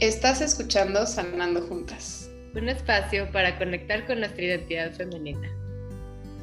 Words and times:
Estás 0.00 0.40
escuchando 0.40 1.04
Sanando 1.08 1.60
Juntas, 1.62 2.30
un 2.54 2.68
espacio 2.68 3.28
para 3.32 3.58
conectar 3.58 4.06
con 4.06 4.20
nuestra 4.20 4.44
identidad 4.44 4.92
femenina, 4.92 5.50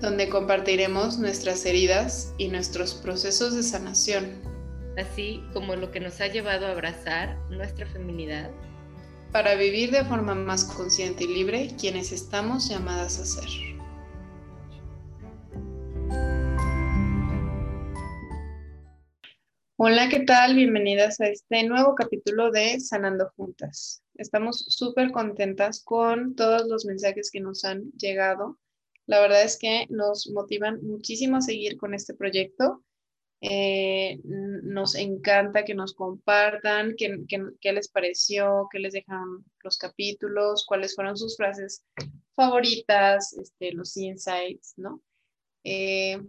donde 0.02 0.28
compartiremos 0.28 1.20
nuestras 1.20 1.65
heridas 1.65 2.33
y 2.38 2.49
nuestros 2.49 2.96
procesos 2.96 3.55
de 3.55 3.63
sanación, 3.63 4.41
así 4.97 5.41
como 5.54 5.78
lo 5.78 5.89
que 5.89 6.02
nos 6.02 6.20
ha 6.20 6.28
llevado 6.28 6.68
a 6.68 6.71
abrazar 6.71 7.38
nuestra 7.50 7.86
feminidad, 7.86 8.52
para 9.32 9.56
vivir 9.56 9.89
de 9.89 10.04
forma 10.04 10.36
más 10.36 10.65
consciente 10.65 11.24
y 11.24 11.28
libre 11.28 11.71
quienes 11.79 12.11
estamos 12.11 12.68
llamadas 12.68 13.19
a 13.19 13.25
ser. 13.25 13.75
Hola, 19.88 20.10
¿qué 20.10 20.21
tal? 20.21 20.56
Bienvenidas 20.56 21.21
a 21.21 21.28
este 21.28 21.64
nuevo 21.64 21.94
capítulo 21.94 22.50
de 22.50 22.80
Sanando 22.80 23.32
Juntas. 23.36 24.02
Estamos 24.16 24.66
súper 24.70 25.11
contentas 25.11 25.84
con 25.84 26.34
todos 26.34 26.68
los 26.68 26.86
mensajes 26.86 27.30
que 27.30 27.39
nos 27.39 27.64
han 27.66 27.92
llegado. 27.92 28.58
La 29.06 29.20
verdad 29.20 29.44
es 29.44 29.60
que 29.60 29.86
nos 29.92 30.28
motivan 30.32 30.84
muchísimo 30.84 31.38
a 31.38 31.42
seguir 31.42 31.78
con 31.78 31.94
este 31.94 32.16
proyecto. 32.16 32.84
Eh, 33.42 34.20
nos 34.23 34.95
encanta 34.95 35.64
que 35.64 35.75
nos 35.75 35.94
compartan 35.94 36.95
qué, 36.97 37.72
les 37.72 37.88
pareció, 37.88 38.67
qué 38.72 38.80
les 38.80 38.94
dejan 38.94 39.45
los 39.61 39.78
capítulos, 39.78 40.66
cuáles 40.66 40.95
fueron 40.95 41.16
sus 41.16 41.38
frases 41.38 41.86
favoritas, 42.33 43.33
este, 43.33 43.72
los 43.73 43.95
insights, 43.97 44.73
¿no? 44.78 45.03
Eh, 45.64 46.20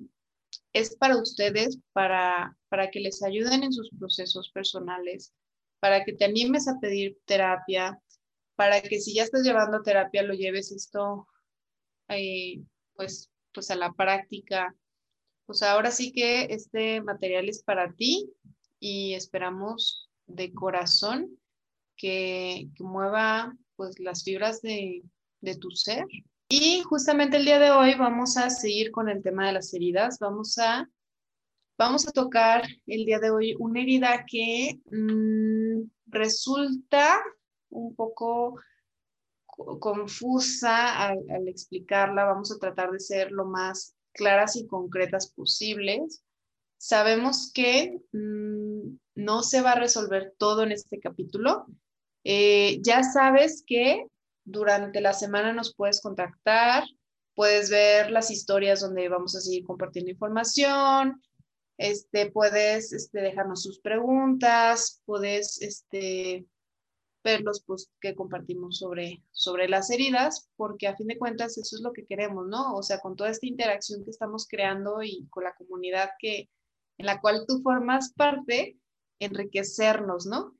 es 0.78 0.96
para 0.96 1.16
ustedes, 1.16 1.78
para, 1.92 2.56
para 2.68 2.90
que 2.90 3.00
les 3.00 3.22
ayuden 3.22 3.62
en 3.62 3.72
sus 3.72 3.90
procesos 3.98 4.50
personales, 4.50 5.32
para 5.80 6.04
que 6.04 6.12
te 6.12 6.24
animes 6.24 6.68
a 6.68 6.78
pedir 6.80 7.18
terapia, 7.24 8.00
para 8.56 8.80
que 8.82 9.00
si 9.00 9.14
ya 9.14 9.22
estás 9.22 9.42
llevando 9.42 9.82
terapia 9.82 10.22
lo 10.22 10.34
lleves 10.34 10.72
esto 10.72 11.26
eh, 12.08 12.60
pues, 12.94 13.30
pues 13.52 13.70
a 13.70 13.76
la 13.76 13.92
práctica. 13.92 14.74
Pues 15.46 15.62
ahora 15.62 15.90
sí 15.90 16.12
que 16.12 16.44
este 16.50 17.00
material 17.02 17.48
es 17.48 17.62
para 17.62 17.92
ti 17.92 18.30
y 18.80 19.14
esperamos 19.14 20.10
de 20.26 20.52
corazón 20.52 21.38
que, 21.96 22.68
que 22.74 22.84
mueva 22.84 23.56
pues 23.76 23.98
las 23.98 24.24
fibras 24.24 24.60
de, 24.60 25.02
de 25.40 25.56
tu 25.56 25.70
ser 25.70 26.04
y 26.48 26.82
justamente 26.82 27.38
el 27.38 27.44
día 27.44 27.58
de 27.58 27.70
hoy 27.70 27.94
vamos 27.94 28.36
a 28.36 28.50
seguir 28.50 28.92
con 28.92 29.08
el 29.08 29.22
tema 29.22 29.46
de 29.46 29.54
las 29.54 29.74
heridas. 29.74 30.18
Vamos 30.20 30.58
a, 30.58 30.88
vamos 31.76 32.06
a 32.06 32.12
tocar 32.12 32.62
el 32.86 33.04
día 33.04 33.18
de 33.18 33.30
hoy 33.30 33.56
una 33.58 33.80
herida 33.80 34.24
que 34.26 34.78
mm, 34.90 35.88
resulta 36.06 37.20
un 37.70 37.96
poco 37.96 38.60
confusa 39.80 41.08
al, 41.08 41.48
explicarla. 41.48 42.26
Vamos 42.26 42.52
a 42.52 42.58
tratar 42.58 42.92
de 42.92 43.00
ser 43.00 43.32
lo 43.32 43.44
más 43.46 43.96
claras 44.12 44.54
y 44.54 44.68
concretas 44.68 45.32
posibles. 45.32 46.22
Sabemos 46.78 47.50
que 47.52 47.98
mm, 48.12 48.98
no 49.16 49.42
se 49.42 49.62
va 49.62 49.72
a 49.72 49.80
resolver 49.80 50.32
todo 50.38 50.62
en 50.62 50.70
este 50.70 51.00
capítulo. 51.00 51.66
Eh, 52.22 52.80
ya 52.82 53.02
sabes 53.02 53.64
que 53.66 54.06
durante 54.46 55.00
la 55.00 55.12
semana 55.12 55.52
nos 55.52 55.74
puedes 55.74 56.00
contactar, 56.00 56.84
puedes 57.34 57.68
ver 57.68 58.10
las 58.10 58.30
historias 58.30 58.80
donde 58.80 59.08
vamos 59.08 59.36
a 59.36 59.40
seguir 59.40 59.64
compartiendo 59.64 60.10
información, 60.10 61.20
este, 61.76 62.30
puedes 62.30 62.92
este, 62.92 63.20
dejarnos 63.20 63.62
sus 63.62 63.80
preguntas, 63.80 65.02
puedes 65.04 65.60
este, 65.60 66.46
ver 67.22 67.42
los 67.42 67.60
posts 67.60 67.92
que 68.00 68.14
compartimos 68.14 68.78
sobre, 68.78 69.22
sobre 69.32 69.68
las 69.68 69.90
heridas, 69.90 70.48
porque 70.56 70.86
a 70.86 70.96
fin 70.96 71.08
de 71.08 71.18
cuentas 71.18 71.58
eso 71.58 71.76
es 71.76 71.82
lo 71.82 71.92
que 71.92 72.06
queremos, 72.06 72.46
¿no? 72.46 72.74
O 72.74 72.82
sea, 72.82 73.00
con 73.00 73.16
toda 73.16 73.30
esta 73.30 73.46
interacción 73.46 74.04
que 74.04 74.10
estamos 74.10 74.46
creando 74.48 75.02
y 75.02 75.26
con 75.28 75.44
la 75.44 75.54
comunidad 75.54 76.10
que, 76.18 76.48
en 76.98 77.06
la 77.06 77.20
cual 77.20 77.44
tú 77.46 77.60
formas 77.62 78.12
parte, 78.14 78.78
enriquecernos, 79.18 80.26
¿no? 80.26 80.56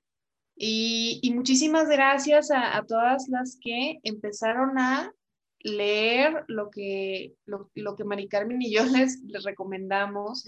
Y, 0.59 1.31
muchísimas 1.34 1.87
gracias 1.89 2.50
a, 2.50 2.83
todas 2.87 3.28
las 3.28 3.59
que 3.61 4.00
empezaron 4.03 4.78
a 4.78 5.12
leer 5.61 6.44
lo 6.49 6.71
que, 6.71 7.34
lo, 7.44 7.94
que 7.94 8.05
Mari 8.05 8.27
Carmen 8.28 8.62
y 8.62 8.72
yo 8.72 8.84
les, 8.87 9.22
les 9.25 9.44
recomendamos. 9.44 10.44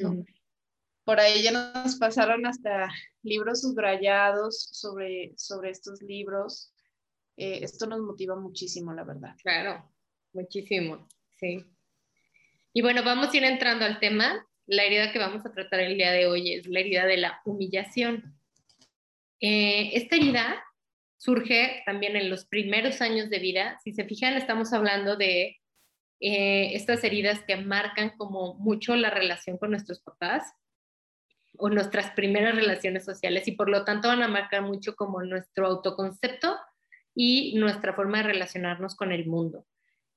Por 1.04 1.20
ahí 1.20 1.42
ya 1.42 1.52
nos 1.52 1.96
pasaron 1.96 2.46
hasta 2.46 2.88
libros 3.22 3.62
subrayados 3.62 4.70
sobre, 4.72 5.32
sobre 5.36 5.70
estos 5.70 6.02
libros. 6.02 6.72
Eh, 7.36 7.60
esto 7.62 7.86
nos 7.86 8.00
motiva 8.00 8.36
muchísimo, 8.36 8.92
la 8.92 9.04
verdad. 9.04 9.34
Claro, 9.42 9.90
muchísimo, 10.32 11.06
sí. 11.38 11.64
Y 12.72 12.82
bueno, 12.82 13.02
vamos 13.04 13.32
a 13.32 13.36
ir 13.36 13.44
entrando 13.44 13.84
al 13.84 14.00
tema. 14.00 14.46
La 14.66 14.84
herida 14.84 15.12
que 15.12 15.18
vamos 15.18 15.44
a 15.46 15.52
tratar 15.52 15.80
el 15.80 15.96
día 15.96 16.12
de 16.12 16.26
hoy 16.26 16.52
es 16.54 16.66
la 16.66 16.80
herida 16.80 17.06
de 17.06 17.16
la 17.16 17.40
humillación. 17.44 18.37
Eh, 19.40 19.90
esta 19.94 20.16
herida 20.16 20.64
surge 21.16 21.82
también 21.86 22.16
en 22.16 22.30
los 22.30 22.46
primeros 22.46 23.00
años 23.00 23.30
de 23.30 23.38
vida. 23.38 23.78
Si 23.82 23.92
se 23.92 24.04
fijan, 24.04 24.34
estamos 24.34 24.72
hablando 24.72 25.16
de 25.16 25.58
eh, 26.20 26.74
estas 26.74 27.04
heridas 27.04 27.42
que 27.46 27.56
marcan 27.56 28.10
como 28.16 28.54
mucho 28.54 28.96
la 28.96 29.10
relación 29.10 29.58
con 29.58 29.70
nuestros 29.70 30.00
papás 30.00 30.52
o 31.56 31.70
nuestras 31.70 32.10
primeras 32.12 32.54
relaciones 32.54 33.04
sociales 33.04 33.46
y 33.48 33.52
por 33.52 33.68
lo 33.68 33.84
tanto 33.84 34.08
van 34.08 34.22
a 34.22 34.28
marcar 34.28 34.62
mucho 34.62 34.94
como 34.94 35.22
nuestro 35.22 35.66
autoconcepto 35.66 36.56
y 37.14 37.56
nuestra 37.56 37.94
forma 37.94 38.18
de 38.18 38.24
relacionarnos 38.24 38.94
con 38.94 39.12
el 39.12 39.26
mundo. 39.26 39.66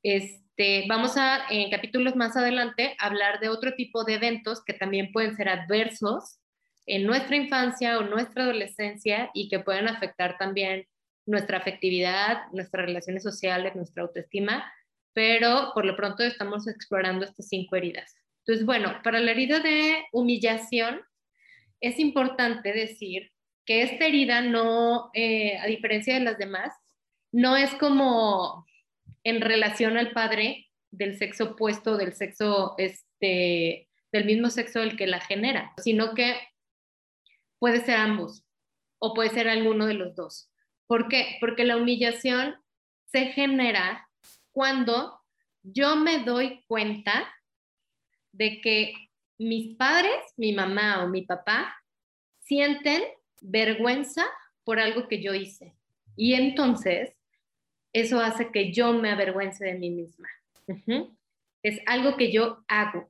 Este, 0.03 0.85
vamos 0.87 1.17
a, 1.17 1.47
en 1.49 1.69
capítulos 1.71 2.15
más 2.15 2.35
adelante, 2.35 2.95
hablar 2.99 3.39
de 3.39 3.49
otro 3.49 3.73
tipo 3.73 4.03
de 4.03 4.15
eventos 4.15 4.63
que 4.63 4.73
también 4.73 5.11
pueden 5.11 5.35
ser 5.35 5.49
adversos 5.49 6.40
en 6.85 7.05
nuestra 7.05 7.35
infancia 7.35 7.97
o 7.97 8.03
nuestra 8.03 8.43
adolescencia 8.43 9.29
y 9.33 9.49
que 9.49 9.59
pueden 9.59 9.87
afectar 9.87 10.37
también 10.37 10.87
nuestra 11.25 11.57
afectividad, 11.57 12.43
nuestras 12.51 12.85
relaciones 12.85 13.23
sociales, 13.23 13.75
nuestra 13.75 14.03
autoestima, 14.03 14.71
pero 15.13 15.71
por 15.73 15.85
lo 15.85 15.95
pronto 15.95 16.23
estamos 16.23 16.67
explorando 16.67 17.25
estas 17.25 17.47
cinco 17.47 17.75
heridas. 17.75 18.15
Entonces, 18.39 18.65
bueno, 18.65 18.99
para 19.03 19.19
la 19.19 19.31
herida 19.31 19.59
de 19.59 20.03
humillación, 20.11 21.01
es 21.79 21.99
importante 21.99 22.73
decir 22.73 23.31
que 23.65 23.83
esta 23.83 24.05
herida 24.05 24.41
no, 24.41 25.11
eh, 25.13 25.57
a 25.57 25.67
diferencia 25.67 26.13
de 26.13 26.21
las 26.21 26.37
demás, 26.37 26.73
no 27.31 27.55
es 27.55 27.73
como 27.75 28.65
en 29.23 29.41
relación 29.41 29.97
al 29.97 30.11
padre 30.11 30.67
del 30.89 31.17
sexo 31.17 31.51
opuesto, 31.51 31.97
del 31.97 32.13
sexo, 32.13 32.75
este, 32.77 33.87
del 34.11 34.25
mismo 34.25 34.49
sexo 34.49 34.81
el 34.81 34.97
que 34.97 35.07
la 35.07 35.21
genera, 35.21 35.73
sino 35.77 36.13
que 36.13 36.35
puede 37.61 37.85
ser 37.85 37.97
ambos 37.97 38.43
o 38.97 39.13
puede 39.13 39.29
ser 39.29 39.47
alguno 39.47 39.85
de 39.85 39.93
los 39.93 40.15
dos. 40.15 40.49
¿Por 40.87 41.07
qué? 41.07 41.37
Porque 41.39 41.63
la 41.63 41.77
humillación 41.77 42.55
se 43.05 43.27
genera 43.27 44.09
cuando 44.51 45.21
yo 45.61 45.95
me 45.95 46.23
doy 46.23 46.63
cuenta 46.65 47.31
de 48.31 48.61
que 48.61 48.95
mis 49.37 49.77
padres, 49.77 50.15
mi 50.37 50.53
mamá 50.53 51.03
o 51.03 51.07
mi 51.07 51.21
papá, 51.21 51.77
sienten 52.39 53.03
vergüenza 53.41 54.25
por 54.63 54.79
algo 54.79 55.07
que 55.07 55.21
yo 55.21 55.35
hice. 55.35 55.75
Y 56.15 56.33
entonces, 56.33 57.13
eso 57.93 58.19
hace 58.21 58.51
que 58.51 58.73
yo 58.73 58.91
me 58.93 59.11
avergüence 59.11 59.63
de 59.63 59.75
mí 59.75 59.91
misma. 59.91 60.27
Es 61.61 61.79
algo 61.85 62.17
que 62.17 62.31
yo 62.31 62.63
hago 62.67 63.07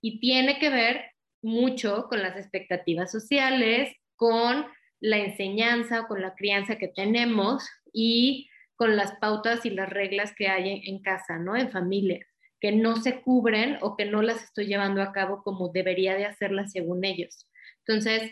y 0.00 0.18
tiene 0.18 0.58
que 0.58 0.70
ver 0.70 1.11
mucho 1.42 2.06
con 2.08 2.22
las 2.22 2.36
expectativas 2.36 3.10
sociales, 3.10 3.94
con 4.16 4.66
la 5.00 5.18
enseñanza, 5.18 6.06
con 6.06 6.22
la 6.22 6.34
crianza 6.34 6.76
que 6.76 6.88
tenemos 6.88 7.68
y 7.92 8.48
con 8.76 8.96
las 8.96 9.12
pautas 9.16 9.66
y 9.66 9.70
las 9.70 9.90
reglas 9.90 10.32
que 10.36 10.48
hay 10.48 10.82
en, 10.86 11.02
casa, 11.02 11.38
¿no? 11.38 11.56
En 11.56 11.70
familia, 11.70 12.24
que 12.60 12.72
no 12.72 12.96
se 12.96 13.20
cubren 13.20 13.78
o 13.80 13.96
que 13.96 14.06
no 14.06 14.22
las 14.22 14.42
estoy 14.44 14.66
llevando 14.66 15.02
a 15.02 15.12
cabo 15.12 15.42
como 15.42 15.68
debería 15.68 16.14
de 16.14 16.26
hacerlas 16.26 16.72
según 16.72 17.04
ellos. 17.04 17.48
Entonces, 17.84 18.30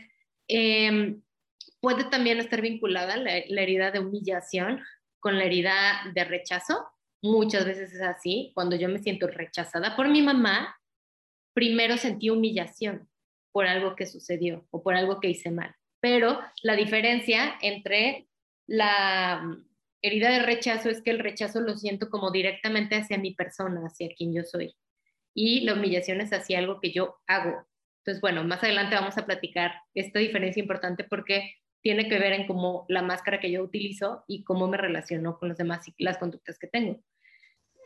em, 0.49 1.23
puede 1.81 2.05
también 2.05 2.39
estar 2.39 2.61
vinculada 2.61 3.17
la 3.17 3.63
herida 3.63 3.91
de 3.91 3.99
humillación 3.99 4.81
con 5.21 5.39
la 5.39 5.45
herida 5.45 6.03
de 6.15 6.25
rechazo. 6.25 6.87
Muchas 7.23 7.65
veces 7.65 7.93
es 7.93 8.01
así. 8.01 8.53
Cuando 8.55 8.77
yo 8.77 8.89
me 8.89 8.99
siento 8.99 9.27
rechazada 9.29 9.95
por 9.95 10.09
mi 10.09 10.23
mamá, 10.23 10.75
primero 11.61 11.99
sentí 11.99 12.31
humillación 12.31 13.07
por 13.53 13.67
algo 13.67 13.95
que 13.95 14.07
sucedió 14.07 14.67
o 14.71 14.83
por 14.83 14.95
algo 14.95 15.21
que 15.21 15.29
hice 15.29 15.51
mal. 15.51 15.75
Pero 16.01 16.41
la 16.63 16.75
diferencia 16.75 17.59
entre 17.61 18.29
la 18.67 19.43
mm, 19.45 19.69
herida 20.01 20.31
de 20.31 20.41
rechazo 20.41 20.89
es 20.89 21.03
que 21.03 21.11
el 21.11 21.19
rechazo 21.19 21.61
lo 21.61 21.77
siento 21.77 22.09
como 22.09 22.31
directamente 22.31 22.97
hacia 22.97 23.19
mi 23.19 23.35
persona, 23.35 23.83
hacia 23.85 24.09
quien 24.17 24.33
yo 24.33 24.43
soy. 24.43 24.75
Y 25.35 25.61
la 25.61 25.75
humillación 25.75 26.23
es 26.23 26.33
hacia 26.33 26.59
algo 26.59 26.81
que 26.81 26.93
yo 26.93 27.21
hago. 27.27 27.69
Entonces, 27.99 28.23
bueno, 28.23 28.43
más 28.43 28.63
adelante 28.63 28.95
vamos 28.95 29.19
a 29.19 29.27
platicar 29.27 29.75
esta 29.93 30.19
diferencia 30.19 30.63
importante 30.63 31.05
porque 31.05 31.57
tiene 31.83 32.09
que 32.09 32.19
ver 32.19 32.33
en 32.33 32.47
cómo 32.47 32.87
la 32.89 33.03
máscara 33.03 33.39
que 33.39 33.51
yo 33.51 33.63
utilizo 33.63 34.25
y 34.27 34.45
cómo 34.45 34.67
me 34.67 34.79
relaciono 34.79 35.39
con 35.39 35.51
los 35.51 35.59
demás 35.59 35.87
y 35.95 36.05
las 36.05 36.17
conductas 36.17 36.59
que 36.59 36.69
tengo. 36.69 37.03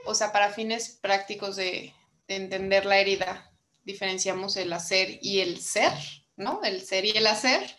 O 0.07 0.15
sea, 0.15 0.31
para 0.31 0.51
fines 0.51 1.01
prácticos 1.03 1.57
de, 1.57 1.93
entender 2.29 2.87
la 2.87 2.99
herida, 2.99 3.54
diferenciamos 3.85 4.57
el 4.57 4.73
hacer 4.73 5.19
y 5.23 5.41
el 5.41 5.61
ser, 5.61 5.93
¿no? 6.37 6.63
El 6.63 6.83
ser 6.83 7.05
y 7.05 7.11
el 7.11 7.27
hacer. 7.27 7.77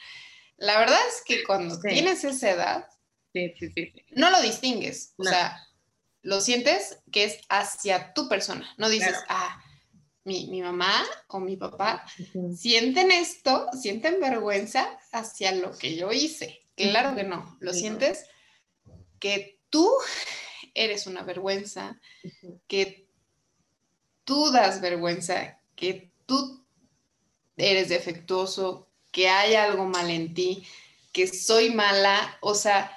La 0.57 0.80
verdad 0.80 1.00
es 1.07 1.24
que 1.25 1.44
cuando 1.44 1.80
tienes 1.80 2.24
esa 2.24 2.52
edad, 2.52 2.88
no 4.12 4.30
lo 4.30 4.42
distingues. 4.42 5.13
O 5.18 5.24
sea, 5.24 5.62
lo 6.22 6.42
sientes 6.42 7.00
que 7.12 7.25
es 7.25 7.40
hacia 7.50 8.13
tu 8.13 8.30
persona. 8.30 8.74
No 8.78 8.90
dices, 8.90 9.16
ah, 9.28 9.62
mi, 10.24 10.62
mamá 10.62 11.06
o 11.28 11.40
mi 11.40 11.56
papá 11.56 12.06
sienten 12.56 13.12
esto, 13.12 13.68
sienten 13.80 14.19
vergüenza 14.19 14.98
hacia 15.12 15.52
lo 15.52 15.78
que 15.78 15.96
yo 15.96 16.12
hice. 16.12 16.62
Claro 16.75 17.16
que 17.16 17.24
no, 17.24 17.57
lo 17.60 17.74
sientes 17.74 18.25
que 19.19 19.60
tú 19.69 19.90
eres 20.74 21.07
una 21.07 21.24
vergüenza, 21.24 22.00
que 22.68 23.07
tú 24.24 24.52
das 24.52 24.81
vergüenza, 24.81 25.62
que 25.75 26.12
tú 26.25 26.66
eres 27.57 27.89
defectuoso, 27.89 28.88
que 29.12 29.30
hay 29.30 29.56
algo 29.56 29.86
mal 29.86 30.10
en 30.10 30.33
ti, 30.33 30.68
que 31.12 31.27
soy 31.27 31.69
mala, 31.69 32.38
o 32.42 32.56
sea, 32.56 32.92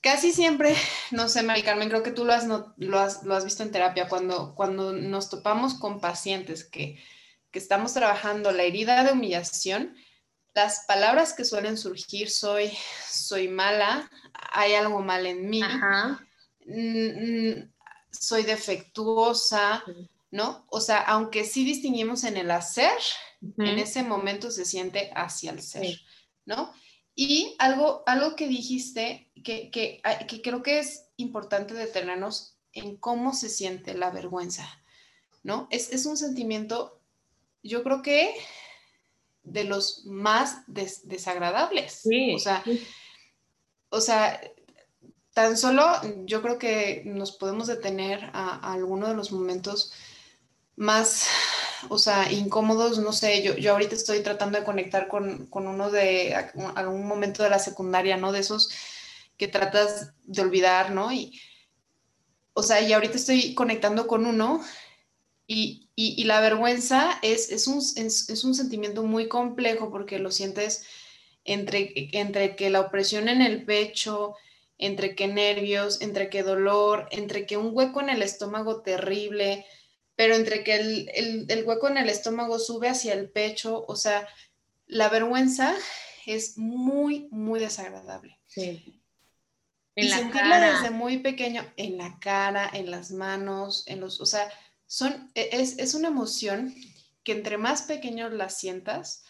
casi 0.00 0.32
siempre, 0.32 0.76
no 1.10 1.28
sé, 1.28 1.42
Mari 1.42 1.62
Carmen, 1.62 1.88
creo 1.88 2.02
que 2.02 2.10
tú 2.10 2.24
lo 2.24 2.32
has, 2.34 2.46
lo 2.46 3.00
has, 3.00 3.44
visto 3.44 3.62
en 3.62 3.72
terapia, 3.72 4.08
cuando, 4.08 4.54
cuando 4.54 4.92
nos 4.92 5.30
topamos 5.30 5.74
con 5.74 6.00
pacientes 6.00 6.64
que, 6.64 7.02
estamos 7.52 7.94
trabajando 7.94 8.50
la 8.50 8.64
herida 8.64 9.04
de 9.04 9.12
humillación, 9.12 9.96
las 10.54 10.86
palabras 10.88 11.34
que 11.34 11.44
suelen 11.44 11.78
surgir, 11.78 12.28
soy, 12.28 12.76
soy 13.08 13.46
mala, 13.46 14.10
hay 14.50 14.74
algo 14.74 15.00
mal 15.02 15.24
en 15.24 15.48
mí, 15.48 15.62
soy 18.10 18.42
defectuosa, 18.42 19.84
¿no? 20.34 20.66
O 20.68 20.80
sea, 20.80 20.98
aunque 20.98 21.44
sí 21.44 21.64
distinguimos 21.64 22.24
en 22.24 22.36
el 22.36 22.50
hacer, 22.50 22.98
en 23.40 23.78
ese 23.78 24.02
momento 24.02 24.50
se 24.50 24.64
siente 24.64 25.12
hacia 25.14 25.52
el 25.52 25.62
ser, 25.62 26.00
¿no? 26.44 26.72
Y 27.14 27.54
algo, 27.60 28.02
algo 28.04 28.34
que 28.34 28.48
dijiste 28.48 29.30
que, 29.44 29.70
que, 29.70 30.02
que 30.26 30.42
creo 30.42 30.60
que 30.64 30.80
es 30.80 31.04
importante 31.18 31.72
detenernos 31.72 32.56
en 32.72 32.96
cómo 32.96 33.32
se 33.32 33.48
siente 33.48 33.94
la 33.94 34.10
vergüenza, 34.10 34.68
¿no? 35.44 35.68
Es, 35.70 35.92
es 35.92 36.04
un 36.04 36.16
sentimiento, 36.16 37.00
yo 37.62 37.84
creo 37.84 38.02
que 38.02 38.34
de 39.44 39.62
los 39.62 40.04
más 40.04 40.64
desagradables. 40.66 42.00
Sí. 42.02 42.34
O 42.34 42.40
sea, 42.40 42.64
o 43.88 44.00
sea, 44.00 44.40
tan 45.32 45.56
solo 45.56 45.84
yo 46.24 46.42
creo 46.42 46.58
que 46.58 47.04
nos 47.06 47.30
podemos 47.30 47.68
detener 47.68 48.30
a, 48.32 48.56
a 48.56 48.72
alguno 48.72 49.06
de 49.06 49.14
los 49.14 49.30
momentos 49.30 49.92
más 50.76 51.28
o 51.88 51.98
sea, 51.98 52.30
incómodos, 52.32 52.98
no 52.98 53.12
sé, 53.12 53.42
yo, 53.42 53.56
yo 53.56 53.72
ahorita 53.72 53.94
estoy 53.94 54.20
tratando 54.20 54.58
de 54.58 54.64
conectar 54.64 55.08
con, 55.08 55.48
uno 55.50 55.90
de 55.90 56.34
algún 56.74 57.06
momento 57.06 57.42
de 57.42 57.50
la 57.50 57.58
secundaria, 57.58 58.16
¿no? 58.16 58.32
De 58.32 58.40
esos 58.40 58.70
que 59.36 59.48
tratas 59.48 60.12
de 60.24 60.42
olvidar, 60.42 60.92
¿no? 60.92 61.12
Y, 61.12 61.40
o 62.54 62.62
sea, 62.62 62.80
y 62.80 62.92
ahorita 62.92 63.16
estoy 63.16 63.54
conectando 63.54 64.06
con 64.06 64.26
uno 64.26 64.62
y, 65.46 65.80
la 66.24 66.40
vergüenza 66.40 67.18
es, 67.22 67.50
es, 67.50 67.66
un, 67.66 67.78
es, 67.78 68.44
un, 68.44 68.54
sentimiento 68.54 69.02
muy 69.02 69.28
complejo 69.28 69.90
porque 69.90 70.18
lo 70.18 70.30
sientes 70.30 70.86
entre, 71.44 71.92
entre 72.12 72.56
que 72.56 72.70
la 72.70 72.80
opresión 72.80 73.28
en 73.28 73.42
el 73.42 73.64
pecho, 73.64 74.34
entre 74.78 75.14
que 75.14 75.28
nervios, 75.28 76.00
entre 76.00 76.30
que 76.30 76.42
dolor, 76.42 77.06
entre 77.10 77.46
que 77.46 77.56
un 77.56 77.70
hueco 77.72 78.00
en 78.00 78.08
el 78.08 78.22
estómago 78.22 78.80
terrible, 78.80 79.66
pero 80.16 80.34
entre 80.34 80.62
que 80.62 80.74
el, 80.76 81.64
hueco 81.64 81.88
en 81.88 81.96
el 81.96 82.08
estómago 82.08 82.58
sube 82.58 82.88
hacia 82.88 83.14
el 83.14 83.30
pecho, 83.30 83.84
o 83.86 83.96
sea, 83.96 84.28
la 84.86 85.08
vergüenza 85.08 85.74
es 86.26 86.56
muy, 86.56 87.28
muy 87.30 87.60
desagradable. 87.60 88.38
Sí. 88.46 89.02
y 89.96 90.08
sentirla 90.08 90.72
desde 90.72 90.90
muy 90.90 91.18
pequeño, 91.18 91.64
en 91.76 91.98
la 91.98 92.18
cara, 92.20 92.70
en 92.72 92.90
las 92.90 93.10
manos, 93.10 93.84
en 93.86 94.00
los, 94.00 94.20
o 94.20 94.26
sea, 94.26 94.48
son, 94.86 95.30
e, 95.34 95.48
es, 95.52 95.94
una 95.94 96.08
emoción 96.08 96.74
que 97.24 97.32
entre 97.32 97.58
más 97.58 97.82
pequeño 97.82 98.28
la 98.28 98.48
sientas, 98.48 99.24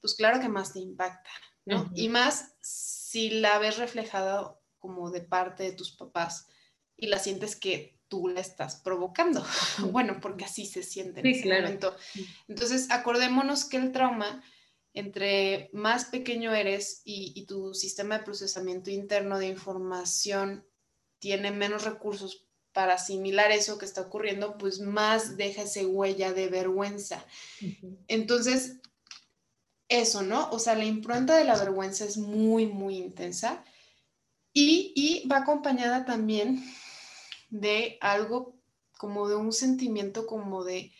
pues 0.00 0.14
claro 0.14 0.40
que 0.40 0.48
más 0.48 0.72
te 0.72 0.80
impacta, 0.80 1.30
¿no? 1.64 1.90
Y 1.94 2.08
más 2.08 2.54
si 2.60 3.30
la 3.30 3.58
ves 3.58 3.76
reflejada 3.78 4.56
como 4.78 5.10
de 5.10 5.20
parte 5.20 5.64
de 5.64 5.72
tus 5.72 5.92
papás 5.92 6.48
y 6.96 7.08
la 7.08 7.18
sientes 7.18 7.56
que 7.56 7.97
tú 8.08 8.28
la 8.28 8.40
estás 8.40 8.76
provocando. 8.76 9.44
Bueno, 9.92 10.18
porque 10.20 10.44
así 10.44 10.66
se 10.66 10.82
siente 10.82 11.20
en 11.20 11.26
ese 11.26 11.48
momento. 11.48 11.94
Entonces, 12.48 12.90
acordémonos 12.90 13.64
que 13.64 13.76
el 13.76 13.92
trauma, 13.92 14.42
entre 14.92 15.70
más 15.72 16.06
pequeño 16.06 16.52
eres 16.54 17.02
y, 17.04 17.46
tu 17.46 17.74
sistema 17.74 18.18
de 18.18 18.24
procesamiento 18.24 18.90
interno 18.90 19.38
de 19.38 19.46
información 19.46 20.66
tiene 21.18 21.50
menos 21.50 21.84
recursos 21.84 22.46
para 22.72 22.94
asimilar 22.94 23.50
eso 23.50 23.78
que 23.78 23.84
está 23.84 24.02
ocurriendo, 24.02 24.56
pues 24.58 24.80
más 24.80 25.36
deja 25.36 25.62
esa 25.62 25.80
huella 25.86 26.32
de 26.32 26.48
vergüenza. 26.48 27.24
Entonces, 28.06 28.80
eso, 29.88 30.22
¿no? 30.22 30.50
O 30.50 30.58
sea, 30.58 30.74
la 30.74 30.84
impronta 30.84 31.36
de 31.36 31.44
la 31.44 31.56
vergüenza 31.58 32.04
es 32.04 32.18
muy, 32.18 32.66
muy 32.66 32.98
intensa 32.98 33.64
y, 34.52 34.92
y 34.94 35.26
va 35.28 35.38
acompañada 35.38 36.04
también 36.04 36.62
de 37.48 37.98
algo 38.00 38.56
como 38.98 39.28
de 39.28 39.36
un 39.36 39.52
sentimiento 39.52 40.26
como 40.26 40.64
de 40.64 40.92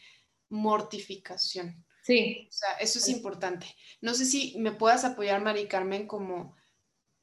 mortificación. 0.48 1.84
Sí. 2.02 2.46
O 2.48 2.52
sea, 2.52 2.72
eso 2.80 2.98
es 2.98 3.08
importante. 3.08 3.66
No 4.00 4.14
sé 4.14 4.24
si 4.24 4.56
me 4.58 4.72
puedas 4.72 5.04
apoyar, 5.04 5.42
Mari 5.42 5.66
Carmen, 5.66 6.06
como 6.06 6.56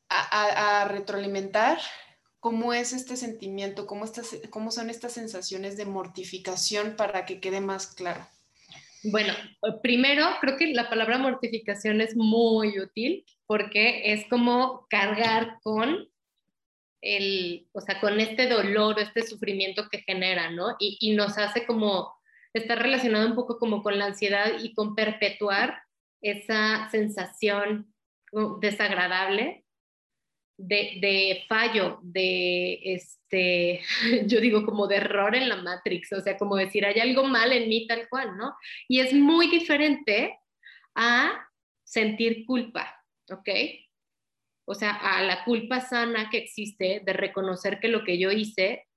a, 0.10 0.88
retroalimentar 0.88 1.80
cómo 2.40 2.74
es 2.74 2.94
este 2.94 3.18
sentimiento, 3.18 3.88
cómo, 3.88 4.06
cómo 4.52 4.72
son 4.72 4.90
estas 4.90 5.14
sensaciones 5.14 5.78
de 5.78 5.86
mortificación 5.86 6.96
para 6.96 7.26
que 7.26 7.40
quede 7.40 7.62
más 7.62 7.88
claro. 7.88 8.28
Bueno, 9.06 9.34
primero 9.82 10.26
creo 10.42 10.58
que 10.58 10.68
la 10.68 10.90
palabra 10.90 11.18
mortificación 11.18 12.02
es 12.02 12.16
muy 12.16 12.80
útil 12.80 13.26
porque 13.46 14.14
es 14.14 14.26
como 14.30 14.88
cargar 14.90 15.60
con 15.62 16.08
el, 17.06 17.68
o 17.72 17.82
sea, 17.82 18.02
con 18.02 18.20
este 18.20 18.48
dolor, 18.48 19.00
este 19.00 19.22
sufrimiento 19.24 19.88
que 19.90 20.00
genera, 20.00 20.50
¿no? 20.50 20.76
Y, 20.80 20.98
y 21.00 21.16
nos 21.16 21.38
hace 21.38 21.66
como, 21.66 22.14
estar 22.54 22.82
relacionado 22.82 23.28
un 23.28 23.36
poco 23.36 23.60
como 23.60 23.84
con 23.84 24.00
la 24.00 24.06
ansiedad 24.06 24.54
y 24.62 24.74
con 24.74 24.96
perpetuar 24.96 25.84
esa 26.22 26.90
sensación 26.90 27.94
desagradable 28.60 29.66
de, 30.58 30.98
de, 31.02 31.44
fallo, 31.48 32.00
de, 32.02 32.80
este, 32.84 33.82
yo 34.26 34.40
digo 34.40 34.66
como 34.66 34.88
de 34.88 34.98
error 34.98 35.36
en 35.36 35.50
la 35.50 35.58
Matrix, 35.58 36.14
o 36.14 36.22
sea, 36.22 36.38
como 36.38 36.56
decir, 36.56 36.86
hay 36.86 37.00
algo 37.00 37.26
mal 37.26 37.52
en 37.52 37.68
mí 37.70 37.88
tal 37.88 38.08
cual, 38.10 38.38
¿no? 38.38 38.56
Y 38.88 39.02
es 39.02 39.14
muy 39.14 39.48
diferente 39.48 40.40
a 40.96 41.50
sentir 41.84 42.46
culpa, 42.46 43.04
¿ok? 43.30 43.50
O 44.66 44.76
sea, 44.76 44.92
a 44.92 45.22
la 45.24 45.44
culpa 45.44 45.82
sana 45.82 46.30
que 46.30 46.38
existe 46.38 47.02
de 47.06 47.14
reconocer 47.14 47.80
que 47.80 47.88
lo 47.88 48.04
que 48.04 48.18
yo 48.18 48.32
hice 48.32 48.88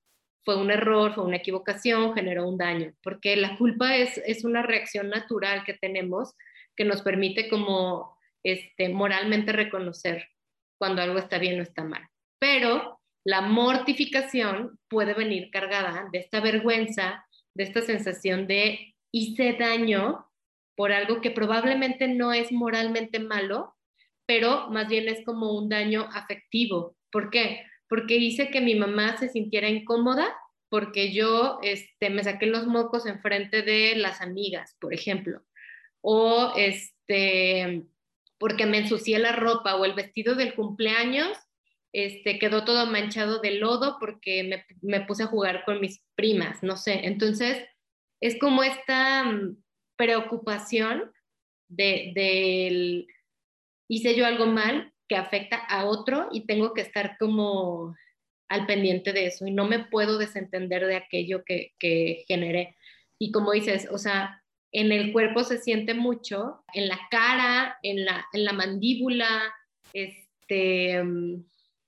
fue 0.45 0.57
un 0.57 0.71
error, 0.71 1.15
fue 1.15 1.25
una 1.25 1.37
equivocación, 1.37 2.15
generó 2.15 2.49
un 2.49 2.57
daño, 2.57 2.95
porque 3.03 3.37
la 3.37 3.57
culpa 3.59 3.97
es, 3.97 4.19
es 4.25 4.45
una 4.45 4.63
reacción 4.63 5.11
natural 5.11 5.65
que 5.65 5.75
tenemos 5.75 6.35
que 6.75 6.85
nos 6.85 7.03
permite 7.03 7.49
como 7.49 8.17
este, 8.43 8.89
moralmente 8.89 9.53
reconocer 9.53 10.29
cuando 10.79 11.03
algo 11.03 11.19
está 11.19 11.39
bien 11.39 11.59
o 11.59 11.63
está 11.63 11.85
mal. 11.85 12.09
Pero 12.39 13.01
la 13.25 13.43
mortificación 13.43 14.79
puede 14.89 15.13
venir 15.13 15.51
cargada 15.51 16.09
de 16.13 16.21
esta 16.21 16.41
vergüenza, 16.41 17.27
de 17.55 17.65
esta 17.65 17.83
sensación 17.83 18.47
de 18.47 18.95
hice 19.13 19.55
daño 19.55 20.31
por 20.77 20.93
algo 20.93 21.21
que 21.21 21.33
probablemente 21.33 22.07
no 22.07 22.33
es 22.33 22.53
moralmente 22.53 23.19
malo, 23.19 23.75
pero 24.29 24.69
más 24.69 24.89
bien 24.89 25.09
es 25.09 25.25
como 25.25 25.53
un 25.57 25.71
daño 25.71 26.07
afectivo. 26.13 26.95
¿Por 27.11 27.31
qué? 27.31 27.65
Porque 27.89 28.17
hice 28.17 28.51
que 28.51 28.61
mi 28.61 28.75
mamá 28.75 29.17
se 29.17 29.31
sintiera 29.31 29.71
incómoda 29.71 30.37
porque 30.69 31.15
yo 31.15 31.59
este, 31.63 32.11
me 32.11 32.23
saqué 32.23 32.45
los 32.45 32.67
mocos 32.67 33.07
enfrente 33.07 33.63
de 33.63 33.97
las 33.97 34.21
amigas, 34.21 34.77
por 34.81 34.93
ejemplo, 34.93 35.43
o 36.03 36.53
este, 36.59 37.87
porque 38.37 38.67
me 38.67 38.77
ensucié 38.77 39.19
la 39.19 39.33
ropa 39.33 39.77
o 39.77 39.87
el 39.87 39.95
vestido 39.95 40.35
del 40.35 40.55
cumpleaños 40.55 41.35
este, 41.95 42.39
quedó 42.39 42.67
todo 42.67 42.85
manchado 42.85 43.41
de 43.41 43.53
lodo 43.53 43.97
porque 43.99 44.45
me, 44.45 44.67
me 44.83 45.07
puse 45.07 45.23
a 45.23 45.29
jugar 45.29 45.65
con 45.65 45.81
mis 45.81 46.03
primas, 46.15 46.63
no 46.63 46.77
sé. 46.77 47.07
Entonces, 47.07 47.65
es 48.21 48.39
como 48.39 48.63
esta 48.63 49.25
mm, 49.25 49.57
preocupación 49.97 51.13
de, 51.69 52.13
del 52.15 53.07
hice 53.89 54.15
yo 54.15 54.27
algo 54.27 54.47
mal 54.47 54.93
que 55.09 55.17
afecta 55.17 55.57
a 55.57 55.87
otro 55.87 56.29
y 56.33 56.47
tengo 56.47 56.75
que 56.75 56.83
estar 56.83 57.17
como 57.19 57.97
al 58.49 58.67
pendiente 58.67 59.13
de 59.13 59.27
eso 59.27 59.47
y 59.47 59.51
no 59.51 59.67
me 59.67 59.81
puedo 59.81 60.19
desentender 60.19 60.87
de 60.87 60.97
aquello 60.97 61.43
que, 61.45 61.73
que 61.79 62.25
generé. 62.27 62.77
Y 63.19 63.33
como 63.33 63.53
dices, 63.53 63.89
o 63.91 63.99
sea, 63.99 64.43
en 64.73 64.93
el 64.93 65.13
cuerpo 65.13 65.45
se 65.45 65.59
siente 65.59 65.95
mucho, 65.95 66.63
en 66.75 66.89
la 66.89 66.99
cara, 67.11 67.79
en 67.83 68.05
la, 68.05 68.27
en 68.33 68.45
la 68.45 68.53
mandíbula, 68.53 69.55
este, 69.93 71.03
mm, 71.03 71.45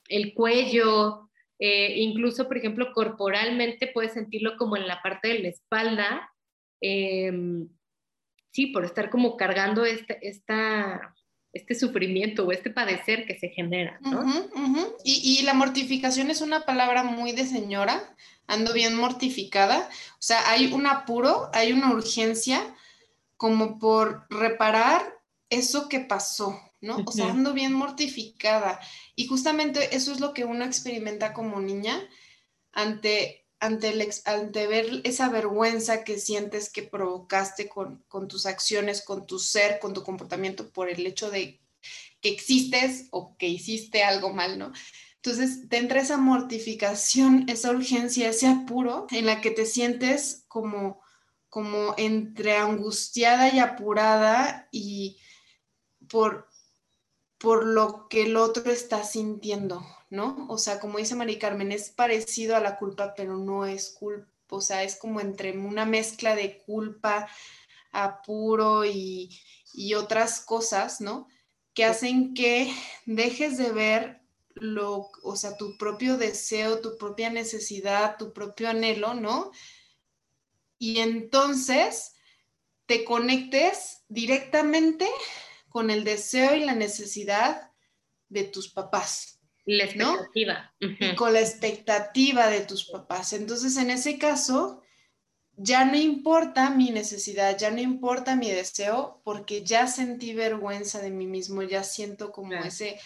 el 0.09 0.35
cuello, 0.35 1.30
eh, 1.59 1.95
incluso, 1.99 2.49
por 2.49 2.57
ejemplo, 2.57 2.92
corporalmente 2.92 3.87
puedes 3.88 4.14
sentirlo 4.14 4.57
como 4.57 4.76
en 4.76 4.88
la 4.88 5.02
parte 5.02 5.28
de 5.28 5.38
la 5.40 5.49
espalda. 5.49 6.33
Em, 6.80 7.69
sí, 8.52 8.69
por 8.69 8.85
estar 8.85 9.11
como 9.11 9.37
cargando 9.37 9.85
este, 9.85 10.19
esta, 10.26 11.14
este 11.52 11.75
sufrimiento 11.75 12.47
o 12.47 12.52
este 12.52 12.71
padecer 12.71 13.26
que 13.26 13.38
se 13.38 13.49
genera. 13.49 13.99
¿no? 14.00 14.25
Y, 15.04 15.38
y, 15.38 15.42
la 15.42 15.54
mortificación 15.54 16.30
es 16.30 16.40
una 16.40 16.64
palabra 16.64 17.02
muy 17.02 17.33
de 17.33 17.47
señora, 17.47 18.14
ando 18.47 18.73
bien 18.73 18.97
mortificada, 18.97 19.88
o 20.14 20.23
sea, 20.23 20.50
hay 20.50 20.73
un 20.73 20.87
apuro, 20.87 21.50
hay 21.52 21.73
una 21.73 21.92
urgencia 21.92 22.62
como 23.37 23.78
por 23.78 24.26
reparar 24.28 25.21
eso 25.49 25.88
que 25.88 26.00
pasó, 26.00 26.61
¿no? 26.80 26.99
O 27.04 27.12
sea, 27.12 27.30
ando 27.30 27.52
bien 27.52 27.73
mortificada. 27.73 28.80
Y 29.16 29.26
justamente 29.26 29.97
eso 29.97 30.12
es 30.12 30.21
lo 30.21 30.33
que 30.33 30.45
uno 30.45 30.64
experimenta 30.64 31.33
como 31.33 31.61
niña 31.61 32.00
ante, 32.73 33.39
ante, 33.61 34.67
ver 34.67 35.02
esa 35.05 35.29
vergüenza 35.29 36.02
que 36.02 36.19
sientes 36.19 36.71
que 36.71 36.83
provocaste 36.83 37.69
con, 37.69 38.02
tus 38.29 38.47
acciones, 38.47 39.02
con 39.02 39.26
tu 39.26 39.38
ser, 39.38 39.79
con 39.79 39.93
tu 39.93 40.02
comportamiento 40.02 40.71
por 40.71 40.88
el 40.88 41.07
hecho 41.07 41.31
de 41.31 41.61
que 42.21 42.31
existes 42.31 43.09
o 43.11 43.37
que 43.37 43.49
hiciste 43.49 44.02
algo 44.02 44.33
mal, 44.33 44.59
¿no? 44.59 44.73
Entonces 45.17 45.69
te 45.69 45.76
entra 45.76 46.00
esa 46.00 46.17
mortificación, 46.17 47.45
esa 47.49 47.71
urgencia, 47.71 48.31
ese 48.31 48.47
apuro 48.47 49.07
en 49.11 49.26
la 49.26 49.43
que 49.43 49.50
te 49.50 49.67
sientes 49.67 50.45
como, 50.49 51.02
entre 51.99 52.57
angustiada 52.57 53.52
y 53.52 53.59
apurada 53.59 54.69
y 54.73 55.19
por 56.09 56.47
lo 57.67 58.09
que 58.09 58.23
el 58.23 58.37
otro 58.37 58.71
está 58.71 59.05
sintiendo, 59.05 59.85
¿no? 60.11 60.47
O 60.49 60.59
sea, 60.59 60.81
como 60.81 60.99
dice 60.99 61.14
Mari 61.14 61.38
Carmen, 61.38 61.73
es 61.73 61.90
parecido 61.90 62.57
a 62.57 62.61
la 62.61 62.76
culpa, 62.76 63.14
pero 63.17 63.37
no 63.37 63.64
es 63.64 63.90
culpa, 63.90 64.29
o 64.49 64.61
sea, 64.61 64.83
es 64.83 64.97
como 64.97 65.21
entre 65.21 65.57
una 65.57 65.87
mezcla 65.87 66.35
de 66.35 66.59
culpa, 66.59 67.29
apuro 67.93 68.85
y, 68.85 69.40
y 69.73 69.95
otras 69.95 70.40
cosas, 70.40 71.00
¿no? 71.00 71.29
Que 71.75 71.85
hacen 71.85 72.35
que 72.35 72.73
dejes 73.07 73.57
de 73.57 73.73
ver 73.73 74.21
lo, 74.55 75.11
o 75.23 75.37
sea, 75.37 75.57
tu 75.57 75.79
propio 75.79 76.17
deseo, 76.17 76.81
tu 76.81 76.99
propia 76.99 77.31
necesidad, 77.31 78.17
tu 78.19 78.33
propio 78.33 78.69
anhelo, 78.69 79.14
¿no? 79.14 79.52
Y 80.79 80.99
entonces 80.99 82.14
te 82.87 83.05
conectes 83.05 84.02
directamente 84.09 85.09
con 85.69 85.90
el 85.90 86.02
deseo 86.05 86.57
y 86.57 86.64
la 86.64 86.75
necesidad 86.75 87.71
de 88.29 88.45
tus 88.45 88.69
papás. 88.69 89.39
La 89.70 89.84
expectativa. 89.84 90.74
Y 90.80 91.14
con 91.14 91.32
la 91.32 91.40
expectativa 91.40 92.48
de 92.48 92.62
tus 92.62 92.86
papás. 92.86 93.32
Entonces, 93.32 93.76
en 93.76 93.90
ese 93.90 94.18
caso, 94.18 94.82
ya 95.56 95.84
no 95.84 95.96
importa 95.96 96.70
mi 96.70 96.90
necesidad, 96.90 97.56
ya 97.56 97.70
no 97.70 97.80
importa 97.80 98.34
mi 98.34 98.50
deseo, 98.50 99.20
porque 99.22 99.62
ya 99.62 99.86
sentí 99.86 100.34
vergüenza 100.34 101.00
de 101.00 101.10
mí 101.10 101.28
mismo, 101.28 101.62
ya 101.62 101.84
siento 101.84 102.32
como 102.32 102.54
ese, 102.54 102.98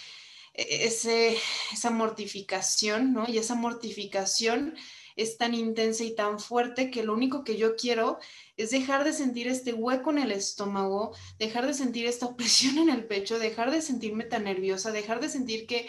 e, 0.54 0.86
ese, 0.86 1.36
esa 1.70 1.90
mortificación, 1.90 3.12
¿no? 3.12 3.26
Y 3.28 3.36
esa 3.36 3.56
mortificación 3.56 4.74
es 5.16 5.36
tan 5.36 5.52
intensa 5.52 6.02
y 6.02 6.14
tan 6.14 6.40
fuerte 6.40 6.90
que 6.90 7.02
lo 7.02 7.12
único 7.12 7.44
que 7.44 7.58
yo 7.58 7.76
quiero 7.76 8.18
es 8.56 8.70
dejar 8.70 9.04
de 9.04 9.12
sentir 9.12 9.48
este 9.48 9.74
hueco 9.74 10.10
en 10.12 10.18
el 10.18 10.32
estómago, 10.32 11.14
dejar 11.38 11.66
de 11.66 11.74
sentir 11.74 12.06
esta 12.06 12.24
opresión 12.32 12.78
en 12.78 12.88
el 12.88 13.04
pecho, 13.04 13.38
dejar 13.38 13.70
de 13.70 13.82
sentirme 13.82 14.24
tan 14.24 14.44
nerviosa, 14.44 14.92
dejar 14.92 15.20
de 15.20 15.28
sentir 15.28 15.66
que, 15.66 15.88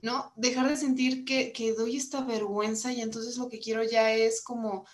¿no? 0.00 0.32
Dejar 0.36 0.68
de 0.68 0.76
sentir 0.76 1.24
que, 1.24 1.52
que 1.52 1.72
doy 1.72 1.96
esta 1.96 2.22
vergüenza 2.22 2.92
y 2.92 3.00
entonces 3.00 3.36
lo 3.36 3.48
que 3.48 3.58
quiero 3.58 3.82
ya 3.82 4.12
es 4.12 4.42
como... 4.42 4.86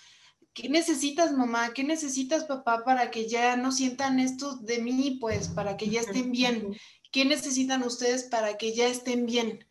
¿Qué 0.53 0.69
necesitas, 0.69 1.33
mamá? 1.33 1.73
¿Qué 1.73 1.83
necesitas, 1.83 2.45
papá, 2.45 2.85
para 2.85 3.11
que 3.11 3.27
ya 3.27 3.57
no 3.57 3.73
sientan 3.73 4.21
esto 4.21 4.55
de 4.55 4.79
mí, 4.79 5.17
pues, 5.19 5.49
para 5.49 5.75
que 5.75 5.89
ya 5.89 5.99
estén 5.99 6.31
bien? 6.31 6.77
¿Qué 7.11 7.25
necesitan 7.25 7.83
ustedes 7.83 8.23
para 8.23 8.57
que 8.57 8.73
ya 8.73 8.87
estén 8.87 9.25
bien? 9.25 9.65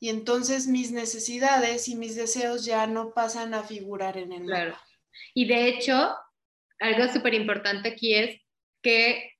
Y 0.00 0.08
entonces 0.08 0.66
mis 0.66 0.92
necesidades 0.92 1.88
y 1.88 1.96
mis 1.96 2.16
deseos 2.16 2.64
ya 2.64 2.86
no 2.86 3.12
pasan 3.14 3.54
a 3.54 3.62
figurar 3.62 4.16
en 4.16 4.32
el 4.32 4.46
Claro. 4.46 4.76
Y 5.34 5.46
de 5.46 5.68
hecho, 5.68 6.14
algo 6.80 7.12
súper 7.12 7.34
importante 7.34 7.88
aquí 7.90 8.14
es 8.14 8.40
que 8.82 9.32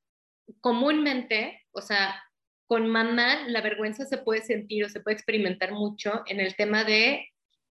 comúnmente, 0.61 1.66
o 1.73 1.80
sea, 1.80 2.23
con 2.68 2.87
mamá 2.87 3.48
la 3.48 3.62
vergüenza 3.62 4.04
se 4.04 4.18
puede 4.18 4.42
sentir 4.42 4.84
o 4.84 4.88
se 4.88 5.00
puede 5.00 5.16
experimentar 5.16 5.72
mucho 5.72 6.22
en 6.26 6.38
el 6.38 6.54
tema 6.54 6.84
de 6.84 7.26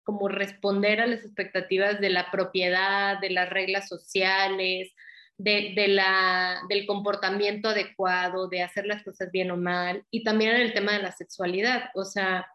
como 0.04 0.28
responder 0.28 1.00
a 1.00 1.08
las 1.08 1.24
expectativas 1.24 2.02
de 2.02 2.10
la 2.10 2.30
propiedad, 2.30 3.20
de 3.20 3.30
las 3.30 3.50
reglas 3.50 3.88
sociales, 3.88 4.94
de, 5.38 5.88
la, 5.88 6.62
del 6.70 6.86
comportamiento 6.86 7.70
adecuado, 7.70 8.48
de 8.48 8.64
hacer 8.64 8.86
las 8.86 9.04
cosas 9.04 9.32
bien 9.32 9.52
o 9.52 9.58
mal, 9.58 10.04
y 10.12 10.24
también 10.24 10.52
en 10.56 10.62
el 10.62 10.74
tema 10.74 10.94
de 10.94 11.04
la 11.04 11.12
sexualidad. 11.12 11.90
O 11.96 12.04
sea, 12.04 12.46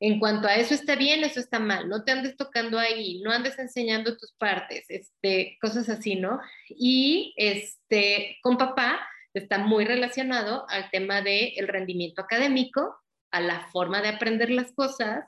en 0.00 0.18
cuanto 0.18 0.48
a 0.48 0.56
eso 0.56 0.74
está 0.74 0.96
bien, 0.96 1.22
eso 1.22 1.38
está 1.38 1.58
mal, 1.58 1.88
no 1.88 2.04
te 2.04 2.12
andes 2.12 2.36
tocando 2.36 2.78
ahí, 2.78 3.20
no 3.22 3.30
andes 3.30 3.58
enseñando 3.58 4.16
tus 4.16 4.32
partes, 4.32 4.86
este, 4.88 5.58
cosas 5.60 5.88
así, 5.88 6.16
¿no? 6.16 6.40
Y 6.68 7.34
este, 7.36 8.38
con 8.42 8.56
papá 8.56 9.00
está 9.34 9.58
muy 9.58 9.84
relacionado 9.84 10.66
al 10.68 10.90
tema 10.90 11.22
del 11.22 11.52
el 11.56 11.68
rendimiento 11.68 12.22
académico, 12.22 12.96
a 13.30 13.40
la 13.40 13.68
forma 13.68 14.02
de 14.02 14.08
aprender 14.08 14.50
las 14.50 14.72
cosas, 14.72 15.24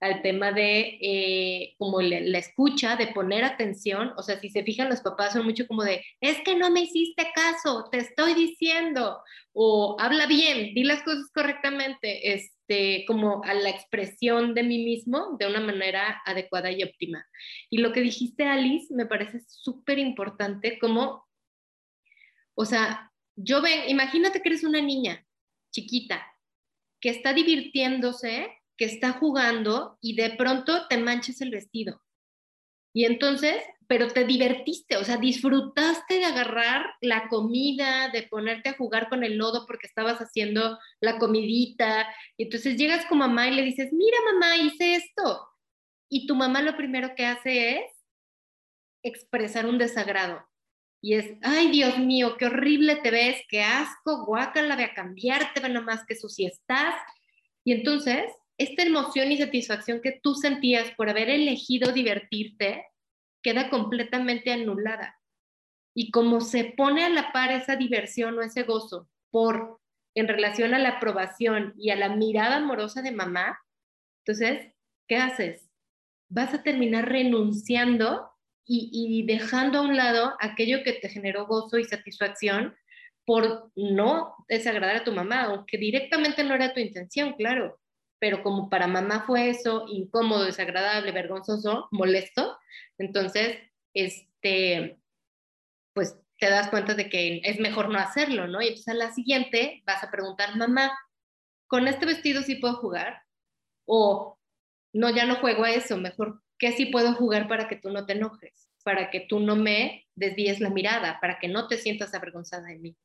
al 0.00 0.20
tema 0.22 0.50
de 0.50 0.98
eh, 1.00 1.74
como 1.78 2.00
la 2.00 2.38
escucha, 2.38 2.96
de 2.96 3.08
poner 3.08 3.44
atención, 3.44 4.12
o 4.16 4.22
sea, 4.22 4.40
si 4.40 4.48
se 4.48 4.64
fijan 4.64 4.88
los 4.88 5.00
papás 5.00 5.34
son 5.34 5.44
mucho 5.44 5.66
como 5.68 5.84
de, 5.84 6.04
es 6.20 6.40
que 6.40 6.56
no 6.56 6.70
me 6.70 6.80
hiciste 6.80 7.30
caso, 7.32 7.88
te 7.92 7.98
estoy 7.98 8.34
diciendo, 8.34 9.22
o 9.52 9.96
habla 10.00 10.26
bien, 10.26 10.74
di 10.74 10.82
las 10.82 11.04
cosas 11.04 11.30
correctamente, 11.32 12.34
es, 12.34 12.52
este, 12.72 13.04
como 13.06 13.42
a 13.44 13.54
la 13.54 13.70
expresión 13.70 14.54
de 14.54 14.62
mí 14.62 14.84
mismo 14.84 15.36
de 15.38 15.46
una 15.46 15.60
manera 15.60 16.22
adecuada 16.24 16.70
y 16.70 16.82
óptima. 16.82 17.26
Y 17.70 17.78
lo 17.78 17.92
que 17.92 18.00
dijiste, 18.00 18.46
Alice, 18.46 18.92
me 18.94 19.06
parece 19.06 19.40
súper 19.46 19.98
importante 19.98 20.78
como, 20.78 21.26
o 22.54 22.64
sea, 22.64 23.11
yo 23.42 23.62
ven, 23.62 23.88
imagínate 23.88 24.40
que 24.40 24.48
eres 24.48 24.64
una 24.64 24.80
niña 24.80 25.26
chiquita 25.72 26.26
que 27.00 27.10
está 27.10 27.32
divirtiéndose, 27.32 28.48
que 28.76 28.84
está 28.84 29.12
jugando 29.12 29.98
y 30.00 30.14
de 30.14 30.30
pronto 30.30 30.86
te 30.88 30.98
manches 30.98 31.40
el 31.40 31.50
vestido. 31.50 32.00
Y 32.94 33.06
entonces 33.06 33.62
pero 33.92 34.08
te 34.08 34.24
divertiste, 34.24 34.96
o 34.96 35.04
sea, 35.04 35.18
disfrutaste 35.18 36.14
de 36.14 36.24
agarrar 36.24 36.94
la 37.02 37.28
comida, 37.28 38.08
de 38.08 38.22
ponerte 38.22 38.70
a 38.70 38.76
jugar 38.78 39.10
con 39.10 39.22
el 39.22 39.36
lodo 39.36 39.66
porque 39.66 39.86
estabas 39.86 40.16
haciendo 40.16 40.78
la 40.98 41.18
comidita. 41.18 42.08
Y 42.38 42.44
entonces 42.44 42.78
llegas 42.78 43.04
con 43.04 43.18
mamá 43.18 43.48
y 43.48 43.54
le 43.54 43.60
dices, 43.60 43.92
mira 43.92 44.16
mamá, 44.32 44.56
hice 44.56 44.94
esto. 44.94 45.46
Y 46.08 46.26
tu 46.26 46.34
mamá 46.34 46.62
lo 46.62 46.74
primero 46.74 47.14
que 47.14 47.26
hace 47.26 47.80
es 47.80 47.84
expresar 49.02 49.66
un 49.66 49.76
desagrado. 49.76 50.42
Y 51.04 51.14
es, 51.14 51.32
ay 51.42 51.70
Dios 51.72 51.98
mío, 51.98 52.36
qué 52.38 52.46
horrible 52.46 52.96
te 52.96 53.10
ves, 53.10 53.42
qué 53.48 53.62
asco, 53.62 54.24
guácala, 54.24 54.76
voy 54.76 54.84
a 54.84 54.94
cambiarte, 54.94 55.60
ve 55.60 55.68
nomás 55.68 56.06
que 56.06 56.14
sucia 56.14 56.48
estás. 56.48 56.94
Y 57.64 57.72
entonces, 57.72 58.24
esta 58.56 58.84
emoción 58.84 59.32
y 59.32 59.36
satisfacción 59.36 60.00
que 60.00 60.20
tú 60.22 60.34
sentías 60.34 60.92
por 60.92 61.10
haber 61.10 61.28
elegido 61.28 61.92
divertirte, 61.92 62.86
queda 63.42 63.68
completamente 63.68 64.52
anulada. 64.52 65.18
Y 65.92 66.12
como 66.12 66.40
se 66.40 66.72
pone 66.76 67.04
a 67.04 67.08
la 67.08 67.32
par 67.32 67.50
esa 67.50 67.74
diversión 67.74 68.38
o 68.38 68.42
ese 68.42 68.62
gozo 68.62 69.08
por 69.30 69.80
en 70.14 70.28
relación 70.28 70.72
a 70.72 70.78
la 70.78 70.90
aprobación 70.90 71.74
y 71.76 71.90
a 71.90 71.96
la 71.96 72.10
mirada 72.14 72.56
amorosa 72.56 73.02
de 73.02 73.10
mamá, 73.12 73.58
entonces, 74.24 74.72
¿qué 75.08 75.16
haces? 75.16 75.68
Vas 76.28 76.54
a 76.54 76.62
terminar 76.62 77.08
renunciando 77.08 78.31
y, 78.64 79.24
dejando 79.26 79.78
a 79.78 79.82
un 79.82 79.96
lado 79.96 80.34
aquello 80.40 80.82
que 80.84 80.92
te 80.92 81.08
generó 81.08 81.46
gozo 81.46 81.78
y 81.78 81.84
satisfacción 81.84 82.76
por 83.24 83.70
no 83.76 84.34
desagradar 84.48 84.96
a 84.96 85.04
tu 85.04 85.12
mamá, 85.12 85.44
aunque 85.44 85.78
directamente 85.78 86.44
no 86.44 86.54
era 86.54 86.72
tu 86.72 86.80
intención, 86.80 87.34
claro, 87.34 87.80
pero 88.18 88.42
como 88.42 88.68
para 88.68 88.86
mamá 88.86 89.24
fue 89.26 89.48
eso, 89.50 89.86
incómodo, 89.88 90.44
desagradable, 90.44 91.12
vergonzoso, 91.12 91.88
molesto, 91.90 92.56
entonces, 92.98 93.58
este, 93.94 94.98
pues 95.92 96.18
te 96.38 96.50
das 96.50 96.68
cuenta 96.70 96.94
de 96.94 97.08
que 97.08 97.40
es 97.44 97.60
mejor 97.60 97.88
no 97.88 97.98
hacerlo, 97.98 98.48
¿no? 98.48 98.60
Y 98.60 98.68
entonces 98.68 98.88
a 98.88 98.94
la 98.94 99.12
siguiente 99.12 99.82
vas 99.86 100.02
a 100.02 100.10
preguntar, 100.10 100.56
mamá, 100.56 100.92
con 101.68 101.86
este 101.88 102.06
vestido 102.06 102.42
sí 102.42 102.56
puedo 102.56 102.74
jugar, 102.76 103.22
o 103.86 104.38
no, 104.92 105.10
ya 105.10 105.24
no 105.24 105.36
juego 105.36 105.64
a 105.64 105.70
eso, 105.70 105.96
mejor, 105.96 106.41
¿qué 106.62 106.70
sí 106.70 106.86
puedo 106.86 107.12
jugar 107.14 107.48
para 107.48 107.66
que 107.66 107.74
tú 107.74 107.90
no 107.90 108.06
te 108.06 108.12
enojes? 108.12 108.70
Para 108.84 109.10
que 109.10 109.18
tú 109.18 109.40
no 109.40 109.56
me 109.56 110.06
desvíes 110.14 110.60
la 110.60 110.70
mirada, 110.70 111.18
para 111.20 111.40
que 111.40 111.48
no 111.48 111.66
te 111.66 111.76
sientas 111.76 112.14
avergonzada 112.14 112.68
de 112.68 112.78
mí. 112.78 112.96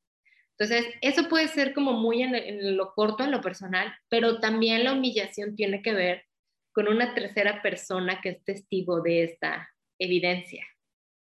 Entonces, 0.52 0.86
eso 1.02 1.28
puede 1.28 1.48
ser 1.48 1.74
como 1.74 1.94
muy 1.94 2.22
en, 2.22 2.78
lo 2.78 2.94
corto, 2.94 3.24
en 3.24 3.32
lo 3.32 3.42
personal, 3.42 3.92
pero 4.10 4.40
también 4.40 4.84
la 4.84 4.94
humillación 4.94 5.56
tiene 5.56 5.82
que 5.82 5.94
ver 5.94 6.24
con 6.72 6.88
una 6.88 7.16
tercera 7.16 7.64
persona 7.64 8.22
que 8.22 8.30
es 8.30 8.44
testigo 8.44 9.02
de 9.02 9.24
esta 9.24 9.68
evidencia. 9.98 10.64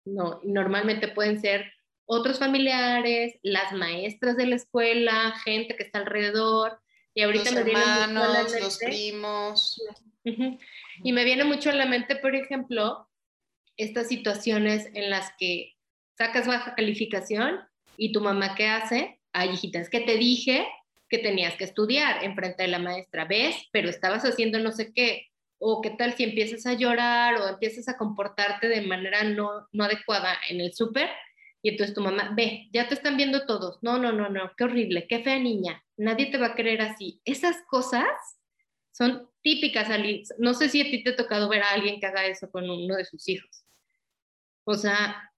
No, 0.05 0.41
normalmente 0.45 1.09
pueden 1.09 1.41
ser 1.41 1.73
otros 2.05 2.39
familiares, 2.39 3.39
las 3.43 3.73
maestras 3.73 4.37
de 4.37 4.47
la 4.49 4.57
escuela, 4.57 5.33
gente 5.45 5.77
que 5.77 5.83
está 5.83 6.01
alrededor. 6.01 6.79
Y 7.15 7.23
ahorita 7.23 7.53
los 7.53 7.67
hermanos, 7.67 8.53
los 8.61 8.79
primos. 8.79 9.81
Y 10.25 11.13
me 11.13 11.25
viene 11.25 11.45
mucho 11.45 11.71
a 11.71 11.75
la 11.75 11.87
mente, 11.87 12.17
por 12.17 12.35
ejemplo, 12.35 13.09
estas 13.77 14.09
situaciones 14.09 14.91
en 14.95 15.11
las 15.11 15.33
que 15.39 15.77
sacas 16.17 16.47
baja 16.47 16.75
calificación 16.75 17.61
y 17.97 18.13
tu 18.13 18.21
mamá 18.21 18.55
qué 18.55 18.67
hace? 18.67 19.21
Ay, 19.33 19.51
hijita, 19.51 19.79
es 19.79 19.89
que 19.89 20.01
te 20.01 20.17
dije 20.17 20.67
que 21.09 21.19
tenías 21.19 21.55
que 21.55 21.65
estudiar 21.65 22.23
en 22.25 22.35
frente 22.35 22.65
de 22.65 22.69
la 22.69 22.79
maestra, 22.79 23.25
¿ves? 23.25 23.57
Pero 23.73 23.89
estabas 23.89 24.25
haciendo 24.25 24.59
no 24.59 24.73
sé 24.73 24.93
qué. 24.93 25.29
O 25.61 25.81
qué 25.81 25.91
tal 25.91 26.15
si 26.15 26.23
empiezas 26.23 26.67
a 26.67 26.75
llorar 26.75 27.37
o 27.37 27.49
empiezas 27.49 27.89
a 27.89 27.97
comportarte 27.97 28.69
de 28.69 28.83
manera 28.83 29.25
no, 29.25 29.67
no 29.73 29.85
adecuada 29.85 30.37
en 30.49 30.61
el 30.61 30.73
súper 30.73 31.09
y 31.63 31.71
entonces 31.71 31.95
tu 31.95 32.03
mamá, 32.03 32.33
ve, 32.37 32.69
ya 32.73 32.89
te 32.89 32.95
están 32.95 33.17
viendo 33.17 33.47
todos. 33.47 33.79
No, 33.83 33.99
no, 33.99 34.13
no, 34.13 34.29
no, 34.29 34.53
qué 34.57 34.65
horrible, 34.65 35.07
qué 35.09 35.21
fea 35.23 35.39
niña. 35.39 35.83
Nadie 35.97 36.27
te 36.27 36.39
va 36.39 36.49
a 36.49 36.55
querer 36.55 36.81
así. 36.81 37.21
Esas 37.25 37.57
cosas 37.69 38.07
son 38.93 39.28
típicas. 39.42 39.88
No 40.38 40.54
sé 40.54 40.68
si 40.68 40.80
a 40.80 40.85
ti 40.85 41.02
te 41.02 41.11
ha 41.11 41.16
tocado 41.16 41.49
ver 41.49 41.62
a 41.62 41.73
alguien 41.73 42.00
que 42.00 42.07
haga 42.07 42.26
eso 42.26 42.50
con 42.50 42.68
uno 42.68 42.97
de 42.97 43.04
sus 43.04 43.28
hijos. 43.28 43.64
O 44.64 44.75
sea, 44.75 45.33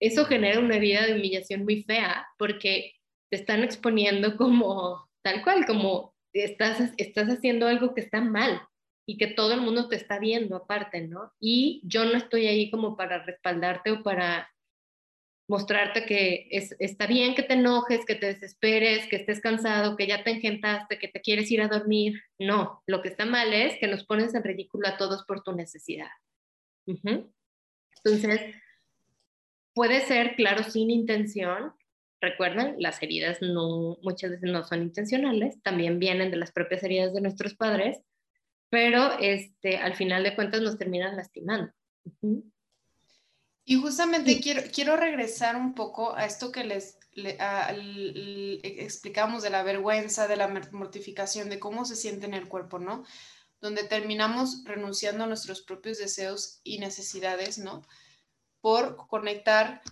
eso 0.00 0.24
genera 0.24 0.60
una 0.60 0.78
vida 0.78 1.06
de 1.06 1.14
humillación 1.14 1.64
muy 1.64 1.82
fea 1.82 2.26
porque 2.38 2.92
te 3.30 3.36
están 3.36 3.62
exponiendo 3.62 4.36
como 4.36 5.08
tal 5.22 5.42
cual, 5.42 5.66
como 5.66 6.14
estás, 6.32 6.92
estás 6.96 7.28
haciendo 7.28 7.66
algo 7.66 7.94
que 7.94 8.00
está 8.00 8.20
mal 8.20 8.60
y 9.06 9.16
que 9.16 9.26
todo 9.26 9.54
el 9.54 9.62
mundo 9.62 9.88
te 9.88 9.96
está 9.96 10.18
viendo 10.18 10.56
aparte, 10.56 11.00
¿no? 11.08 11.32
Y 11.40 11.80
yo 11.84 12.04
no 12.04 12.16
estoy 12.16 12.46
ahí 12.46 12.70
como 12.70 12.96
para 12.96 13.24
respaldarte 13.24 13.90
o 13.90 14.02
para 14.02 14.50
mostrarte 15.48 16.04
que 16.04 16.46
es, 16.50 16.76
está 16.78 17.06
bien 17.06 17.34
que 17.34 17.42
te 17.42 17.54
enojes, 17.54 18.04
que 18.04 18.14
te 18.14 18.26
desesperes, 18.26 19.08
que 19.08 19.16
estés 19.16 19.40
cansado, 19.40 19.96
que 19.96 20.06
ya 20.06 20.22
te 20.22 20.30
engentaste, 20.30 20.98
que 20.98 21.08
te 21.08 21.20
quieres 21.20 21.50
ir 21.50 21.62
a 21.62 21.68
dormir. 21.68 22.20
No, 22.38 22.82
lo 22.86 23.02
que 23.02 23.08
está 23.08 23.24
mal 23.24 23.52
es 23.52 23.78
que 23.80 23.88
nos 23.88 24.04
pones 24.04 24.34
en 24.34 24.44
ridículo 24.44 24.86
a 24.86 24.98
todos 24.98 25.24
por 25.24 25.42
tu 25.42 25.52
necesidad. 25.52 26.10
Entonces, 26.86 28.54
puede 29.74 30.02
ser, 30.02 30.36
claro, 30.36 30.62
sin 30.64 30.90
intención. 30.90 31.72
Recuerden, 32.20 32.76
las 32.78 33.02
heridas 33.02 33.40
no, 33.40 33.96
muchas 34.02 34.32
veces 34.32 34.50
no 34.50 34.64
son 34.64 34.82
intencionales, 34.82 35.62
también 35.62 35.98
vienen 35.98 36.30
de 36.30 36.36
las 36.36 36.52
propias 36.52 36.82
heridas 36.82 37.14
de 37.14 37.20
nuestros 37.20 37.54
padres, 37.54 37.98
pero 38.70 39.18
este, 39.18 39.78
al 39.78 39.94
final 39.94 40.24
de 40.24 40.34
cuentas 40.34 40.60
nos 40.60 40.76
terminan 40.76 41.16
lastimando. 41.16 41.72
Y 43.70 43.74
justamente 43.74 44.40
quiero, 44.40 44.62
quiero 44.72 44.96
regresar 44.96 45.54
un 45.54 45.74
poco 45.74 46.16
a 46.16 46.24
esto 46.24 46.50
que 46.50 46.64
les 46.64 46.96
explicamos 48.62 49.42
de 49.42 49.50
la 49.50 49.62
vergüenza, 49.62 50.26
de 50.26 50.36
la 50.36 50.48
mortificación, 50.72 51.50
de 51.50 51.58
cómo 51.60 51.84
se 51.84 51.94
siente 51.94 52.24
en 52.24 52.32
el 52.32 52.48
cuerpo, 52.48 52.78
¿no? 52.78 53.04
Donde 53.60 53.84
terminamos 53.84 54.64
renunciando 54.64 55.24
a 55.24 55.26
nuestros 55.26 55.60
propios 55.60 55.98
deseos 55.98 56.62
y 56.64 56.78
necesidades, 56.78 57.58
¿no? 57.58 57.86
Por 58.62 58.96
conectar 59.06 59.82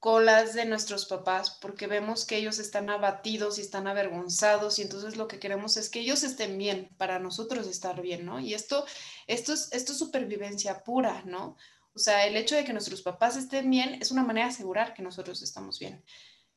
con 0.00 0.26
las 0.26 0.54
de 0.54 0.64
nuestros 0.64 1.06
papás, 1.06 1.56
porque 1.62 1.86
vemos 1.86 2.24
que 2.24 2.36
ellos 2.36 2.58
están 2.58 2.90
abatidos 2.90 3.58
y 3.58 3.60
están 3.60 3.86
avergonzados 3.86 4.80
y 4.80 4.82
entonces 4.82 5.16
lo 5.16 5.28
que 5.28 5.38
queremos 5.38 5.76
es 5.76 5.88
que 5.88 6.00
ellos 6.00 6.24
estén 6.24 6.58
bien, 6.58 6.88
para 6.96 7.20
nosotros 7.20 7.68
estar 7.68 8.02
bien, 8.02 8.26
¿no? 8.26 8.40
Y 8.40 8.54
esto, 8.54 8.84
esto, 9.28 9.52
es, 9.52 9.68
esto 9.70 9.92
es 9.92 9.98
supervivencia 9.98 10.82
pura, 10.82 11.22
¿no? 11.26 11.56
O 11.94 11.98
sea, 11.98 12.26
el 12.26 12.36
hecho 12.36 12.56
de 12.56 12.64
que 12.64 12.72
nuestros 12.72 13.02
papás 13.02 13.36
estén 13.36 13.68
bien 13.68 13.98
es 14.00 14.10
una 14.10 14.22
manera 14.22 14.46
de 14.46 14.52
asegurar 14.52 14.94
que 14.94 15.02
nosotros 15.02 15.42
estamos 15.42 15.78
bien. 15.78 16.04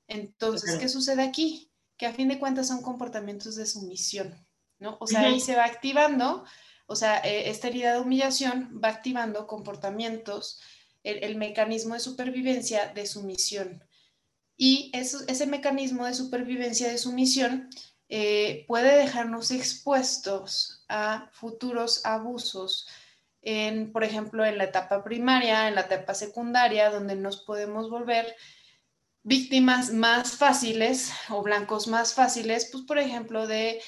Entonces, 0.07 0.77
¿qué 0.79 0.89
sucede 0.89 1.23
aquí? 1.23 1.71
Que 1.97 2.05
a 2.05 2.13
fin 2.13 2.27
de 2.27 2.39
cuentas 2.39 2.67
son 2.67 2.81
comportamientos 2.81 3.55
de 3.55 3.65
sumisión, 3.65 4.35
¿no? 4.79 4.97
O 4.99 5.07
sea, 5.07 5.21
ahí 5.21 5.39
se 5.39 5.55
va 5.55 5.65
activando, 5.65 6.43
o 6.85 6.95
sea, 6.95 7.19
eh, 7.19 7.49
esta 7.49 7.67
herida 7.67 7.93
de 7.93 8.01
humillación 8.01 8.79
va 8.83 8.89
activando 8.89 9.47
comportamientos, 9.47 10.59
el, 11.03 11.35
mecanismo 11.35 11.95
de 11.95 11.99
supervivencia 11.99 12.93
de 12.93 13.05
sumisión. 13.05 13.83
Y 14.55 14.91
ese 14.93 15.45
mecanismo 15.47 16.05
de 16.05 16.13
supervivencia 16.13 16.89
de 16.89 16.97
sumisión 16.97 17.69
eh, 18.07 18.65
puede 18.67 18.97
dejarnos 18.97 19.51
expuestos 19.51 20.85
a 20.87 21.29
futuros 21.33 22.05
abusos 22.05 22.87
en, 23.43 23.91
por 23.91 24.03
ejemplo, 24.03 24.45
en 24.45 24.57
la 24.57 24.65
etapa 24.65 25.03
primaria, 25.03 25.67
en 25.67 25.75
la 25.75 25.81
etapa 25.81 26.13
secundaria, 26.13 26.89
donde 26.89 27.15
nos 27.15 27.37
podemos 27.41 27.89
volver 27.89 28.35
víctimas 29.23 29.91
más 29.91 30.37
fáciles 30.37 31.11
o 31.29 31.41
blancos 31.41 31.87
más 31.87 32.13
fáciles, 32.13 32.69
pues, 32.71 32.83
por 32.83 32.97
ejemplo, 32.97 33.47
de, 33.47 33.81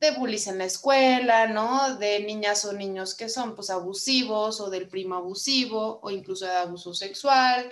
de 0.00 0.10
bullies 0.12 0.46
en 0.46 0.58
la 0.58 0.64
escuela, 0.64 1.46
¿no? 1.46 1.96
De 1.96 2.20
niñas 2.20 2.64
o 2.64 2.72
niños 2.72 3.14
que 3.14 3.28
son, 3.28 3.54
pues, 3.54 3.70
abusivos 3.70 4.60
o 4.60 4.70
del 4.70 4.88
primo 4.88 5.14
abusivo 5.14 6.00
o 6.02 6.10
incluso 6.10 6.46
de 6.46 6.56
abuso 6.56 6.94
sexual 6.94 7.70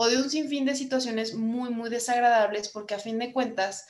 o 0.00 0.06
de 0.06 0.16
un 0.16 0.30
sinfín 0.30 0.64
de 0.64 0.76
situaciones 0.76 1.34
muy, 1.34 1.70
muy 1.70 1.90
desagradables 1.90 2.68
porque 2.68 2.94
a 2.94 3.00
fin 3.00 3.18
de 3.18 3.32
cuentas, 3.32 3.86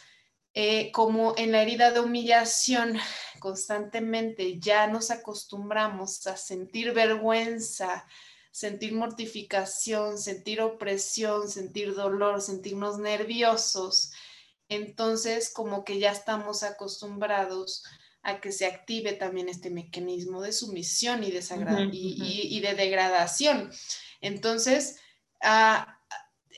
eh, 0.55 0.91
como 0.93 1.35
en 1.37 1.53
la 1.53 1.61
herida 1.61 1.91
de 1.91 2.01
humillación 2.01 2.99
constantemente 3.39 4.59
ya 4.59 4.87
nos 4.87 5.11
acostumbramos 5.11 6.27
a 6.27 6.37
sentir 6.37 6.93
vergüenza, 6.93 8.07
sentir 8.51 8.93
mortificación, 8.93 10.19
sentir 10.19 10.61
opresión, 10.61 11.49
sentir 11.49 11.95
dolor, 11.95 12.43
sentirnos 12.43 12.99
nerviosos, 12.99 14.13
entonces 14.69 15.51
como 15.51 15.85
que 15.85 15.99
ya 15.99 16.13
estamos 16.13 16.63
acostumbrados 16.63 17.85
a 18.23 18.41
que 18.41 18.53
se 18.53 18.67
active 18.67 19.13
también 19.13 19.49
este 19.49 19.71
mecanismo 19.71 20.43
de 20.43 20.53
sumisión 20.53 21.25
y 21.25 21.31
de, 21.31 21.43
y, 21.93 22.61
de 22.61 22.75
degradación. 22.75 23.71
Entonces, 24.21 24.97
ah, 25.41 25.99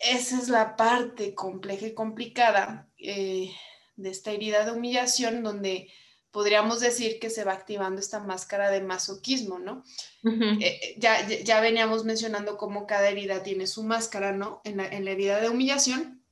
esa 0.01 0.39
es 0.39 0.49
la 0.49 0.77
parte 0.77 1.35
compleja 1.35 1.87
y 1.87 1.95
complicada 1.95 2.89
eh, 2.99 3.53
de 3.97 4.11
esta 4.11 4.31
herida 4.31 4.65
de 4.65 4.73
humillación 4.73 5.43
donde 5.43 5.93
podríamos 6.31 6.81
decir 6.81 7.19
que 7.19 7.31
se 7.31 7.45
va 7.45 7.53
activando 7.53 8.01
esta 8.01 8.21
máscara 8.21 8.71
de 8.71 8.81
masoquismo, 8.81 9.59
¿no? 9.59 9.85
Eh, 10.25 10.59
eh, 10.61 10.95
ya, 10.99 11.27
ya, 11.27 11.61
veníamos 11.61 12.05
mencionando 12.05 12.57
cómo 12.57 12.87
cada 12.87 13.09
herida 13.09 13.43
tiene 13.43 13.67
su 13.67 13.83
máscara, 13.83 14.33
¿no? 14.33 14.61
En 14.65 14.77
la, 14.77 14.87
herida 14.87 15.41
de 15.41 15.49
humillación, 15.49 16.25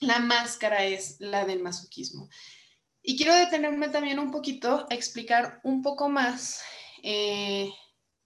la 0.00 0.18
máscara 0.18 0.84
es 0.84 1.16
la 1.18 1.44
del 1.44 1.62
masoquismo. 1.62 2.28
Y 3.02 3.16
quiero 3.16 3.34
detenerme 3.34 3.88
también 3.88 4.18
un 4.18 4.30
poquito 4.30 4.86
a 4.88 4.94
explicar 4.94 5.60
un 5.62 5.82
poco 5.82 6.08
más 6.08 6.62
eh, 7.02 7.70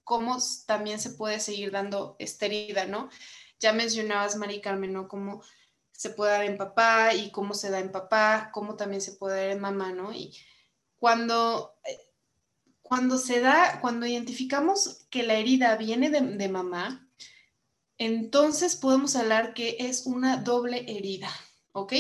cómo 0.04 0.38
también 0.66 1.00
se 1.00 1.10
puede 1.10 1.40
seguir 1.40 1.72
dando 1.72 2.14
esta 2.20 2.46
herida, 2.46 2.86
¿no? 2.86 3.10
Ya 3.58 3.72
mencionabas, 3.72 4.36
Mari 4.36 4.60
Carmen, 4.60 4.92
¿no? 4.92 5.08
Cómo 5.08 5.42
se 5.90 6.10
puede 6.10 6.30
dar 6.30 6.44
en 6.44 6.56
papá 6.56 7.12
y 7.12 7.32
cómo 7.32 7.54
se 7.54 7.70
da 7.70 7.80
en 7.80 7.90
papá, 7.90 8.50
cómo 8.52 8.76
también 8.76 9.02
se 9.02 9.12
puede 9.14 9.40
dar 9.40 9.50
en 9.50 9.60
mamá, 9.60 9.90
¿no? 9.90 10.12
Y 10.12 10.32
cuando, 10.98 11.76
eh, 11.84 11.98
cuando 12.82 13.18
se 13.18 13.40
da, 13.40 13.80
cuando 13.80 14.06
identificamos 14.06 15.06
que 15.10 15.22
la 15.22 15.34
herida 15.34 15.76
viene 15.76 16.10
de, 16.10 16.48
mamá, 16.48 17.08
entonces 17.98 18.76
podemos 18.76 19.16
hablar 19.16 19.54
que 19.54 19.76
es 19.80 20.06
una 20.06 20.38
doble 20.38 20.84
herida, 20.88 21.30
¿ok? 21.72 21.92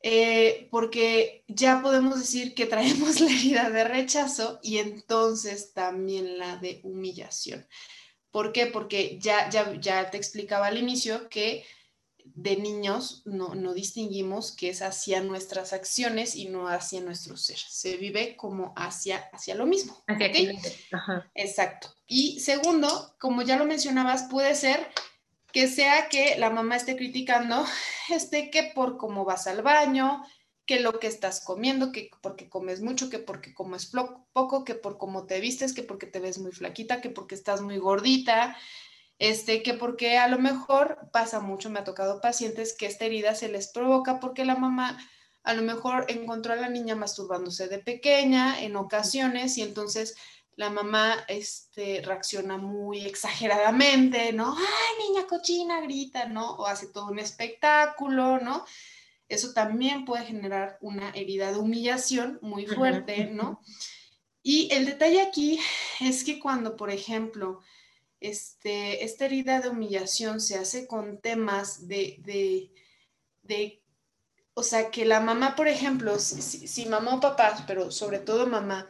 Eh, 0.00 0.68
porque 0.70 1.44
ya 1.48 1.82
podemos 1.82 2.20
decir 2.20 2.54
que 2.54 2.66
traemos 2.66 3.20
la 3.20 3.30
herida 3.30 3.70
de 3.70 3.84
rechazo 3.84 4.60
y 4.62 4.78
entonces 4.78 5.72
también 5.72 6.38
la 6.38 6.56
de 6.56 6.80
humillación. 6.84 7.66
¿Por 8.30 8.52
qué? 8.52 8.66
Porque 8.66 9.18
ya, 9.20 9.48
ya, 9.48 9.74
ya 9.80 10.10
te 10.10 10.16
explicaba 10.16 10.66
al 10.66 10.78
inicio 10.78 11.28
que 11.28 11.64
de 12.34 12.56
niños 12.56 13.22
no, 13.24 13.72
distinguimos 13.72 14.52
que 14.52 14.70
es 14.70 14.82
hacia 14.82 15.22
nuestras 15.22 15.72
acciones 15.72 16.36
y 16.36 16.46
no 16.46 16.68
hacia 16.68 17.00
nuestro 17.00 17.36
ser. 17.36 17.58
Se 17.58 17.96
vive 17.96 18.36
como 18.36 18.72
hacia, 18.76 19.28
hacia 19.32 19.54
lo 19.54 19.66
mismo. 19.66 20.02
Exacto. 21.34 21.94
Y 22.06 22.40
segundo, 22.40 23.14
como 23.18 23.42
ya 23.42 23.56
lo 23.56 23.66
mencionabas, 23.66 24.24
puede 24.24 24.54
ser 24.54 24.88
que 25.52 25.68
sea 25.68 26.08
que 26.08 26.36
la 26.38 26.50
mamá 26.50 26.76
esté 26.76 26.96
criticando, 26.96 27.64
este, 28.10 28.50
que 28.50 28.72
por 28.74 28.96
cómo 28.96 29.24
vas 29.24 29.46
al 29.46 29.62
baño, 29.62 30.22
que 30.66 30.80
lo 30.80 30.98
que 30.98 31.06
estás 31.06 31.40
comiendo, 31.40 31.92
que 31.92 32.10
porque 32.20 32.50
comes 32.50 32.82
mucho, 32.82 33.08
que 33.08 33.18
porque 33.18 33.54
comes 33.54 33.90
poco, 34.32 34.64
que 34.64 34.74
por 34.74 34.98
cómo 34.98 35.24
te 35.24 35.40
vistes, 35.40 35.72
que 35.72 35.82
porque 35.82 36.06
te 36.06 36.20
ves 36.20 36.38
muy 36.38 36.52
flaquita, 36.52 37.00
que 37.00 37.08
porque 37.08 37.34
estás 37.34 37.62
muy 37.62 37.78
gordita, 37.78 38.54
este, 39.18 39.62
que 39.62 39.74
porque 39.74 40.18
a 40.18 40.28
lo 40.28 40.38
mejor 40.38 41.08
pasa 41.12 41.40
mucho, 41.40 41.70
me 41.70 41.80
ha 41.80 41.84
tocado 41.84 42.20
pacientes 42.20 42.74
que 42.76 42.86
esta 42.86 43.04
herida 43.04 43.34
se 43.34 43.48
les 43.48 43.68
provoca 43.68 44.20
porque 44.20 44.44
la 44.44 44.56
mamá 44.56 44.98
a 45.42 45.54
lo 45.54 45.62
mejor 45.62 46.04
encontró 46.08 46.52
a 46.52 46.56
la 46.56 46.68
niña 46.68 46.94
masturbándose 46.94 47.68
de 47.68 47.78
pequeña 47.78 48.60
en 48.62 48.76
ocasiones 48.76 49.56
y 49.56 49.62
entonces 49.62 50.14
la 50.56 50.70
mamá 50.70 51.24
este, 51.28 52.02
reacciona 52.04 52.58
muy 52.58 53.06
exageradamente, 53.06 54.32
¿no? 54.32 54.56
¡Ay, 54.58 55.08
niña 55.08 55.26
cochina! 55.28 55.80
grita, 55.80 56.26
¿no? 56.26 56.56
O 56.56 56.66
hace 56.66 56.88
todo 56.88 57.06
un 57.06 57.20
espectáculo, 57.20 58.40
¿no? 58.40 58.64
Eso 59.28 59.52
también 59.52 60.04
puede 60.04 60.24
generar 60.24 60.76
una 60.80 61.10
herida 61.10 61.52
de 61.52 61.58
humillación 61.58 62.38
muy 62.42 62.66
fuerte, 62.66 63.26
¿no? 63.26 63.60
Y 64.42 64.68
el 64.72 64.86
detalle 64.86 65.22
aquí 65.22 65.60
es 66.00 66.24
que 66.24 66.40
cuando, 66.40 66.76
por 66.76 66.90
ejemplo, 66.90 67.60
este, 68.20 69.04
esta 69.04 69.26
herida 69.26 69.60
de 69.60 69.68
humillación 69.68 70.40
se 70.40 70.58
hace 70.58 70.86
con 70.86 71.20
temas 71.20 71.88
de, 71.88 72.16
de, 72.20 72.70
de 73.42 73.82
o 74.54 74.62
sea, 74.64 74.90
que 74.90 75.04
la 75.04 75.20
mamá, 75.20 75.54
por 75.54 75.68
ejemplo, 75.68 76.18
si 76.18 76.86
mamá 76.86 77.14
o 77.14 77.20
papá, 77.20 77.64
pero 77.66 77.92
sobre 77.92 78.18
todo 78.18 78.46
mamá, 78.46 78.88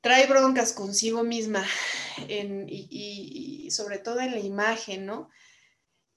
trae 0.00 0.26
broncas 0.26 0.72
consigo 0.72 1.22
misma 1.22 1.64
y, 2.28 3.68
sobre 3.70 3.98
todo 3.98 4.20
en 4.20 4.32
la 4.32 4.38
imagen, 4.38 5.06
¿no? 5.06 5.30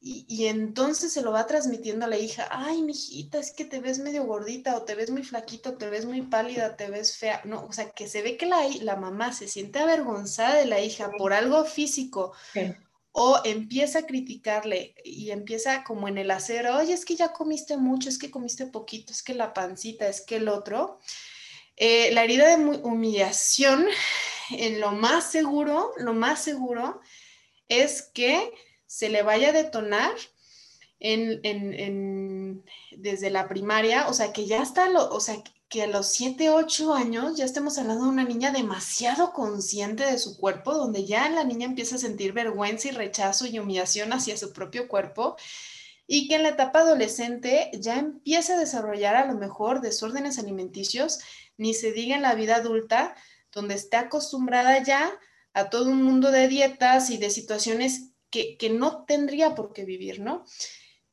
Y, 0.09 0.47
entonces 0.47 1.11
se 1.11 1.21
lo 1.21 1.33
va 1.33 1.47
transmitiendo 1.47 2.05
a 2.05 2.07
la 2.07 2.17
hija, 2.17 2.47
ay, 2.49 2.81
mijita, 2.81 3.39
es 3.39 3.51
que 3.51 3.65
te 3.65 3.79
ves 3.79 3.99
medio 3.99 4.23
gordita 4.23 4.77
o 4.77 4.83
te 4.83 4.95
ves 4.95 5.09
muy 5.11 5.23
flaquita 5.23 5.71
o 5.71 5.77
te 5.77 5.89
ves 5.89 6.05
muy 6.05 6.21
pálida, 6.21 6.77
te 6.77 6.89
ves 6.89 7.17
fea, 7.17 7.41
no, 7.43 7.65
o 7.65 7.73
sea, 7.73 7.89
que 7.89 8.07
se 8.07 8.21
ve 8.21 8.37
que 8.37 8.45
la, 8.45 8.65
la 8.81 8.95
mamá 8.95 9.33
se 9.33 9.49
siente 9.49 9.79
avergonzada 9.79 10.55
de 10.55 10.65
la 10.65 10.79
hija 10.79 11.11
por 11.17 11.33
algo 11.33 11.65
físico 11.65 12.31
o 13.11 13.41
empieza 13.43 13.99
a 13.99 14.05
criticarle 14.05 14.95
y 15.03 15.31
empieza 15.31 15.83
como 15.83 16.07
en 16.07 16.17
el 16.17 16.31
acero, 16.31 16.77
oye, 16.77 16.93
es 16.93 17.03
que 17.03 17.17
ya 17.17 17.33
comiste 17.33 17.75
mucho, 17.75 18.07
es 18.07 18.17
que 18.17 18.31
comiste 18.31 18.67
poquito, 18.67 19.11
es 19.11 19.23
que 19.23 19.33
la 19.33 19.53
pancita, 19.53 20.07
es 20.07 20.21
que 20.21 20.37
el 20.37 20.47
otro. 20.47 20.99
Eh, 21.75 22.11
la 22.13 22.23
herida 22.23 22.55
de 22.55 22.63
humillación, 22.63 23.87
en 24.51 24.79
lo 24.79 24.91
más 24.91 25.31
seguro, 25.31 25.91
lo 25.97 26.13
más 26.13 26.43
seguro 26.43 27.01
es 27.67 28.03
que 28.03 28.53
se 28.87 29.09
le 29.09 29.21
vaya 29.21 29.49
a 29.49 29.53
detonar 29.53 30.11
desde 32.97 33.29
la 33.29 33.47
primaria, 33.47 34.07
o 34.07 34.13
sea, 34.13 34.33
que 34.33 34.47
ya 34.47 34.63
está, 34.63 34.89
o 34.89 35.19
sea, 35.19 35.43
que 35.69 35.83
a 35.83 35.87
los 35.87 36.07
7, 36.07 36.49
8 36.49 36.93
años 36.93 37.35
ya 37.37 37.45
estemos 37.45 37.77
hablando 37.77 38.05
de 38.05 38.09
una 38.09 38.23
niña 38.23 38.51
demasiado 38.51 39.33
consciente 39.33 40.05
de 40.05 40.17
su 40.17 40.37
cuerpo, 40.37 40.73
donde 40.73 41.05
ya 41.05 41.29
la 41.29 41.43
niña 41.43 41.65
empieza 41.65 41.97
a 41.97 41.99
sentir 41.99 42.31
vergüenza 42.33 42.87
y 42.87 42.91
rechazo 42.91 43.45
y 43.45 43.59
humillación 43.59 44.13
hacia 44.13 44.37
su 44.37 44.53
propio 44.53 44.87
cuerpo 44.87 45.35
y 46.07 46.29
que 46.29 46.35
en 46.35 46.43
la 46.43 46.49
etapa 46.49 46.79
adolescente 46.79 47.69
ya 47.73 47.99
empieza 47.99 48.53
a 48.53 48.59
desarrollar 48.59 49.17
a 49.17 49.25
lo 49.25 49.37
mejor 49.37 49.81
desórdenes 49.81 50.39
alimenticios 50.39 51.19
ni 51.57 51.73
se 51.73 51.91
diga 51.91 52.15
en 52.15 52.21
la 52.21 52.33
vida 52.33 52.55
adulta, 52.55 53.15
donde 53.51 53.75
está 53.75 53.99
acostumbrada 53.99 54.81
ya 54.81 55.11
a 55.53 55.69
todo 55.69 55.89
un 55.89 56.01
mundo 56.01 56.31
de 56.31 56.47
dietas 56.47 57.09
y 57.09 57.17
de 57.17 57.29
situaciones 57.29 58.11
que, 58.57 58.69
no 58.69 59.05
tendría 59.05 59.55
por 59.55 59.73
qué 59.73 59.85
vivir, 59.85 60.19
¿no? 60.19 60.45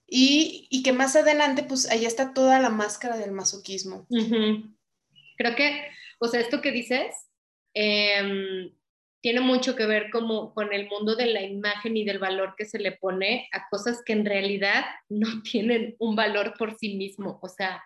Y, 0.06 0.82
que 0.82 0.92
más 0.92 1.16
adelante, 1.16 1.62
pues 1.62 1.90
ahí 1.90 2.04
está 2.04 2.34
toda 2.34 2.60
la 2.60 2.70
máscara 2.70 3.16
del 3.16 3.32
masoquismo. 3.32 4.06
Creo 4.08 5.56
que, 5.56 5.88
o 6.18 6.28
sea, 6.28 6.40
esto 6.40 6.60
que 6.60 6.70
dices 6.70 7.14
em, 7.74 8.72
tiene 9.20 9.40
mucho 9.40 9.74
que 9.74 9.86
ver 9.86 10.10
como 10.10 10.52
con 10.52 10.72
el 10.72 10.86
mundo 10.88 11.16
de 11.16 11.26
la 11.26 11.42
imagen 11.42 11.96
y 11.96 12.04
del 12.04 12.18
valor 12.18 12.54
que 12.56 12.66
se 12.66 12.78
le 12.78 12.92
pone 12.92 13.48
a 13.52 13.68
cosas 13.70 14.02
que 14.04 14.12
en 14.12 14.26
realidad 14.26 14.84
no 15.08 15.42
tienen 15.50 15.96
un 15.98 16.14
valor 16.14 16.54
por 16.58 16.76
sí 16.78 16.96
mismo. 16.96 17.38
O 17.42 17.48
sea, 17.48 17.82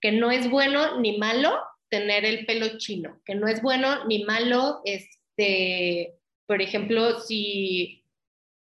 que 0.00 0.12
no 0.12 0.30
es 0.30 0.50
bueno 0.50 1.00
ni 1.00 1.16
malo, 1.16 1.58
tener 1.88 2.24
el 2.24 2.44
pelo 2.44 2.76
chino, 2.76 3.20
que 3.24 3.34
no 3.34 3.46
es 3.46 3.62
bueno 3.62 4.04
ni 4.06 4.24
malo, 4.24 4.80
este, 4.84 6.14
por 6.46 6.60
ejemplo, 6.60 7.20
si 7.20 8.03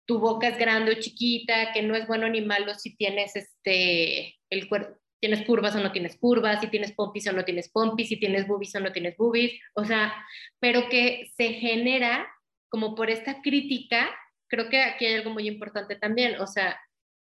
tu 0.06 0.18
boca 0.18 0.48
es 0.48 0.58
grande 0.58 0.92
o 0.92 1.00
chiquita, 1.00 1.72
que 1.72 1.82
no 1.82 1.94
es 1.94 2.06
bueno 2.06 2.28
ni 2.28 2.40
malo 2.40 2.74
si 2.74 2.96
tienes 2.96 3.36
este, 3.36 4.36
el 4.50 4.68
cuerpo, 4.68 4.98
tienes 5.20 5.46
curvas 5.46 5.76
o 5.76 5.80
no 5.80 5.92
tienes 5.92 6.16
curvas, 6.18 6.60
si 6.60 6.66
tienes 6.66 6.92
pompis 6.92 7.28
o 7.28 7.32
no 7.32 7.44
tienes 7.44 7.70
pompis, 7.70 8.08
si 8.08 8.18
tienes 8.18 8.48
boobies 8.48 8.74
o 8.74 8.80
no 8.80 8.90
tienes 8.90 9.16
boobies, 9.16 9.52
o 9.74 9.84
sea, 9.84 10.12
pero 10.58 10.88
que 10.88 11.30
se 11.36 11.52
genera 11.52 12.28
como 12.68 12.96
por 12.96 13.08
esta 13.08 13.40
crítica, 13.40 14.10
creo 14.48 14.68
que 14.68 14.82
aquí 14.82 15.06
hay 15.06 15.14
algo 15.14 15.30
muy 15.30 15.46
importante 15.46 15.94
también, 15.94 16.40
o 16.40 16.46
sea, 16.48 16.76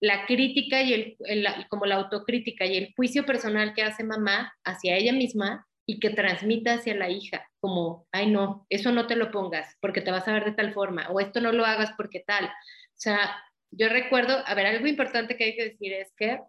la 0.02 0.26
crítica 0.26 0.82
y 0.82 0.94
el, 0.94 1.18
el, 1.20 1.48
como 1.70 1.86
la 1.86 1.96
autocrítica 1.96 2.66
y 2.66 2.78
el 2.78 2.94
juicio 2.96 3.26
personal 3.26 3.74
que 3.76 3.84
hace 3.84 4.04
mamá 4.04 4.52
hacia 4.66 4.98
ella 4.98 5.14
misma 5.14 5.68
y 5.86 6.00
que 6.00 6.10
transmita 6.12 6.74
hacia 6.76 6.96
la 6.96 7.10
hija, 7.10 7.50
como, 7.60 8.08
ay 8.12 8.32
no, 8.32 8.66
eso 8.70 8.92
no 8.92 9.08
te 9.08 9.16
lo 9.16 9.32
pongas 9.32 9.76
porque 9.82 10.02
te 10.02 10.12
vas 10.12 10.28
a 10.28 10.34
ver 10.34 10.46
de 10.46 10.54
tal 10.54 10.74
forma, 10.74 11.10
o 11.10 11.20
esto 11.20 11.42
no 11.42 11.52
lo 11.52 11.66
hagas 11.66 11.92
porque 11.98 12.22
tal. 12.22 12.46
O 12.46 12.96
sea, 12.96 13.44
yo 13.72 13.90
recuerdo, 13.90 14.44
a 14.46 14.54
ver, 14.56 14.68
algo 14.68 14.88
importante 14.88 15.36
que 15.36 15.46
hay 15.46 15.56
que 15.56 15.70
decir 15.70 15.94
es 15.94 16.14
que, 16.16 16.40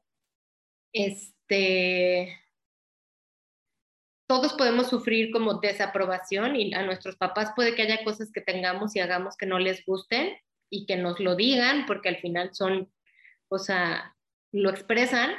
este, 0.92 2.38
todos 4.27 4.55
podemos 4.55 4.88
sufrir 4.88 5.31
como 5.33 5.55
desaprobación 5.55 6.57
y 6.57 6.73
a 6.75 6.83
nuestros 6.83 7.16
papás 7.16 7.53
puede 7.55 7.75
que 7.75 7.83
haya 7.83 8.05
cosas 8.05 8.31
que 8.33 8.40
tengamos 8.40 8.97
y 8.97 9.01
hagamos 9.01 9.37
que 9.37 9.47
no 9.47 9.59
les 9.59 9.85
gusten 9.85 10.37
y 10.70 10.87
que 10.87 10.97
nos 10.97 11.20
lo 11.20 11.37
digan 11.37 11.87
porque 11.87 12.09
al 12.09 12.16
final 12.16 12.55
son, 12.55 12.90
o 13.49 13.59
sea, 13.59 14.16
lo 14.53 14.70
expresan, 14.70 15.35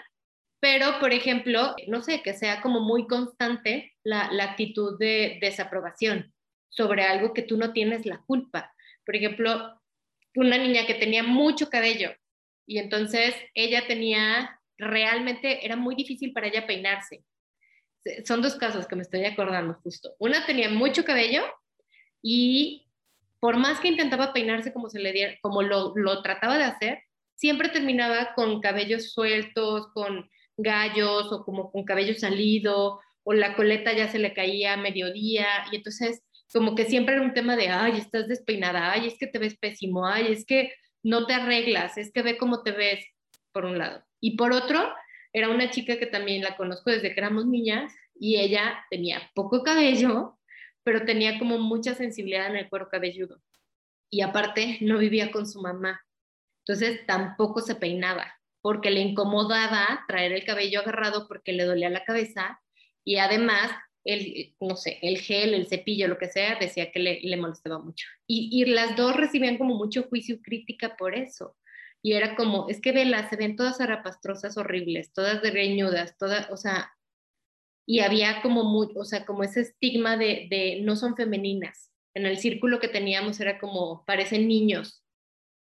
pero, 0.65 0.99
por 0.99 1.13
ejemplo, 1.13 1.75
no 1.85 2.01
sé, 2.01 2.23
que 2.23 2.33
sea 2.33 2.59
como 2.59 2.79
muy 2.79 3.05
constante 3.05 3.93
la, 4.03 4.31
actitud 4.41 4.97
de 4.97 5.37
desaprobación 5.39 6.33
sobre 6.69 7.03
algo 7.03 7.35
que 7.35 7.43
tú 7.43 7.55
no 7.55 7.71
tienes 7.71 8.07
la 8.07 8.23
culpa. 8.25 8.73
Por 9.05 9.15
ejemplo, 9.15 9.79
una 10.33 10.57
niña 10.57 10.87
que 10.87 10.95
tenía 10.95 11.21
mucho 11.21 11.69
cabello 11.69 12.15
y 12.65 12.79
entonces 12.79 13.35
ella 13.53 13.85
tenía, 13.85 14.59
realmente 14.79 15.63
era 15.63 15.75
muy 15.75 15.93
difícil 15.93 16.33
para 16.33 16.47
ella 16.47 16.65
peinarse. 16.65 17.23
Son 18.25 18.41
dos 18.41 18.55
casos 18.55 18.87
que 18.87 18.95
me 18.95 19.03
estoy 19.03 19.23
acordando 19.23 19.75
justo. 19.83 20.15
Una 20.17 20.47
tenía 20.47 20.71
mucho 20.71 21.05
cabello 21.05 21.43
y 22.23 22.87
por 23.39 23.57
más 23.57 23.79
que 23.79 23.89
intentaba 23.89 24.33
peinarse 24.33 24.73
como 24.73 24.89
se 24.89 24.97
le 24.97 25.13
diera, 25.13 25.37
como 25.41 25.61
lo, 25.61 25.93
lo 25.95 26.23
trataba 26.23 26.57
de 26.57 26.63
hacer, 26.63 27.03
siempre 27.35 27.69
terminaba 27.69 28.33
con 28.33 28.61
cabellos 28.61 29.11
sueltos, 29.11 29.89
con 29.93 30.27
gallos 30.57 31.31
o 31.31 31.43
como 31.43 31.71
con 31.71 31.83
cabello 31.83 32.13
salido 32.15 32.99
o 33.23 33.33
la 33.33 33.55
coleta 33.55 33.93
ya 33.93 34.07
se 34.07 34.19
le 34.19 34.33
caía 34.33 34.73
a 34.73 34.77
mediodía 34.77 35.47
y 35.71 35.77
entonces 35.77 36.23
como 36.53 36.75
que 36.75 36.85
siempre 36.85 37.15
era 37.15 37.23
un 37.23 37.33
tema 37.33 37.55
de, 37.57 37.67
ay, 37.67 37.97
estás 37.97 38.27
despeinada, 38.27 38.91
ay, 38.91 39.07
es 39.07 39.17
que 39.17 39.27
te 39.27 39.39
ves 39.39 39.57
pésimo, 39.57 40.07
ay, 40.07 40.31
es 40.31 40.45
que 40.45 40.71
no 41.03 41.25
te 41.25 41.33
arreglas, 41.33 41.97
es 41.97 42.13
que 42.13 42.21
ve 42.21 42.37
cómo 42.37 42.63
te 42.63 42.71
ves, 42.71 43.05
por 43.51 43.65
un 43.65 43.77
lado. 43.77 44.03
Y 44.21 44.37
por 44.37 44.53
otro, 44.53 44.93
era 45.33 45.49
una 45.49 45.69
chica 45.69 45.97
que 45.97 46.05
también 46.05 46.43
la 46.43 46.55
conozco 46.55 46.91
desde 46.91 47.13
que 47.13 47.19
éramos 47.19 47.45
niñas 47.45 47.93
y 48.17 48.37
ella 48.37 48.85
tenía 48.89 49.31
poco 49.33 49.63
cabello, 49.63 50.39
pero 50.83 51.03
tenía 51.03 51.39
como 51.39 51.57
mucha 51.57 51.93
sensibilidad 51.93 52.47
en 52.47 52.55
el 52.55 52.69
cuero 52.69 52.87
cabelludo. 52.89 53.41
Y 54.09 54.21
aparte, 54.21 54.77
no 54.81 54.97
vivía 54.97 55.31
con 55.31 55.47
su 55.47 55.61
mamá. 55.61 56.01
Entonces, 56.65 57.05
tampoco 57.05 57.59
se 57.59 57.75
peinaba 57.75 58.33
porque 58.65 58.89
le 58.89 59.01
incomodaba 59.01 60.03
traer 60.07 60.31
el 60.31 60.43
cabello 60.43 60.79
agarrado 60.79 61.27
porque 61.27 61.53
le 61.53 61.65
dolía 61.65 61.87
la 61.91 62.03
cabeza 62.03 62.59
y 63.03 63.17
además 63.17 63.71
el, 64.03 64.55
no 64.59 64.75
sé, 64.75 64.97
el 65.03 65.19
gel, 65.19 65.53
el 65.53 65.67
cepillo, 65.67 66.07
lo 66.07 66.17
que 66.17 66.29
sea, 66.29 66.57
decía 66.59 66.91
que 66.91 66.97
le, 66.97 67.37
molestaba 67.37 67.77
mucho. 67.77 68.07
Y, 68.25 68.49
y, 68.51 68.65
las 68.65 68.95
dos 68.95 69.15
recibían 69.15 69.59
como 69.59 69.75
mucho 69.75 70.07
juicio 70.09 70.33
y 70.33 70.41
crítica 70.41 70.97
por 70.97 71.13
eso. 71.13 71.55
Y 72.01 72.13
era 72.13 72.35
como, 72.35 72.67
es 72.67 72.81
que 72.81 72.91
vela, 72.91 73.29
se 73.29 73.35
ven 73.35 73.55
todas 73.55 73.81
arapastrosas 73.81 74.57
horribles, 74.57 75.13
todas 75.13 75.43
derreñudas, 75.43 76.17
todas, 76.17 76.49
o 76.49 76.57
sea, 76.57 76.91
y 77.85 77.99
había 77.99 78.41
como 78.41 78.63
mucho, 78.63 78.97
o 78.97 79.05
sea, 79.05 79.27
como 79.27 79.43
ese 79.43 79.61
estigma 79.61 80.17
de, 80.17 80.47
de 80.49 80.79
no 80.81 80.95
son 80.95 81.15
femeninas. 81.15 81.91
En 82.15 82.25
el 82.25 82.39
círculo 82.39 82.79
que 82.79 82.87
teníamos 82.87 83.39
era 83.39 83.59
como, 83.59 84.03
parecen 84.05 84.47
niños. 84.47 85.03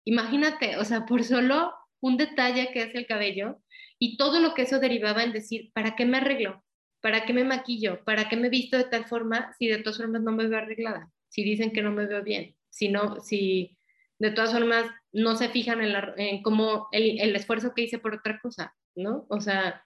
Imagínate, 0.06 0.78
o 0.78 0.84
sea, 0.86 1.04
por 1.04 1.24
solo 1.24 1.74
un 2.00 2.16
detalle 2.16 2.70
que 2.72 2.82
hace 2.82 2.98
el 2.98 3.06
cabello 3.06 3.62
y 3.98 4.16
todo 4.16 4.40
lo 4.40 4.54
que 4.54 4.62
eso 4.62 4.78
derivaba 4.78 5.22
en 5.24 5.32
decir, 5.32 5.70
¿para 5.72 5.96
qué 5.96 6.04
me 6.04 6.18
arreglo? 6.18 6.64
¿Para 7.00 7.24
qué 7.24 7.32
me 7.32 7.44
maquillo? 7.44 8.04
¿Para 8.04 8.28
qué 8.28 8.36
me 8.36 8.48
visto 8.48 8.76
de 8.76 8.84
tal 8.84 9.06
forma 9.06 9.54
si 9.58 9.68
de 9.68 9.78
todas 9.78 9.98
formas 9.98 10.22
no 10.22 10.32
me 10.32 10.46
veo 10.48 10.58
arreglada? 10.58 11.10
Si 11.28 11.44
dicen 11.44 11.72
que 11.72 11.82
no 11.82 11.92
me 11.92 12.06
veo 12.06 12.22
bien, 12.22 12.56
si 12.70 12.88
no, 12.88 13.20
si 13.20 13.78
de 14.18 14.30
todas 14.30 14.52
formas 14.52 14.86
no 15.12 15.36
se 15.36 15.48
fijan 15.48 15.80
en, 15.82 15.92
la, 15.92 16.14
cómo 16.42 16.88
el, 16.92 17.20
el, 17.20 17.36
esfuerzo 17.36 17.74
que 17.74 17.82
hice 17.82 17.98
por 17.98 18.14
otra 18.14 18.40
cosa, 18.40 18.74
¿no? 18.94 19.26
O 19.28 19.40
sea, 19.40 19.84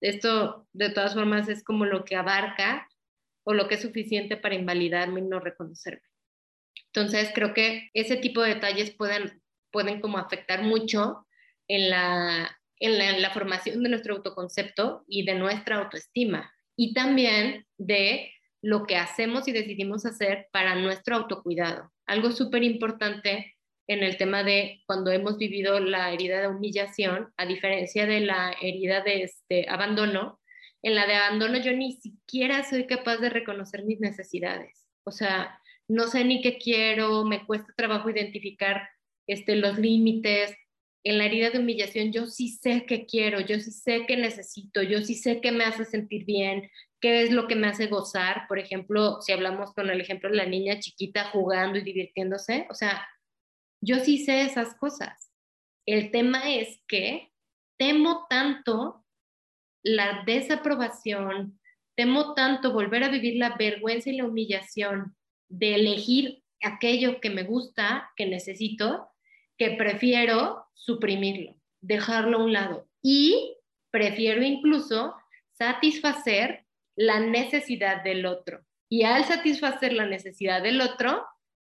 Esto 0.00 0.68
de 0.72 0.90
todas 0.90 1.14
formas 1.14 1.48
es 1.48 1.64
como 1.64 1.84
lo 1.84 2.04
que 2.04 2.16
abarca 2.16 2.88
o 3.44 3.54
lo 3.54 3.68
que 3.68 3.76
es 3.76 3.82
suficiente 3.82 4.36
para 4.36 4.54
invalidarme 4.54 5.20
y 5.20 5.24
no 5.24 5.40
reconocerme. 5.40 6.02
Entonces 6.92 7.30
creo 7.34 7.54
que 7.54 7.90
ese 7.94 8.16
tipo 8.16 8.42
de 8.42 8.54
detalles 8.54 8.90
pueden, 8.90 9.42
pueden 9.70 10.00
como 10.00 10.18
afectar 10.18 10.62
mucho 10.62 11.26
en 11.68 11.90
la, 11.90 12.58
en 12.80 13.22
la 13.22 13.30
formación 13.30 13.82
de 13.82 13.88
nuestro 13.88 14.16
autoconcepto 14.16 15.04
y 15.06 15.24
de 15.24 15.34
nuestra 15.34 15.76
autoestima 15.76 16.52
y 16.76 16.94
también 16.94 17.66
de 17.76 18.32
lo 18.62 18.86
que 18.86 18.96
hacemos 18.96 19.48
y 19.48 19.52
decidimos 19.52 20.06
hacer 20.06 20.48
para 20.52 20.74
nuestro 20.74 21.16
autocuidado. 21.16 21.92
Algo 22.06 22.30
súper 22.32 22.62
importante 22.62 23.56
en 23.88 24.02
el 24.02 24.16
tema 24.16 24.44
de 24.44 24.82
cuando 24.86 25.10
hemos 25.10 25.38
vivido 25.38 25.80
la 25.80 26.12
herida 26.12 26.40
de 26.40 26.48
humillación, 26.48 27.32
a 27.36 27.46
diferencia 27.46 28.06
de 28.06 28.20
la 28.20 28.54
herida 28.60 29.02
de 29.02 29.22
este 29.22 29.68
abandono, 29.68 30.40
en 30.82 30.94
la 30.94 31.06
de 31.06 31.14
abandono 31.14 31.58
yo 31.58 31.72
ni 31.72 31.92
siquiera 31.92 32.62
soy 32.64 32.86
capaz 32.86 33.16
de 33.16 33.30
reconocer 33.30 33.84
mis 33.84 33.98
necesidades. 34.00 34.86
O 35.04 35.10
sea, 35.10 35.58
no 35.88 36.06
sé 36.06 36.24
ni 36.24 36.42
qué 36.42 36.58
quiero, 36.58 37.24
me 37.24 37.46
cuesta 37.46 37.72
trabajo 37.76 38.10
identificar 38.10 38.88
este, 39.28 39.54
los 39.54 39.78
límites. 39.78 40.56
En 41.04 41.18
la 41.18 41.26
herida 41.26 41.50
de 41.50 41.60
humillación 41.60 42.12
yo 42.12 42.26
sí 42.26 42.48
sé 42.48 42.84
qué 42.84 43.06
quiero, 43.06 43.40
yo 43.40 43.60
sí 43.60 43.70
sé 43.70 44.04
qué 44.06 44.16
necesito, 44.16 44.82
yo 44.82 45.00
sí 45.00 45.14
sé 45.14 45.40
qué 45.40 45.52
me 45.52 45.64
hace 45.64 45.84
sentir 45.84 46.24
bien, 46.24 46.68
qué 47.00 47.22
es 47.22 47.30
lo 47.30 47.46
que 47.46 47.54
me 47.54 47.68
hace 47.68 47.86
gozar. 47.86 48.46
Por 48.48 48.58
ejemplo, 48.58 49.22
si 49.22 49.32
hablamos 49.32 49.72
con 49.74 49.88
el 49.88 50.00
ejemplo 50.00 50.28
de 50.28 50.36
la 50.36 50.46
niña 50.46 50.80
chiquita 50.80 51.30
jugando 51.30 51.78
y 51.78 51.82
divirtiéndose, 51.82 52.66
o 52.68 52.74
sea, 52.74 53.06
yo 53.80 54.00
sí 54.00 54.18
sé 54.24 54.42
esas 54.42 54.74
cosas. 54.74 55.30
El 55.86 56.10
tema 56.10 56.52
es 56.52 56.82
que 56.88 57.32
temo 57.78 58.26
tanto 58.28 59.04
la 59.84 60.24
desaprobación, 60.26 61.60
temo 61.96 62.34
tanto 62.34 62.72
volver 62.72 63.04
a 63.04 63.08
vivir 63.08 63.36
la 63.36 63.56
vergüenza 63.56 64.10
y 64.10 64.16
la 64.16 64.26
humillación 64.26 65.16
de 65.48 65.76
elegir 65.76 66.42
aquello 66.62 67.20
que 67.20 67.30
me 67.30 67.44
gusta, 67.44 68.10
que 68.16 68.26
necesito, 68.26 69.08
que 69.58 69.72
prefiero 69.72 70.66
suprimirlo, 70.74 71.56
dejarlo 71.80 72.38
a 72.38 72.44
un 72.44 72.52
lado. 72.52 72.88
Y 73.02 73.56
prefiero 73.90 74.42
incluso 74.42 75.14
satisfacer 75.52 76.64
la 76.96 77.20
necesidad 77.20 78.02
del 78.02 78.24
otro. 78.24 78.64
Y 78.88 79.02
al 79.02 79.24
satisfacer 79.24 79.92
la 79.92 80.06
necesidad 80.06 80.62
del 80.62 80.80
otro, 80.80 81.26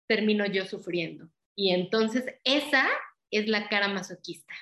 termino 0.07 0.45
yo 0.45 0.65
sufriendo. 0.65 1.29
Y 1.55 1.71
entonces 1.71 2.25
esa 2.43 2.87
es 3.31 3.47
la 3.47 3.67
cara 3.67 3.87
masoquista. 3.87 4.53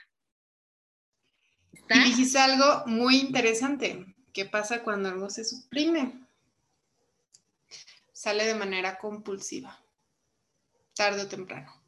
Y 1.90 2.00
dijiste 2.04 2.40
algo 2.40 2.84
muy 2.86 3.18
interesante. 3.18 4.06
¿Qué 4.34 4.46
pasa 4.46 4.84
cuando 4.84 5.10
algo 5.10 5.30
se 5.30 5.44
suprime? 5.44 6.28
Sale 8.14 8.46
de 8.46 8.54
manera 8.54 8.98
compulsiva, 8.98 9.80
tarde 10.94 11.24
o 11.24 11.28
temprano, 11.28 11.79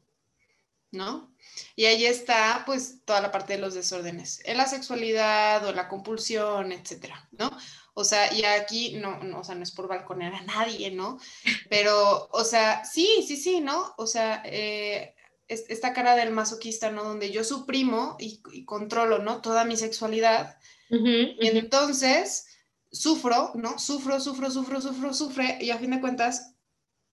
¿no? 0.92 1.34
Y 1.74 1.86
ahí 1.86 2.06
está, 2.06 2.62
pues, 2.64 3.04
toda 3.04 3.20
la 3.20 3.32
parte 3.32 3.54
de 3.54 3.58
los 3.58 3.74
desórdenes, 3.74 4.40
en 4.44 4.56
la 4.56 4.66
sexualidad 4.66 5.66
o 5.66 5.72
la 5.72 5.88
compulsión, 5.88 6.70
etcétera, 6.72 7.28
¿no? 7.32 7.50
O 7.94 8.04
sea, 8.04 8.32
y 8.32 8.44
aquí 8.44 8.94
no, 8.94 9.22
no, 9.22 9.40
o 9.40 9.44
sea, 9.44 9.54
no 9.54 9.62
es 9.62 9.72
por 9.72 9.88
balconear 9.88 10.34
a 10.34 10.42
nadie, 10.42 10.90
¿no? 10.90 11.18
Pero, 11.70 12.28
o 12.30 12.44
sea, 12.44 12.84
sí, 12.84 13.24
sí, 13.26 13.36
sí, 13.36 13.60
¿no? 13.60 13.94
O 13.96 14.06
sea, 14.06 14.42
eh, 14.46 15.14
esta 15.48 15.92
cara 15.92 16.14
del 16.16 16.30
masoquista, 16.30 16.90
¿no? 16.90 17.04
Donde 17.04 17.30
yo 17.30 17.44
suprimo 17.44 18.16
y, 18.18 18.42
controlo, 18.64 19.18
¿no? 19.18 19.42
Toda 19.42 19.64
mi 19.64 19.76
sexualidad. 19.76 20.56
Y 20.88 21.48
entonces 21.48 22.46
sufro, 22.90 23.52
¿no? 23.54 23.78
Sufro, 23.78 24.20
sufro, 24.20 24.50
sufro, 24.50 24.80
sufro, 24.80 25.14
sufre. 25.14 25.58
Y 25.60 25.70
a 25.70 25.78
fin 25.78 25.90
de 25.90 26.00
cuentas, 26.00 26.54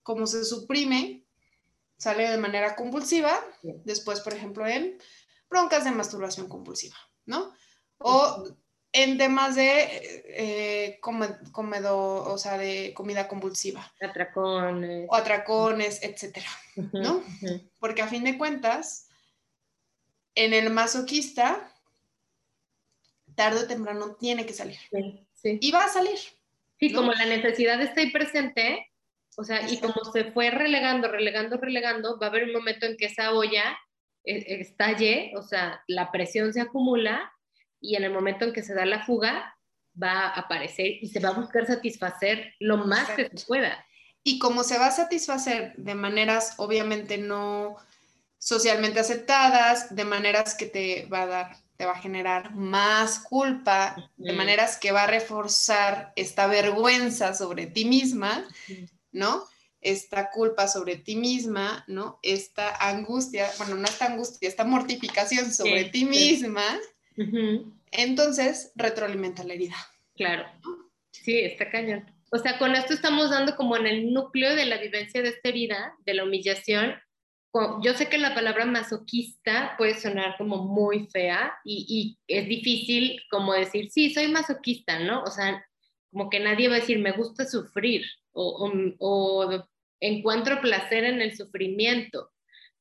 como 0.03 0.27
se 0.27 0.43
suprime, 0.43 1.18
sale 1.99 2.29
de 2.29 2.37
manera 2.37 2.75
compulsiva. 2.75 3.39
Después, 3.61 4.21
por 4.21 4.33
ejemplo, 4.33 4.65
en 4.65 4.97
broncas 5.49 5.83
de 5.83 5.91
masturbación 5.91 6.47
compulsiva, 6.47 6.95
¿no? 7.25 7.53
O 7.99 8.47
en 8.91 9.17
temas 9.17 9.55
de 9.55 10.23
eh, 10.25 10.99
comedo, 11.01 12.23
o 12.23 12.37
sea, 12.37 12.57
de 12.57 12.93
comida 12.95 13.27
convulsiva. 13.27 13.93
Atracones. 14.01 15.07
O 15.09 15.15
atracones, 15.15 16.01
etcétera, 16.01 16.49
¿no? 16.93 17.21
Porque 17.79 18.01
a 18.01 18.07
fin 18.07 18.23
de 18.23 18.37
cuentas, 18.37 19.09
en 20.33 20.53
el 20.53 20.69
masoquista, 20.69 21.71
tarde 23.35 23.59
o 23.59 23.67
temprano 23.67 24.15
tiene 24.15 24.45
que 24.45 24.53
salir. 24.53 24.79
Sí, 25.35 25.59
Y 25.61 25.71
va 25.71 25.83
a 25.83 25.89
salir. 25.89 26.17
Sí, 26.79 26.93
como 26.93 27.11
la 27.11 27.25
necesidad 27.25 27.81
está 27.81 27.99
ahí 27.99 28.09
presente, 28.09 28.88
o 29.37 29.43
sea, 29.43 29.69
y 29.69 29.79
como 29.79 30.03
se 30.11 30.31
fue 30.31 30.49
relegando, 30.49 31.07
relegando, 31.07 31.57
relegando, 31.57 32.19
va 32.19 32.27
a 32.27 32.29
haber 32.29 32.45
un 32.45 32.53
momento 32.53 32.85
en 32.85 32.97
que 32.97 33.05
esa 33.05 33.31
olla 33.33 33.77
eh, 34.25 34.59
estalle, 34.59 35.31
o 35.35 35.41
sea, 35.41 35.83
la 35.87 36.11
presión 36.11 36.53
se 36.53 36.61
acumula 36.61 37.31
y 37.79 37.95
en 37.95 38.03
el 38.03 38.11
momento 38.11 38.45
en 38.45 38.53
que 38.53 38.63
se 38.63 38.73
da 38.73 38.85
la 38.85 39.05
fuga 39.05 39.55
va 40.01 40.27
a 40.27 40.29
aparecer 40.29 40.87
y 41.01 41.07
se 41.07 41.19
va 41.19 41.29
a 41.29 41.39
buscar 41.39 41.65
satisfacer 41.65 42.53
lo 42.59 42.77
más 42.77 43.09
que 43.11 43.29
se 43.33 43.45
pueda. 43.45 43.85
Y 44.23 44.39
como 44.39 44.63
se 44.63 44.77
va 44.77 44.87
a 44.87 44.91
satisfacer 44.91 45.73
de 45.77 45.95
maneras 45.95 46.55
obviamente 46.57 47.17
no 47.17 47.77
socialmente 48.37 48.99
aceptadas, 48.99 49.93
de 49.95 50.05
maneras 50.05 50.55
que 50.55 50.65
te 50.65 51.07
va 51.11 51.23
a 51.23 51.27
dar, 51.27 51.57
te 51.75 51.85
va 51.85 51.91
a 51.93 52.01
generar 52.01 52.55
más 52.55 53.19
culpa, 53.19 54.11
de 54.17 54.33
maneras 54.33 54.77
que 54.77 54.91
va 54.91 55.03
a 55.03 55.07
reforzar 55.07 56.13
esta 56.15 56.47
vergüenza 56.47 57.33
sobre 57.33 57.67
ti 57.67 57.85
misma, 57.85 58.45
¿no? 59.11 59.43
Esta 59.81 60.29
culpa 60.31 60.67
sobre 60.67 60.97
ti 60.97 61.15
misma, 61.15 61.85
¿no? 61.87 62.19
Esta 62.21 62.75
angustia, 62.89 63.49
bueno, 63.57 63.75
no 63.75 63.85
esta 63.85 64.07
angustia, 64.07 64.49
esta 64.49 64.65
mortificación 64.65 65.53
sobre 65.53 65.85
ti 65.85 66.05
misma. 66.05 66.65
Entonces, 67.91 68.71
retroalimenta 68.75 69.43
la 69.43 69.53
herida. 69.53 69.75
Claro. 70.15 70.45
Sí, 71.11 71.39
está 71.39 71.69
cañón. 71.69 72.05
O 72.31 72.37
sea, 72.37 72.59
con 72.59 72.75
esto 72.75 72.93
estamos 72.93 73.31
dando 73.31 73.55
como 73.55 73.75
en 73.75 73.87
el 73.87 74.13
núcleo 74.13 74.55
de 74.55 74.65
la 74.65 74.77
vivencia 74.77 75.21
de 75.21 75.29
esta 75.29 75.49
herida, 75.49 75.95
de 76.05 76.13
la 76.13 76.23
humillación. 76.23 76.95
Yo 77.81 77.95
sé 77.95 78.09
que 78.09 78.19
la 78.19 78.35
palabra 78.35 78.65
masoquista 78.65 79.73
puede 79.77 79.95
sonar 79.95 80.35
como 80.37 80.57
muy 80.65 81.07
fea 81.07 81.53
y, 81.65 82.19
es 82.27 82.47
difícil 82.47 83.19
como 83.31 83.53
decir, 83.53 83.89
sí, 83.89 84.13
soy 84.13 84.27
masoquista, 84.27 84.99
¿no? 84.99 85.23
O 85.23 85.31
sea, 85.31 85.65
como 86.11 86.29
que 86.29 86.39
nadie 86.39 86.67
va 86.67 86.75
a 86.75 86.79
decir, 86.79 86.99
me 86.99 87.11
gusta 87.11 87.45
sufrir 87.45 88.05
o, 88.41 88.71
o 88.99 89.67
encuentro 89.99 90.61
placer 90.61 91.03
en 91.03 91.21
el 91.21 91.35
sufrimiento, 91.35 92.31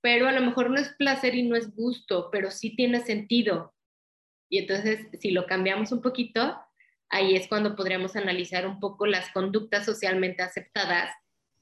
pero 0.00 0.28
a 0.28 0.32
lo 0.32 0.40
mejor 0.40 0.70
no 0.70 0.78
es 0.78 0.90
placer 0.98 1.34
y 1.34 1.42
no 1.42 1.56
es 1.56 1.74
gusto, 1.74 2.28
pero 2.30 2.50
sí 2.50 2.76
tiene 2.76 3.00
sentido, 3.00 3.74
y 4.48 4.58
entonces, 4.58 5.06
si 5.20 5.30
lo 5.30 5.46
cambiamos 5.46 5.92
un 5.92 6.00
poquito, 6.00 6.58
ahí 7.10 7.36
es 7.36 7.48
cuando 7.48 7.76
podríamos 7.76 8.16
analizar 8.16 8.66
un 8.66 8.80
poco 8.80 9.06
las 9.06 9.30
conductas 9.30 9.84
socialmente 9.84 10.42
aceptadas 10.42 11.12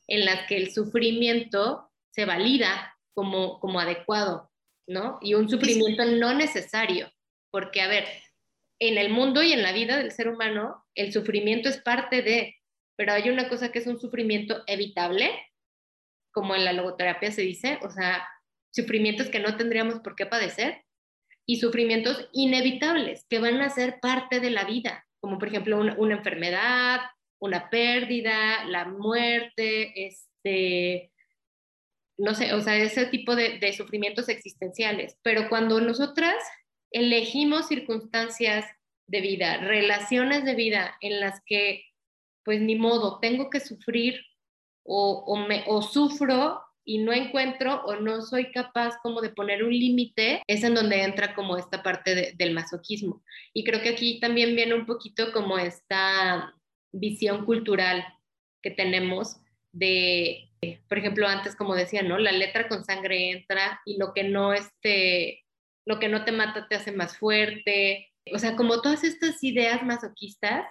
en 0.07 0.25
las 0.25 0.47
que 0.47 0.57
el 0.57 0.73
sufrimiento 0.73 1.91
se 2.11 2.25
valida 2.25 2.97
como, 3.13 3.59
como 3.59 3.81
adecuado, 3.81 4.51
¿no? 4.87 5.19
Y 5.21 5.35
un 5.35 5.49
sufrimiento 5.49 6.05
no 6.05 6.33
necesario, 6.33 7.11
porque, 7.51 7.81
a 7.81 7.89
ver, 7.89 8.05
en 8.79 8.99
el 8.99 9.11
mundo 9.11 9.43
y 9.43 9.53
en 9.53 9.63
la 9.63 9.73
vida 9.73 9.97
del 9.97 10.13
ser 10.13 10.29
humano, 10.29 10.85
el 10.95 11.13
sufrimiento 11.13 11.69
es 11.69 11.79
parte 11.79 12.23
de, 12.23 12.57
pero 12.97 13.13
hay 13.13 13.31
una 13.31 13.49
cosa 13.49 13.71
que 13.71 13.79
es 13.79 13.87
un 13.87 14.01
sufrimiento 14.01 14.63
evitable, 14.67 15.31
como 16.33 16.55
en 16.55 16.65
la 16.65 16.73
logoterapia 16.73 17.31
se 17.31 17.43
dice, 17.43 17.79
o 17.83 17.91
sea, 17.91 18.27
sufrimientos 18.71 19.29
que 19.29 19.41
no 19.41 19.57
tendríamos 19.57 20.01
por 20.01 20.17
qué 20.17 20.27
padecer, 20.27 20.83
y 21.47 21.61
sufrimientos 21.61 22.29
inevitables 22.33 23.25
que 23.31 23.39
van 23.39 23.61
a 23.61 23.71
ser 23.71 24.01
parte 24.01 24.41
de 24.41 24.51
la 24.51 24.65
vida, 24.65 25.07
como 25.21 25.39
por 25.39 25.49
ejemplo 25.49 25.79
una, 25.79 26.15
enfermedad, 26.15 27.01
una 27.39 27.71
pérdida, 27.71 28.65
la 28.65 28.85
muerte, 28.85 30.07
este, 30.07 31.13
no 32.19 32.35
sé, 32.35 32.53
o 32.53 32.61
sea, 32.61 32.77
ese 32.77 33.07
tipo 33.07 33.37
de, 33.37 33.59
de 33.59 33.73
sufrimientos 33.73 34.29
existenciales. 34.29 35.17
Pero 35.23 35.49
cuando 35.49 35.81
nosotras 35.81 36.37
elegimos 36.91 37.69
circunstancias 37.69 38.67
de 39.07 39.21
vida, 39.21 39.59
relaciones 39.59 40.45
de 40.45 40.55
vida 40.55 40.97
en 41.01 41.21
las 41.21 41.41
que, 41.47 41.85
pues 42.47 42.61
ni 42.61 42.77
modo, 42.77 43.19
tengo 43.19 43.51
que 43.51 43.59
sufrir 43.59 44.25
o, 44.85 45.25
o, 45.27 45.37
me, 45.49 45.65
o 45.67 45.83
sufro 45.83 46.63
y 46.85 46.99
no 46.99 47.13
encuentro 47.13 47.83
o 47.85 47.97
no 47.97 48.23
soy 48.23 48.53
capaz 48.53 48.97
como 49.03 49.21
de 49.21 49.31
poner 49.31 49.65
un 49.65 49.73
límite, 49.73 50.43
es 50.47 50.63
en 50.63 50.75
donde 50.75 51.03
entra 51.03 51.35
como 51.35 51.57
esta 51.57 51.83
parte 51.83 52.35
del 52.37 52.55
masoquismo. 52.55 53.25
Y 53.53 53.65
creo 53.65 53.83
que 53.83 53.89
aquí 53.89 54.21
también 54.21 54.55
viene 54.55 54.75
un 54.75 54.87
poquito 54.87 55.33
como 55.33 55.59
esta 55.59 56.55
visión 56.93 57.45
cultural 57.45 58.07
que 58.63 58.71
tenemos 58.71 59.39
de, 59.73 60.49
por 60.89 60.99
ejemplo, 60.99 61.27
antes 61.27 61.57
como 61.57 61.75
decía, 61.75 62.03
¿no? 62.03 62.17
La 62.17 62.31
letra 62.31 62.69
con 62.69 62.85
sangre 62.85 63.33
entra 63.33 63.81
y 63.85 63.99
lo 63.99 64.15
que 64.15 64.23
no 64.23 64.53
este, 64.53 65.45
lo 65.85 65.99
que 65.99 66.09
no 66.09 66.25
te 66.25 66.31
mata 66.31 66.69
te 66.69 66.77
hace 66.77 66.93
más 66.93 67.19
fuerte, 67.19 68.13
o 68.33 68.39
sea, 68.39 68.55
como 68.55 68.81
todas 68.81 69.03
estas 69.03 69.43
ideas 69.43 69.85
masoquistas 69.85 70.65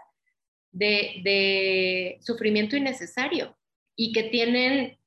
de, 0.76 2.18
sufrimiento 2.22 2.76
innecesario 2.76 3.58
y 3.96 4.12
que 4.12 4.24
tienen 4.24 4.98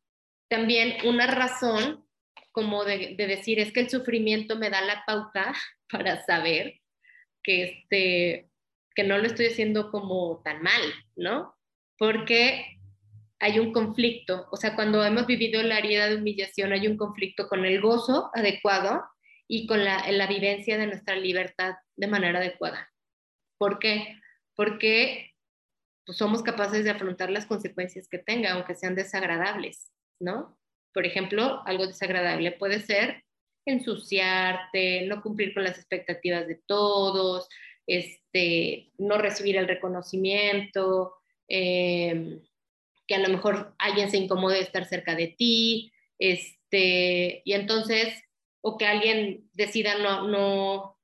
también 0.48 1.06
una 1.06 1.26
razón 1.26 2.04
como 2.52 2.84
de, 2.84 3.14
de, 3.16 3.26
decir 3.26 3.60
es 3.60 3.72
que 3.72 3.80
el 3.80 3.90
sufrimiento 3.90 4.56
me 4.56 4.70
da 4.70 4.80
la 4.80 5.04
pauta 5.06 5.54
para 5.90 6.24
saber 6.24 6.80
que, 7.42 7.62
este, 7.62 8.50
que 8.94 9.04
no 9.04 9.18
lo 9.18 9.26
estoy 9.26 9.46
haciendo 9.46 9.90
como 9.90 10.42
tan 10.44 10.62
mal, 10.62 10.82
¿no? 11.16 11.54
Porque 11.98 12.78
hay 13.40 13.58
un 13.58 13.72
conflicto, 13.72 14.48
o 14.50 14.56
sea, 14.56 14.74
cuando 14.74 15.04
hemos 15.04 15.26
vivido 15.26 15.62
la 15.62 15.78
herida 15.78 16.08
de 16.08 16.16
humillación 16.16 16.72
hay 16.72 16.88
un 16.88 16.96
conflicto 16.96 17.46
con 17.48 17.64
el 17.64 17.80
gozo 17.80 18.30
adecuado 18.34 19.04
y 19.46 19.66
con 19.66 19.84
la, 19.84 20.10
la 20.10 20.26
vivencia 20.26 20.76
de 20.76 20.86
nuestra 20.86 21.14
libertad 21.14 21.74
de 21.96 22.06
manera 22.08 22.38
adecuada. 22.38 22.90
¿Por 23.58 23.78
qué? 23.78 24.16
Porque 24.56 25.27
pues, 26.08 26.16
somos 26.16 26.42
capaces 26.42 26.84
de 26.84 26.90
afrontar 26.90 27.28
las 27.28 27.44
consecuencias 27.44 28.08
que 28.08 28.16
tenga, 28.16 28.52
aunque 28.52 28.74
sean 28.74 28.94
desagradables, 28.94 29.92
¿no? 30.18 30.58
Por 30.94 31.04
ejemplo, 31.04 31.60
algo 31.66 31.86
desagradable 31.86 32.52
puede 32.52 32.80
ser 32.80 33.24
ensuciarte, 33.66 35.02
no 35.02 35.20
cumplir 35.20 35.52
con 35.52 35.64
las 35.64 35.76
expectativas 35.76 36.48
de 36.48 36.62
todos, 36.66 37.46
este, 37.86 38.90
no 38.96 39.18
recibir 39.18 39.58
el 39.58 39.68
reconocimiento, 39.68 41.12
eh, 41.46 42.38
que 43.06 43.14
a 43.14 43.18
lo 43.18 43.28
mejor 43.28 43.74
alguien 43.78 44.10
se 44.10 44.16
incomode 44.16 44.54
de 44.54 44.62
estar 44.62 44.86
cerca 44.86 45.14
de 45.14 45.26
ti, 45.26 45.92
este, 46.18 47.42
y 47.44 47.52
entonces, 47.52 48.14
o 48.62 48.78
que 48.78 48.86
alguien 48.86 49.46
decida 49.52 49.98
no, 49.98 50.26
no, 50.26 50.98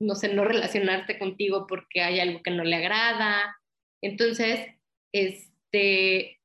no 0.00 0.14
sé, 0.14 0.32
no 0.32 0.44
relacionarte 0.44 1.18
contigo 1.18 1.66
porque 1.66 2.00
hay 2.00 2.20
algo 2.20 2.42
que 2.42 2.52
no 2.52 2.64
le 2.64 2.76
agrada. 2.76 3.54
Entonces, 4.00 4.74
este, 5.12 6.40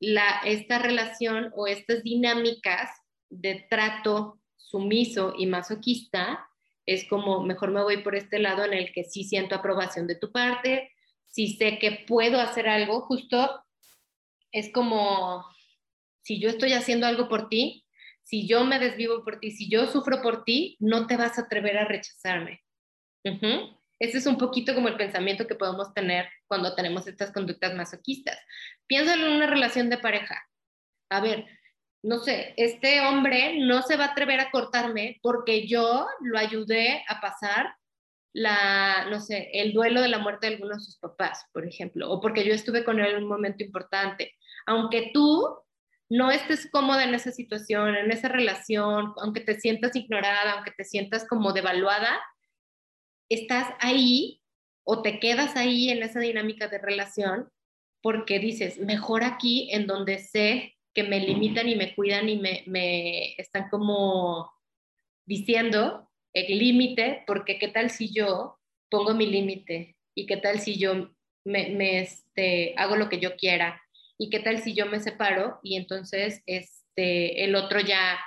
la, 0.00 0.40
esta 0.44 0.78
relación 0.78 1.52
o 1.54 1.66
estas 1.66 2.02
dinámicas 2.02 2.90
de 3.30 3.66
trato 3.68 4.40
sumiso 4.56 5.34
y 5.36 5.46
masoquista 5.46 6.48
es 6.86 7.06
como 7.08 7.42
mejor 7.42 7.70
me 7.70 7.82
voy 7.82 8.02
por 8.02 8.16
este 8.16 8.38
lado 8.38 8.64
en 8.64 8.72
el 8.72 8.92
que 8.92 9.04
sí 9.04 9.24
siento 9.24 9.54
aprobación 9.54 10.06
de 10.06 10.16
tu 10.16 10.32
parte, 10.32 10.90
si 11.28 11.54
sé 11.56 11.78
que 11.78 12.04
puedo 12.06 12.40
hacer 12.40 12.68
algo, 12.68 13.02
justo 13.02 13.64
es 14.50 14.70
como 14.72 15.44
si 16.22 16.40
yo 16.40 16.48
estoy 16.48 16.72
haciendo 16.72 17.06
algo 17.06 17.28
por 17.28 17.48
ti, 17.48 17.86
si 18.22 18.46
yo 18.46 18.64
me 18.64 18.78
desvivo 18.78 19.24
por 19.24 19.40
ti, 19.40 19.50
si 19.50 19.68
yo 19.68 19.86
sufro 19.86 20.22
por 20.22 20.44
ti, 20.44 20.76
no 20.80 21.06
te 21.06 21.16
vas 21.16 21.38
a 21.38 21.42
atrever 21.42 21.78
a 21.78 21.84
rechazarme. 21.84 22.60
Ese 24.02 24.18
es 24.18 24.26
un 24.26 24.36
poquito 24.36 24.74
como 24.74 24.88
el 24.88 24.96
pensamiento 24.96 25.46
que 25.46 25.54
podemos 25.54 25.94
tener 25.94 26.28
cuando 26.48 26.74
tenemos 26.74 27.06
estas 27.06 27.30
conductas 27.30 27.72
masoquistas. 27.76 28.36
Piensa 28.88 29.14
en 29.14 29.22
una 29.22 29.46
relación 29.46 29.90
de 29.90 29.98
pareja. 29.98 30.42
A 31.08 31.20
ver, 31.20 31.46
no 32.02 32.18
sé, 32.18 32.52
este 32.56 33.00
hombre 33.00 33.60
no 33.60 33.80
se 33.82 33.96
va 33.96 34.06
a 34.06 34.08
atrever 34.08 34.40
a 34.40 34.50
cortarme 34.50 35.20
porque 35.22 35.68
yo 35.68 36.08
lo 36.20 36.36
ayudé 36.36 37.04
a 37.06 37.20
pasar 37.20 37.76
la, 38.32 39.06
no 39.08 39.20
sé, 39.20 39.50
el 39.52 39.72
duelo 39.72 40.00
de 40.00 40.08
la 40.08 40.18
muerte 40.18 40.48
de 40.48 40.54
algunos 40.54 40.78
de 40.78 40.84
sus 40.84 40.98
papás, 40.98 41.46
por 41.52 41.64
ejemplo, 41.64 42.10
o 42.10 42.20
porque 42.20 42.44
yo 42.44 42.52
estuve 42.54 42.82
con 42.82 42.98
él 42.98 43.14
en 43.14 43.22
un 43.22 43.28
momento 43.28 43.62
importante. 43.62 44.34
Aunque 44.66 45.12
tú 45.14 45.46
no 46.10 46.32
estés 46.32 46.68
cómoda 46.72 47.04
en 47.04 47.14
esa 47.14 47.30
situación, 47.30 47.94
en 47.94 48.10
esa 48.10 48.26
relación, 48.26 49.12
aunque 49.18 49.42
te 49.42 49.60
sientas 49.60 49.94
ignorada, 49.94 50.54
aunque 50.54 50.72
te 50.72 50.82
sientas 50.82 51.24
como 51.28 51.52
devaluada, 51.52 52.20
estás 53.34 53.74
ahí 53.80 54.40
o 54.84 55.02
te 55.02 55.20
quedas 55.20 55.56
ahí 55.56 55.90
en 55.90 56.02
esa 56.02 56.20
dinámica 56.20 56.68
de 56.68 56.78
relación 56.78 57.48
porque 58.02 58.38
dices, 58.38 58.78
mejor 58.78 59.22
aquí 59.22 59.70
en 59.72 59.86
donde 59.86 60.18
sé 60.18 60.74
que 60.94 61.04
me 61.04 61.20
limitan 61.20 61.68
y 61.68 61.76
me 61.76 61.94
cuidan 61.94 62.28
y 62.28 62.36
me, 62.36 62.64
me 62.66 63.34
están 63.34 63.68
como 63.70 64.50
diciendo 65.24 66.10
el 66.34 66.58
límite, 66.58 67.24
porque 67.26 67.58
qué 67.58 67.68
tal 67.68 67.90
si 67.90 68.12
yo 68.12 68.58
pongo 68.90 69.14
mi 69.14 69.26
límite 69.26 69.96
y 70.14 70.26
qué 70.26 70.36
tal 70.36 70.60
si 70.60 70.78
yo 70.78 71.10
me, 71.44 72.00
este, 72.00 72.74
hago 72.76 72.96
lo 72.96 73.08
que 73.08 73.20
yo 73.20 73.36
quiera 73.36 73.80
y 74.18 74.30
qué 74.30 74.40
tal 74.40 74.58
si 74.58 74.74
yo 74.74 74.86
me 74.86 75.00
separo 75.00 75.58
y 75.62 75.76
entonces 75.76 76.42
este, 76.46 77.44
el 77.44 77.54
otro 77.54 77.80
ya 77.80 78.18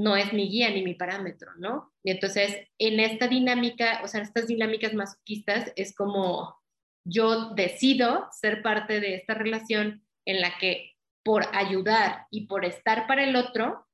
no 0.00 0.16
es 0.16 0.32
mi 0.32 0.48
guía 0.48 0.70
ni 0.70 0.82
mi 0.82 0.94
parámetro, 0.94 1.52
¿no? 1.58 1.92
Y 2.02 2.10
entonces 2.10 2.68
en 2.78 3.00
esta 3.00 3.28
dinámica, 3.28 4.00
o 4.02 4.08
sea, 4.08 4.22
estas 4.22 4.46
dinámicas 4.46 4.94
masoquistas 4.94 5.72
es 5.76 5.94
como 5.94 6.58
yo 7.04 7.50
decido 7.50 8.26
ser 8.32 8.62
parte 8.62 9.00
de 9.00 9.14
esta 9.14 9.34
relación 9.34 10.02
en 10.24 10.40
la 10.40 10.56
que 10.58 10.96
por 11.22 11.44
ayudar 11.52 12.26
y 12.30 12.46
por 12.46 12.64
estar 12.64 13.06
para 13.06 13.24
el 13.24 13.36
otro, 13.36 13.86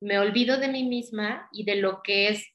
me 0.00 0.18
olvido 0.18 0.56
de 0.56 0.68
mí 0.68 0.84
misma 0.84 1.48
y 1.52 1.64
de 1.64 1.76
lo 1.76 2.02
que 2.02 2.28
es 2.28 2.46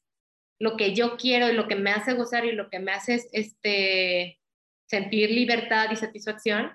lo 0.60 0.76
que 0.76 0.96
yo 0.96 1.18
quiero 1.18 1.50
y 1.50 1.54
lo 1.54 1.68
que 1.68 1.76
me 1.76 1.92
hace 1.92 2.14
gozar 2.14 2.46
y 2.46 2.52
lo 2.52 2.72
que 2.72 2.80
me 2.80 2.92
hace 2.92 3.22
este, 3.32 4.40
sentir 4.90 5.30
libertad 5.30 5.92
y 5.92 5.96
satisfacción, 5.98 6.72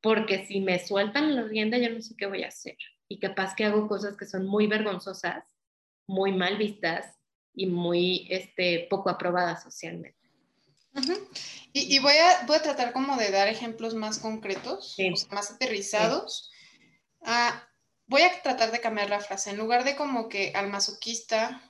porque 0.00 0.46
si 0.46 0.60
me 0.60 0.78
sueltan 0.78 1.34
la 1.34 1.42
rienda 1.42 1.76
yo 1.76 1.90
no 1.90 2.00
sé 2.00 2.14
qué 2.16 2.26
voy 2.26 2.44
a 2.44 2.48
hacer 2.48 2.76
y 3.08 3.18
capaz 3.18 3.56
que 3.56 3.64
hago 3.64 3.88
cosas 3.88 4.16
que 4.16 4.26
son 4.26 4.46
muy 4.46 4.68
vergonzosas, 4.68 5.44
muy 6.06 6.32
mal 6.32 6.56
vistas 6.56 7.16
y 7.54 7.66
muy 7.66 8.26
este, 8.30 8.86
poco 8.90 9.10
aprobadas 9.10 9.62
socialmente. 9.62 10.16
y, 11.72 11.98
voy, 11.98 12.14
a, 12.14 12.46
voy 12.46 12.56
a 12.56 12.62
tratar 12.62 12.92
como 12.92 13.16
de 13.16 13.30
dar 13.30 13.48
ejemplos 13.48 13.94
más 13.94 14.18
concretos, 14.18 14.96
más 15.30 15.50
aterrizados. 15.50 16.50
Ah, 17.22 17.68
voy 18.06 18.22
a 18.22 18.42
tratar 18.42 18.70
de 18.70 18.80
cambiar 18.80 19.10
la 19.10 19.20
frase. 19.20 19.50
En 19.50 19.58
lugar 19.58 19.84
de 19.84 19.96
como 19.96 20.28
que 20.28 20.52
al 20.54 20.68
masoquista 20.68 21.62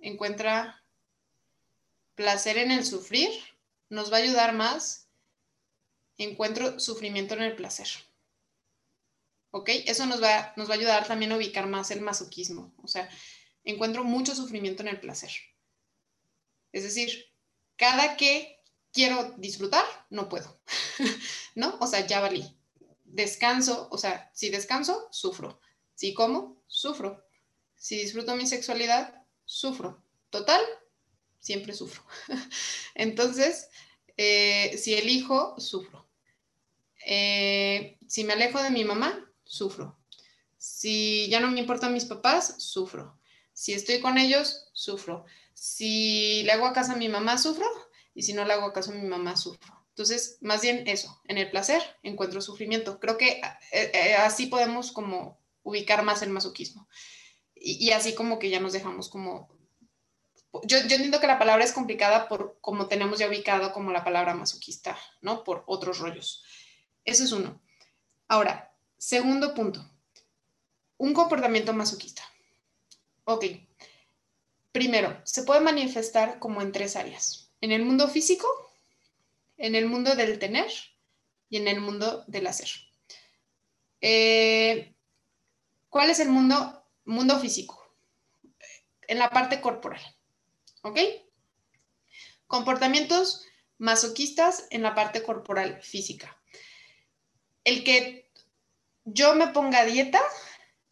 encuentra 0.00 0.82
placer 2.14 2.58
en 2.58 2.70
el 2.70 2.84
sufrir, 2.84 3.30
nos 3.88 4.12
va 4.12 4.16
a 4.16 4.20
ayudar 4.20 4.52
más. 4.54 5.08
Encuentro 6.18 6.78
sufrimiento 6.78 7.34
en 7.34 7.42
el 7.42 7.56
placer. 7.56 7.88
¿Ok? 9.50 9.68
Eso 9.86 10.06
nos 10.06 10.22
va, 10.22 10.52
nos 10.56 10.68
va 10.68 10.74
a 10.74 10.76
ayudar 10.78 11.06
también 11.06 11.32
a 11.32 11.36
ubicar 11.36 11.66
más 11.66 11.90
el 11.90 12.00
masoquismo. 12.00 12.72
O 12.82 12.88
sea, 12.88 13.08
encuentro 13.64 14.04
mucho 14.04 14.34
sufrimiento 14.34 14.82
en 14.82 14.88
el 14.88 15.00
placer. 15.00 15.30
Es 16.72 16.82
decir, 16.84 17.26
cada 17.76 18.16
que 18.16 18.60
quiero 18.92 19.34
disfrutar, 19.38 19.84
no 20.10 20.28
puedo. 20.28 20.60
¿No? 21.54 21.76
O 21.80 21.86
sea, 21.86 22.06
ya 22.06 22.20
valí 22.20 22.56
descanso, 23.12 23.88
o 23.90 23.98
sea, 23.98 24.30
si 24.34 24.50
descanso, 24.50 25.08
sufro. 25.10 25.60
Si 25.94 26.14
como, 26.14 26.62
sufro. 26.66 27.24
Si 27.76 27.96
disfruto 27.96 28.34
mi 28.34 28.46
sexualidad, 28.46 29.22
sufro. 29.44 30.02
Total, 30.30 30.62
siempre 31.38 31.74
sufro. 31.74 32.02
Entonces, 32.94 33.68
eh, 34.16 34.76
si 34.78 34.94
elijo, 34.94 35.54
sufro. 35.60 36.08
Eh, 37.06 37.98
si 38.06 38.24
me 38.24 38.32
alejo 38.32 38.62
de 38.62 38.70
mi 38.70 38.84
mamá, 38.84 39.30
sufro. 39.44 39.98
Si 40.56 41.28
ya 41.28 41.40
no 41.40 41.50
me 41.50 41.60
importan 41.60 41.92
mis 41.92 42.06
papás, 42.06 42.62
sufro. 42.62 43.18
Si 43.52 43.72
estoy 43.72 44.00
con 44.00 44.18
ellos, 44.18 44.68
sufro. 44.72 45.24
Si 45.54 46.42
le 46.44 46.52
hago 46.52 46.66
a 46.66 46.72
casa 46.72 46.94
a 46.94 46.96
mi 46.96 47.08
mamá, 47.08 47.38
sufro. 47.38 47.66
Y 48.14 48.22
si 48.22 48.32
no 48.32 48.44
le 48.44 48.52
hago 48.52 48.72
caso 48.72 48.92
a 48.92 48.94
mi 48.94 49.06
mamá, 49.06 49.36
sufro. 49.36 49.82
Entonces, 49.90 50.38
más 50.40 50.62
bien 50.62 50.84
eso, 50.86 51.20
en 51.28 51.38
el 51.38 51.50
placer 51.50 51.82
encuentro 52.02 52.40
sufrimiento. 52.40 52.98
Creo 52.98 53.18
que 53.18 53.40
eh, 53.72 53.90
eh, 53.92 54.14
así 54.14 54.46
podemos 54.46 54.90
como 54.90 55.38
ubicar 55.62 56.02
más 56.02 56.22
el 56.22 56.30
masoquismo. 56.30 56.88
Y, 57.54 57.90
así 57.92 58.14
como 58.14 58.38
que 58.38 58.50
ya 58.50 58.58
nos 58.58 58.72
dejamos 58.72 59.08
como... 59.08 59.48
Yo, 60.64 60.78
yo, 60.78 60.96
entiendo 60.96 61.20
que 61.20 61.28
la 61.28 61.38
palabra 61.38 61.64
es 61.64 61.72
complicada 61.72 62.28
por 62.28 62.58
como 62.60 62.88
tenemos 62.88 63.18
ya 63.18 63.28
ubicado 63.28 63.72
como 63.72 63.92
la 63.92 64.02
palabra 64.02 64.34
masoquista, 64.34 64.98
¿no? 65.20 65.44
Por 65.44 65.62
otros 65.66 66.00
rollos. 66.00 66.42
Eso 67.04 67.22
es 67.22 67.32
uno. 67.32 67.62
Ahora, 68.26 68.74
segundo 68.98 69.54
punto. 69.54 69.88
Un 70.96 71.14
comportamiento 71.14 71.72
masoquista. 71.72 72.22
Ok. 73.24 73.44
Primero, 74.72 75.20
se 75.24 75.42
puede 75.42 75.60
manifestar 75.60 76.38
como 76.38 76.62
en 76.62 76.72
tres 76.72 76.96
áreas. 76.96 77.50
En 77.60 77.72
el 77.72 77.84
mundo 77.84 78.08
físico, 78.08 78.46
en 79.58 79.74
el 79.74 79.86
mundo 79.86 80.14
del 80.16 80.38
tener 80.38 80.70
y 81.48 81.58
en 81.58 81.68
el 81.68 81.80
mundo 81.80 82.24
del 82.26 82.46
hacer. 82.46 82.68
Eh, 84.00 84.94
¿Cuál 85.88 86.10
es 86.10 86.20
el 86.20 86.30
mundo, 86.30 86.84
mundo 87.04 87.38
físico? 87.38 87.94
En 89.06 89.18
la 89.18 89.30
parte 89.30 89.60
corporal. 89.60 90.00
¿Ok? 90.82 90.98
Comportamientos 92.46 93.44
masoquistas 93.78 94.66
en 94.70 94.82
la 94.82 94.94
parte 94.94 95.22
corporal 95.22 95.82
física. 95.82 96.40
El 97.62 97.84
que 97.84 98.30
yo 99.04 99.34
me 99.34 99.48
ponga 99.48 99.84
dieta, 99.84 100.20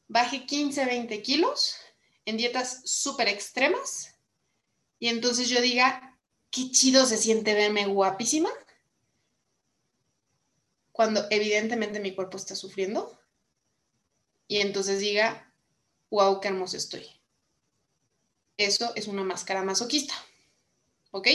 baje 0.06 0.44
15, 0.44 0.84
20 0.84 1.22
kilos 1.22 1.79
en 2.24 2.36
dietas 2.36 2.82
súper 2.84 3.28
extremas 3.28 4.14
y 4.98 5.08
entonces 5.08 5.48
yo 5.48 5.60
diga, 5.60 6.18
qué 6.50 6.70
chido 6.70 7.06
se 7.06 7.16
siente 7.16 7.54
verme 7.54 7.86
guapísima 7.86 8.50
cuando 10.92 11.26
evidentemente 11.30 12.00
mi 12.00 12.14
cuerpo 12.14 12.36
está 12.36 12.54
sufriendo 12.54 13.18
y 14.46 14.58
entonces 14.58 15.00
diga, 15.00 15.54
wow, 16.10 16.40
qué 16.40 16.48
hermoso 16.48 16.76
estoy. 16.76 17.06
Eso 18.56 18.92
es 18.94 19.06
una 19.06 19.24
máscara 19.24 19.62
masoquista. 19.62 20.14
¿Ok? 21.12 21.28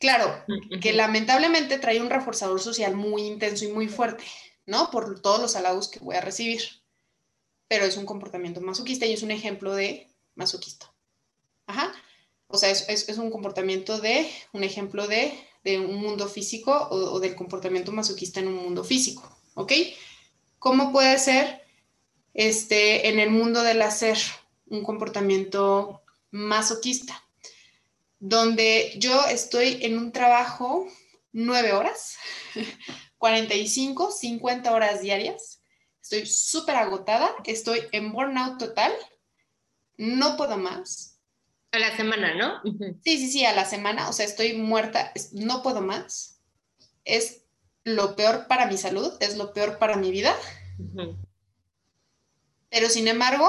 Claro, 0.00 0.44
que 0.80 0.94
lamentablemente 0.94 1.78
trae 1.78 2.00
un 2.00 2.08
reforzador 2.08 2.60
social 2.60 2.96
muy 2.96 3.22
intenso 3.22 3.66
y 3.66 3.68
muy 3.68 3.86
fuerte, 3.86 4.24
¿no? 4.64 4.90
Por 4.90 5.20
todos 5.20 5.40
los 5.40 5.54
halagos 5.54 5.88
que 5.88 5.98
voy 6.00 6.16
a 6.16 6.22
recibir. 6.22 6.79
Pero 7.70 7.84
es 7.84 7.96
un 7.96 8.04
comportamiento 8.04 8.60
masoquista 8.60 9.06
y 9.06 9.12
es 9.12 9.22
un 9.22 9.30
ejemplo 9.30 9.76
de 9.76 10.08
masoquista. 10.34 10.92
Ajá. 11.68 11.92
O 12.48 12.58
sea, 12.58 12.70
es, 12.70 13.08
un 13.16 13.30
comportamiento 13.30 14.00
de, 14.00 14.28
un 14.52 14.64
ejemplo 14.64 15.06
de, 15.06 15.32
un 15.78 16.00
mundo 16.00 16.26
físico 16.26 16.72
o, 16.72 16.96
o, 17.12 17.20
del 17.20 17.36
comportamiento 17.36 17.92
masoquista 17.92 18.40
en 18.40 18.48
un 18.48 18.56
mundo 18.56 18.82
físico. 18.82 19.22
¿Ok? 19.54 19.72
¿Cómo 20.58 20.90
puede 20.90 21.16
ser 21.20 21.62
este, 22.34 23.08
en 23.08 23.20
el 23.20 23.30
mundo 23.30 23.62
del 23.62 23.82
hacer 23.82 24.18
un 24.66 24.82
comportamiento 24.82 26.02
masoquista? 26.32 27.24
Donde 28.18 28.94
yo 28.96 29.26
estoy 29.26 29.78
en 29.82 29.96
un 29.96 30.10
trabajo 30.10 30.88
nueve 31.32 31.72
horas, 31.72 32.16
45, 33.18 34.10
50 34.10 34.72
horas 34.72 35.02
diarias. 35.02 35.59
Estoy 36.10 36.26
súper 36.26 36.74
agotada, 36.74 37.30
estoy 37.44 37.82
en 37.92 38.10
burnout 38.10 38.58
total, 38.58 38.92
no 39.96 40.36
puedo 40.36 40.58
más 40.58 41.20
a 41.70 41.78
la 41.78 41.96
semana, 41.96 42.34
¿no? 42.34 42.60
Sí, 43.04 43.16
sí, 43.16 43.30
sí, 43.30 43.44
a 43.44 43.54
la 43.54 43.64
semana. 43.64 44.08
O 44.08 44.12
sea, 44.12 44.26
estoy 44.26 44.54
muerta, 44.54 45.12
no 45.30 45.62
puedo 45.62 45.80
más. 45.82 46.40
Es 47.04 47.44
lo 47.84 48.16
peor 48.16 48.48
para 48.48 48.66
mi 48.66 48.76
salud, 48.76 49.12
es 49.20 49.36
lo 49.36 49.52
peor 49.52 49.78
para 49.78 49.96
mi 49.98 50.10
vida. 50.10 50.34
Pero 52.70 52.88
sin 52.88 53.06
embargo, 53.06 53.48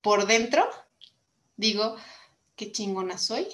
por 0.00 0.26
dentro, 0.26 0.68
digo, 1.56 1.94
qué 2.56 2.72
chingona 2.72 3.18
soy, 3.18 3.46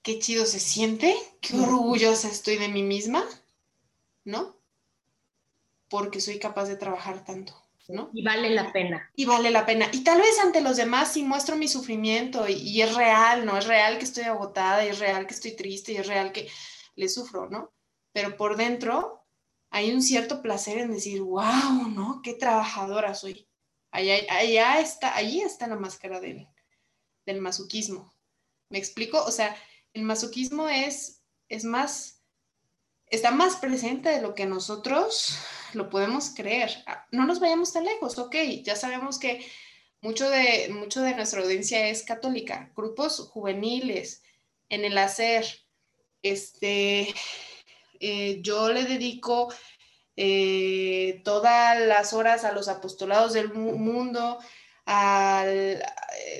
qué 0.00 0.18
chido 0.18 0.46
se 0.46 0.58
siente, 0.58 1.14
qué 1.42 1.54
orgullosa 1.54 2.28
estoy 2.28 2.56
de 2.56 2.68
mí 2.68 2.82
misma, 2.82 3.28
¿no? 4.24 4.56
Porque 5.92 6.22
soy 6.22 6.38
capaz 6.38 6.68
de 6.68 6.76
trabajar 6.76 7.22
tanto. 7.22 7.54
Y 8.14 8.22
vale 8.22 8.48
la 8.48 8.72
pena. 8.72 9.10
Y 9.14 9.26
vale 9.26 9.50
la 9.50 9.66
pena. 9.66 9.86
Y 9.92 10.02
tal 10.02 10.18
vez 10.22 10.38
ante 10.42 10.62
los 10.62 10.78
demás 10.78 11.12
sí 11.12 11.22
muestro 11.22 11.56
mi 11.56 11.68
sufrimiento 11.68 12.48
y, 12.48 12.80
es 12.80 12.94
real, 12.94 13.44
¿no? 13.44 13.58
Es 13.58 13.66
real 13.66 13.98
que 13.98 14.04
estoy 14.04 14.24
agotada 14.24 14.84
y 14.84 14.88
es 14.88 14.98
real 14.98 15.26
que 15.26 15.34
estoy 15.34 15.52
triste 15.54 15.92
y 15.92 15.96
es 15.96 16.06
real 16.06 16.32
que 16.32 16.48
le 16.94 17.08
sufro, 17.10 17.50
¿no? 17.50 17.70
Pero 18.12 18.38
por 18.38 18.56
dentro 18.56 19.22
hay 19.68 19.92
un 19.92 20.00
cierto 20.00 20.40
placer 20.40 20.78
en 20.78 20.92
decir, 20.92 21.20
wow, 21.20 21.88
¿no? 21.94 22.22
Qué 22.22 22.32
trabajadora 22.32 23.14
soy. 23.14 23.46
Allá, 23.90 24.80
está, 24.80 25.14
allí 25.14 25.42
está 25.42 25.66
la 25.66 25.76
máscara 25.76 26.18
del, 26.18 26.48
del 27.26 27.42
masoquismo. 27.42 28.14
¿Me 28.70 28.78
explico? 28.78 29.22
O 29.22 29.30
sea, 29.30 29.54
el 29.92 30.02
masoquismo 30.02 30.70
es, 30.70 31.20
es 31.50 31.64
más 31.64 32.21
está 33.12 33.30
más 33.30 33.56
presente 33.56 34.08
de 34.08 34.22
lo 34.22 34.34
que 34.34 34.46
nosotros 34.46 35.38
lo 35.74 35.90
podemos 35.90 36.30
creer. 36.34 36.82
Ah, 36.86 37.06
no 37.12 37.26
nos 37.26 37.40
vayamos 37.40 37.72
tan 37.72 37.84
lejos, 37.84 38.18
ok, 38.18 38.34
ya 38.64 38.74
sabemos 38.74 39.18
que 39.18 39.46
mucho 40.00 40.28
de, 40.28 40.70
mucho 40.70 41.02
de 41.02 41.14
nuestra 41.14 41.42
audiencia 41.42 41.88
es 41.88 42.02
católica, 42.02 42.72
grupos 42.74 43.20
juveniles 43.30 44.22
en 44.70 44.84
el 44.84 44.96
hacer. 44.96 45.46
Este, 46.22 47.14
eh, 48.00 48.40
yo 48.40 48.72
le 48.72 48.84
dedico 48.84 49.52
eh, 50.16 51.20
todas 51.22 51.78
las 51.80 52.14
horas 52.14 52.44
a 52.44 52.52
los 52.52 52.68
apostolados 52.68 53.34
del 53.34 53.52
mundo, 53.52 54.38
eh, 54.86 55.82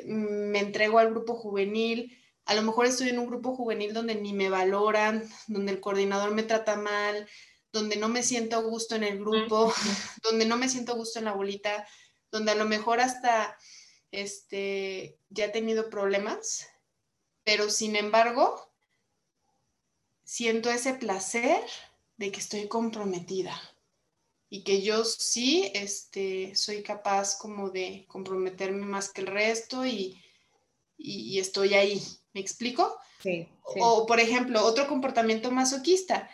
me 0.06 0.58
entrego 0.58 0.98
al 0.98 1.10
grupo 1.10 1.34
juvenil, 1.34 2.18
a 2.45 2.55
lo 2.55 2.62
mejor 2.62 2.86
estoy 2.86 3.09
en 3.11 3.18
un 3.18 3.26
grupo 3.26 3.55
juvenil 3.55 3.95
donde 3.95 4.14
ni 4.14 4.32
me 4.32 4.49
valoran, 4.49 5.28
donde 5.47 5.72
el 5.72 5.80
coordinador 5.80 6.32
me 6.32 6.43
trata 6.43 6.76
mal, 6.76 7.28
donde 7.72 7.97
no 7.97 8.09
me 8.09 8.22
siento 8.22 8.57
a 8.57 8.62
gusto 8.62 8.97
en 8.97 9.05
el 9.05 9.18
grupo, 9.18 9.72
donde 10.22 10.45
no 10.45 10.57
me 10.57 10.68
siento 10.68 10.93
a 10.93 10.97
gusto 10.97 11.18
en 11.18 11.26
la 11.26 11.32
bolita, 11.32 11.86
donde 12.30 12.53
a 12.53 12.55
lo 12.55 12.64
mejor 12.64 13.01
hasta 13.01 13.57
este, 14.11 15.18
ya 15.30 15.47
he 15.47 15.49
tenido 15.49 15.88
problemas, 15.88 16.68
pero 17.45 17.70
sin 17.70 17.97
embargo, 17.97 18.72
siento 20.24 20.70
ese 20.70 20.95
placer 20.95 21.61
de 22.16 22.30
que 22.30 22.40
estoy 22.40 22.68
comprometida 22.68 23.59
y 24.49 24.64
que 24.64 24.82
yo 24.82 25.05
sí 25.05 25.70
este, 25.74 26.55
soy 26.55 26.82
capaz 26.82 27.38
como 27.38 27.70
de 27.70 28.05
comprometerme 28.09 28.84
más 28.84 29.11
que 29.11 29.22
el 29.22 29.28
resto 29.28 29.86
y, 29.86 30.22
y 30.99 31.38
estoy 31.38 31.74
ahí, 31.74 32.03
¿Me 32.33 32.41
explico? 32.41 32.99
Sí, 33.20 33.49
O, 33.80 34.07
por 34.07 34.20
ejemplo, 34.20 34.64
otro 34.64 34.89
comportamiento 34.89 35.51
masoquista. 35.51 36.28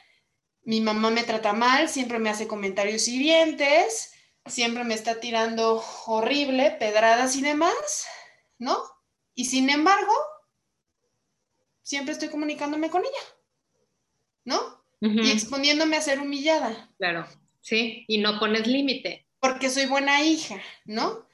Mi 0.62 0.80
mamá 0.80 1.10
me 1.10 1.24
trata 1.24 1.52
mal, 1.52 1.88
siempre 1.88 2.18
me 2.18 2.30
hace 2.30 2.46
comentarios 2.46 3.08
hirientes, 3.08 4.12
siempre 4.46 4.84
me 4.84 4.94
está 4.94 5.20
tirando 5.20 5.82
horrible, 6.06 6.70
pedradas 6.72 7.36
y 7.36 7.42
demás, 7.42 8.06
¿no? 8.58 8.78
Y 9.34 9.46
sin 9.46 9.70
embargo, 9.70 10.12
siempre 11.82 12.12
estoy 12.12 12.28
comunicándome 12.28 12.90
con 12.90 13.02
ella, 13.02 13.24
¿no? 14.44 14.78
Y 15.00 15.30
exponiéndome 15.30 15.96
a 15.96 16.02
ser 16.02 16.18
humillada. 16.18 16.90
Claro, 16.98 17.26
sí, 17.60 18.04
y 18.08 18.18
no 18.18 18.40
pones 18.40 18.66
límite. 18.66 19.28
Porque 19.38 19.70
soy 19.70 19.86
buena 19.86 20.22
hija, 20.22 20.60
¿no? 20.84 21.27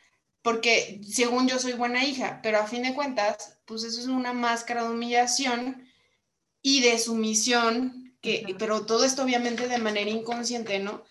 Porque 0.44 1.00
según 1.02 1.48
yo 1.48 1.58
soy 1.58 1.72
buena 1.72 2.04
hija, 2.04 2.40
pero 2.42 2.58
a 2.58 2.66
fin 2.66 2.82
de 2.82 2.94
cuentas, 2.94 3.58
pues 3.64 3.82
eso 3.82 3.98
es 3.98 4.06
una 4.08 4.34
máscara 4.34 4.84
de 4.84 4.90
humillación 4.90 5.88
y 6.60 6.82
de 6.82 6.98
sumisión, 6.98 8.14
que, 8.20 8.54
pero 8.58 8.84
todo 8.84 9.06
esto 9.06 9.22
obviamente 9.22 9.68
de 9.68 9.78
manera 9.78 10.10
inconsciente, 10.10 10.80
¿no? 10.80 11.02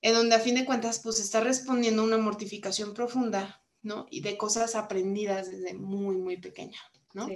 En 0.00 0.14
donde 0.14 0.36
a 0.36 0.40
fin 0.40 0.54
de 0.54 0.64
cuentas, 0.64 1.00
pues 1.04 1.20
está 1.20 1.40
respondiendo 1.40 2.00
a 2.00 2.06
una 2.06 2.16
mortificación 2.16 2.94
profunda, 2.94 3.62
¿no? 3.82 4.06
Y 4.10 4.22
de 4.22 4.38
cosas 4.38 4.74
aprendidas 4.74 5.50
desde 5.50 5.74
muy, 5.74 6.16
muy 6.16 6.38
pequeña, 6.38 6.80
¿no? 7.12 7.28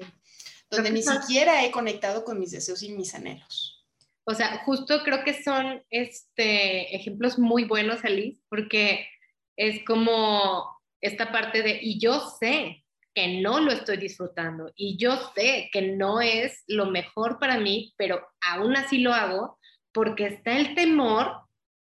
Donde 0.70 0.90
ni 0.90 1.02
siquiera 1.02 1.66
he 1.66 1.70
conectado 1.70 2.24
con 2.24 2.40
mis 2.40 2.52
deseos 2.52 2.82
y 2.82 2.92
mis 2.92 3.14
anhelos. 3.14 3.86
O 4.24 4.34
sea, 4.34 4.64
justo 4.64 5.02
creo 5.04 5.22
que 5.22 5.42
son 5.42 5.84
este, 5.90 6.96
ejemplos 6.96 7.38
muy 7.38 7.64
buenos, 7.64 8.06
Alice, 8.06 8.40
porque 8.48 9.06
es 9.54 9.84
como 9.84 10.75
esta 11.06 11.32
parte 11.32 11.62
de, 11.62 11.78
y 11.80 11.98
yo 11.98 12.20
sé 12.38 12.84
que 13.14 13.40
no 13.40 13.60
lo 13.60 13.72
estoy 13.72 13.96
disfrutando 13.96 14.72
y 14.76 14.98
yo 14.98 15.16
sé 15.34 15.70
que 15.72 15.82
no 15.82 16.20
es 16.20 16.64
lo 16.66 16.86
mejor 16.86 17.38
para 17.38 17.58
mí, 17.58 17.94
pero 17.96 18.26
aún 18.42 18.76
así 18.76 18.98
lo 18.98 19.14
hago 19.14 19.58
porque 19.92 20.26
está 20.26 20.58
el 20.58 20.74
temor 20.74 21.40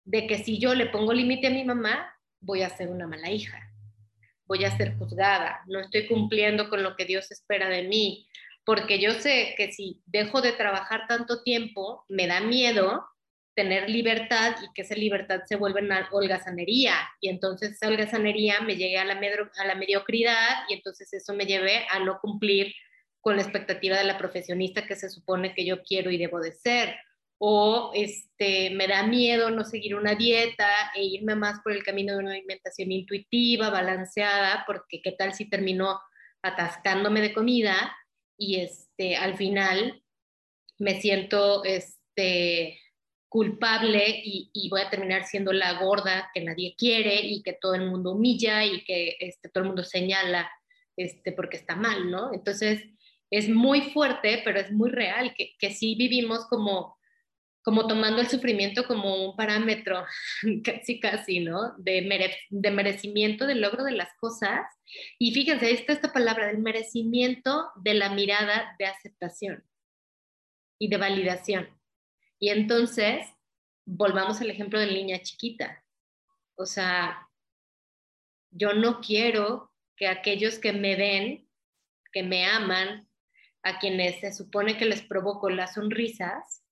de 0.05 0.27
que 0.27 0.39
si 0.39 0.59
yo 0.59 0.75
le 0.75 0.87
pongo 0.87 1.13
límite 1.13 1.49
a 1.49 1.51
mi 1.51 1.63
mamá, 1.63 2.11
voy 2.41 2.63
a 2.63 2.71
ser 2.71 2.89
una 2.89 3.07
mala 3.07 3.31
hija, 3.31 3.71
voy 4.47 4.65
a 4.65 4.75
ser 4.77 4.97
juzgada, 4.97 5.61
no 5.67 5.81
estoy 5.81 6.07
cumpliendo 6.09 6.71
con 6.71 6.83
lo 6.83 6.97
que 6.97 7.05
Dios 7.05 7.31
espera 7.31 7.69
de 7.69 7.83
mí, 7.83 8.27
porque 8.65 8.99
yo 8.99 9.13
sé 9.13 9.55
que 9.59 9.73
si 9.73 10.01
dejo 10.07 10.41
de 10.41 10.53
trabajar 10.53 11.07
tanto 11.07 11.43
tiempo, 11.43 12.05
me 12.09 12.27
da 12.27 12.41
miedo 12.41 13.05
tener 13.55 13.91
libertad 13.91 14.57
y 14.63 14.73
que 14.75 14.83
esa 14.83 14.95
libertad 14.95 15.41
se 15.47 15.57
vuelva 15.57 15.81
una 15.81 16.09
holgazanería. 16.13 16.95
Y 17.21 17.29
entonces 17.29 17.73
esa 17.73 17.89
holgazanería 17.89 18.61
me 18.61 18.77
llegue 18.77 18.99
a 18.99 19.05
la, 19.05 19.21
a 19.59 19.67
la 19.67 19.75
mediocridad 19.75 20.65
y 20.69 20.75
entonces 20.75 21.13
eso 21.13 21.35
me 21.35 21.47
lleve 21.47 21.87
a 21.91 21.99
no 22.01 22.19
cumplir 22.21 22.73
con 23.21 23.37
la 23.37 23.43
expectativa 23.43 23.99
de 23.99 24.05
la 24.05 24.19
profesionista 24.19 24.87
que 24.87 24.97
se 24.97 25.11
supone 25.11 25.55
que 25.55 25.65
yo 25.65 25.83
quiero 25.83 26.11
y 26.11 26.19
debo 26.19 26.41
de 26.41 26.53
ser. 26.53 26.97
O 27.39 27.91
este, 27.95 28.71
me 28.71 28.87
da 28.87 29.07
miedo 29.07 29.51
no 29.51 29.65
seguir 29.65 29.95
una 29.95 30.15
dieta 30.15 30.69
e 30.95 31.05
irme 31.05 31.35
más 31.35 31.61
por 31.61 31.73
el 31.73 31.83
camino 31.83 32.13
de 32.13 32.19
una 32.19 32.33
alimentación 32.33 32.93
intuitiva, 32.93 33.71
balanceada, 33.71 34.65
porque 34.67 35.01
qué 35.03 35.13
tal 35.13 35.35
si 35.35 35.49
termino 35.49 36.01
atascándome 36.43 37.21
de 37.21 37.33
comida 37.33 37.97
y 38.39 38.61
este, 38.61 39.17
al 39.17 39.37
final 39.37 40.03
me 40.79 41.01
siento 41.01 41.63
este, 41.65 42.80
culpable 43.31 44.23
y, 44.25 44.69
voy 44.69 44.81
a 44.81 44.91
terminar 44.91 45.25
siendo 45.25 45.53
la 45.53 45.81
gorda 45.81 46.31
que 46.35 46.43
nadie 46.43 46.75
quiere 46.77 47.21
y 47.21 47.43
que 47.43 47.53
todo 47.53 47.75
el 47.75 47.89
mundo 47.89 48.13
humilla 48.13 48.65
y 48.65 48.83
que 48.83 49.17
este, 49.21 49.49
todo 49.49 49.63
el 49.63 49.69
mundo 49.69 49.85
señala 49.85 50.51
este, 50.97 51.31
porque 51.31 51.57
está 51.57 51.77
mal, 51.77 52.11
¿no? 52.11 52.35
Entonces, 52.35 52.85
es 53.31 53.49
muy 53.49 53.93
fuerte, 53.93 54.43
pero 54.45 54.59
es 54.59 54.73
muy 54.73 54.91
real, 54.91 55.33
que, 55.35 55.55
que 55.61 55.71
sí 55.71 55.95
vivimos 55.95 56.47
como, 56.47 56.99
como 57.63 57.87
tomando 57.87 58.21
el 58.21 58.29
sufrimiento 58.29 58.85
como 58.85 59.31
un 59.31 59.37
parámetro, 59.37 60.05
casi 60.65 60.99
casi, 60.99 61.39
¿no? 61.39 61.75
De, 61.79 62.35
de 62.51 62.71
merecimiento 62.73 63.47
del 63.47 63.61
logro 63.61 63.85
de 63.85 63.93
las 63.93 64.13
cosas. 64.19 64.67
Y 65.21 65.33
fíjense, 65.33 65.71
está 65.71 65.93
esta 65.93 66.13
palabra 66.13 66.49
del 66.49 66.59
merecimiento 66.59 67.71
de 67.77 67.95
la 67.95 68.11
mirada 68.11 68.75
de 68.77 68.87
aceptación. 68.87 69.65
y 70.83 70.89
de 70.89 70.97
validación. 70.97 71.80
Y 72.41 72.49
entonces, 72.49 73.27
volvamos 73.85 74.41
al 74.41 74.51
ejemplo 74.51 74.81
de 74.81 74.87
la 74.87 74.95
niña 74.95 75.21
chiquita. 75.23 75.85
O 76.57 76.67
sea, 76.67 77.29
yo 78.51 78.73
no 78.73 79.01
quiero 79.01 79.73
que 79.97 80.09
aquellos 80.09 80.59
que 80.59 80.73
me 80.73 80.97
ven, 80.97 81.49
que 82.13 82.23
me 82.23 82.47
aman, 82.47 83.07
a 83.63 83.79
quienes 83.79 84.21
se 84.21 84.33
supone 84.33 84.79
que 84.79 84.87
les 84.87 85.03
provoco 85.03 85.51
las 85.51 85.75
sonrisas, 85.75 86.65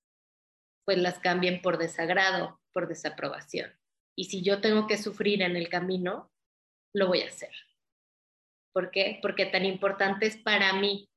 pues 0.85 0.97
las 0.99 1.19
cambien 1.19 1.61
por 1.61 1.77
desagrado, 1.77 2.61
por 2.73 2.89
desaprobación. 2.89 3.71
Y 4.17 4.25
si 4.25 4.43
yo 4.43 4.61
tengo 4.61 4.87
que 4.87 4.97
sufrir 4.97 5.43
en 5.43 5.55
el 5.55 5.69
camino, 5.69 6.33
lo 6.95 7.09
voy 7.09 7.21
a 7.21 7.29
hacer. 7.29 7.53
¿Por 8.73 8.91
qué? 8.91 9.19
Porque 9.21 9.45
tan 9.45 9.67
importante 9.67 10.27
es 10.27 10.39
para 10.39 10.73
mí 10.73 11.11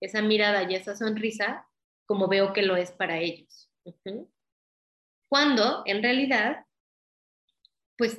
esa 0.00 0.22
mirada 0.22 0.62
y 0.62 0.74
esa 0.74 0.96
sonrisa 0.96 1.68
como 2.06 2.26
veo 2.26 2.54
que 2.54 2.62
lo 2.62 2.76
es 2.76 2.90
para 2.90 3.18
ellos. 3.18 3.67
Cuando 5.28 5.82
en 5.86 6.02
realidad, 6.02 6.64
pues 7.96 8.18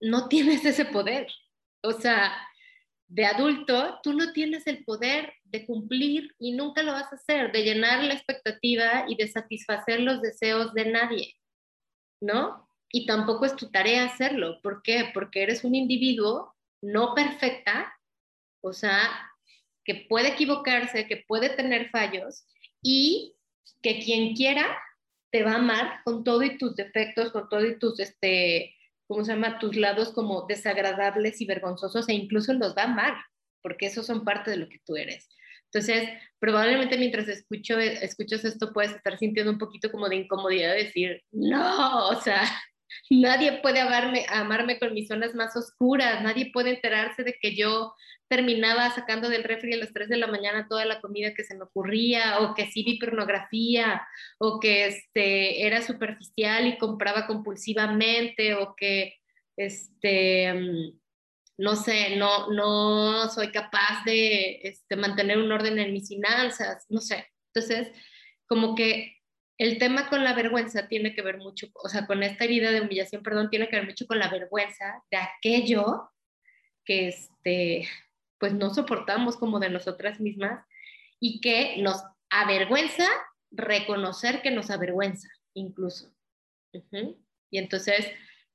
no 0.00 0.28
tienes 0.28 0.64
ese 0.64 0.84
poder. 0.84 1.28
O 1.82 1.92
sea, 1.92 2.36
de 3.08 3.24
adulto, 3.24 4.00
tú 4.02 4.12
no 4.12 4.32
tienes 4.32 4.66
el 4.66 4.84
poder 4.84 5.32
de 5.44 5.64
cumplir 5.64 6.34
y 6.38 6.52
nunca 6.52 6.82
lo 6.82 6.92
vas 6.92 7.10
a 7.12 7.16
hacer, 7.16 7.52
de 7.52 7.62
llenar 7.62 8.04
la 8.04 8.14
expectativa 8.14 9.06
y 9.08 9.16
de 9.16 9.28
satisfacer 9.28 10.00
los 10.00 10.20
deseos 10.20 10.74
de 10.74 10.86
nadie, 10.86 11.34
¿no? 12.20 12.68
Y 12.92 13.06
tampoco 13.06 13.46
es 13.46 13.56
tu 13.56 13.70
tarea 13.70 14.04
hacerlo. 14.04 14.60
¿Por 14.62 14.82
qué? 14.82 15.10
Porque 15.14 15.42
eres 15.42 15.64
un 15.64 15.74
individuo 15.74 16.54
no 16.82 17.14
perfecta, 17.14 17.94
o 18.60 18.72
sea, 18.72 19.00
que 19.84 20.06
puede 20.08 20.28
equivocarse, 20.28 21.06
que 21.06 21.24
puede 21.26 21.50
tener 21.50 21.88
fallos 21.90 22.46
y 22.82 23.34
que 23.82 24.00
quien 24.00 24.34
quiera 24.34 24.78
te 25.30 25.42
va 25.42 25.52
a 25.52 25.56
amar 25.56 26.00
con 26.04 26.24
todo 26.24 26.42
y 26.42 26.58
tus 26.58 26.74
defectos, 26.74 27.32
con 27.32 27.48
todo 27.48 27.64
y 27.66 27.78
tus, 27.78 28.00
este, 28.00 28.74
¿cómo 29.06 29.24
se 29.24 29.32
llama? 29.32 29.58
Tus 29.58 29.76
lados 29.76 30.12
como 30.12 30.46
desagradables 30.46 31.40
y 31.40 31.46
vergonzosos 31.46 32.08
e 32.08 32.14
incluso 32.14 32.52
los 32.54 32.76
va 32.76 32.82
a 32.82 32.92
amar, 32.92 33.14
porque 33.62 33.86
esos 33.86 34.06
son 34.06 34.24
parte 34.24 34.50
de 34.50 34.56
lo 34.56 34.68
que 34.68 34.80
tú 34.84 34.96
eres. 34.96 35.28
Entonces, 35.72 36.08
probablemente 36.38 36.96
mientras 36.96 37.28
escucho, 37.28 37.78
escuchas 37.78 38.44
esto 38.44 38.72
puedes 38.72 38.92
estar 38.92 39.18
sintiendo 39.18 39.52
un 39.52 39.58
poquito 39.58 39.90
como 39.90 40.08
de 40.08 40.16
incomodidad 40.16 40.72
de 40.72 40.84
decir, 40.84 41.22
no, 41.30 42.08
o 42.08 42.20
sea, 42.20 42.42
nadie 43.10 43.60
puede 43.62 43.80
amarme, 43.80 44.26
amarme 44.28 44.78
con 44.78 44.94
mis 44.94 45.08
zonas 45.08 45.34
más 45.34 45.56
oscuras, 45.56 46.22
nadie 46.22 46.50
puede 46.52 46.70
enterarse 46.70 47.24
de 47.24 47.38
que 47.40 47.56
yo 47.56 47.94
terminaba 48.28 48.90
sacando 48.90 49.28
del 49.28 49.44
refri 49.44 49.74
a 49.74 49.78
las 49.78 49.92
3 49.92 50.08
de 50.08 50.18
la 50.18 50.26
mañana 50.26 50.66
toda 50.68 50.84
la 50.84 51.00
comida 51.00 51.34
que 51.34 51.44
se 51.44 51.56
me 51.56 51.64
ocurría, 51.64 52.40
o 52.40 52.54
que 52.54 52.66
sí 52.66 52.84
vi 52.84 52.98
pornografía, 52.98 54.06
o 54.38 54.60
que 54.60 54.86
este, 54.86 55.66
era 55.66 55.82
superficial 55.82 56.66
y 56.66 56.78
compraba 56.78 57.26
compulsivamente, 57.26 58.54
o 58.54 58.74
que, 58.76 59.14
este, 59.56 60.52
mm, 60.52 60.98
no 61.58 61.76
sé, 61.76 62.16
no, 62.16 62.50
no 62.52 63.28
soy 63.30 63.50
capaz 63.50 64.04
de 64.04 64.60
este, 64.62 64.96
mantener 64.96 65.38
un 65.38 65.50
orden 65.50 65.78
en 65.78 65.92
mis 65.92 66.08
finanzas, 66.08 66.84
no 66.88 67.00
sé. 67.00 67.26
Entonces, 67.52 67.88
como 68.46 68.74
que 68.74 69.17
el 69.58 69.78
tema 69.78 70.08
con 70.08 70.24
la 70.24 70.34
vergüenza 70.34 70.88
tiene 70.88 71.14
que 71.14 71.22
ver 71.22 71.38
mucho, 71.38 71.66
o 71.74 71.88
sea, 71.88 72.06
con 72.06 72.22
esta 72.22 72.44
herida 72.44 72.70
de 72.70 72.80
humillación, 72.80 73.22
perdón, 73.22 73.50
tiene 73.50 73.68
que 73.68 73.76
ver 73.76 73.86
mucho 73.86 74.06
con 74.06 74.18
la 74.18 74.30
vergüenza 74.30 75.02
de 75.10 75.16
aquello 75.16 76.10
que, 76.84 77.08
este, 77.08 77.88
pues 78.38 78.54
no 78.54 78.72
soportamos 78.72 79.36
como 79.36 79.58
de 79.58 79.68
nosotras 79.68 80.20
mismas 80.20 80.64
y 81.20 81.40
que 81.40 81.76
nos 81.78 82.02
avergüenza 82.30 83.06
reconocer 83.50 84.42
que 84.42 84.50
nos 84.50 84.70
avergüenza 84.70 85.28
incluso. 85.54 86.12
Y 87.50 87.58
entonces, 87.58 88.06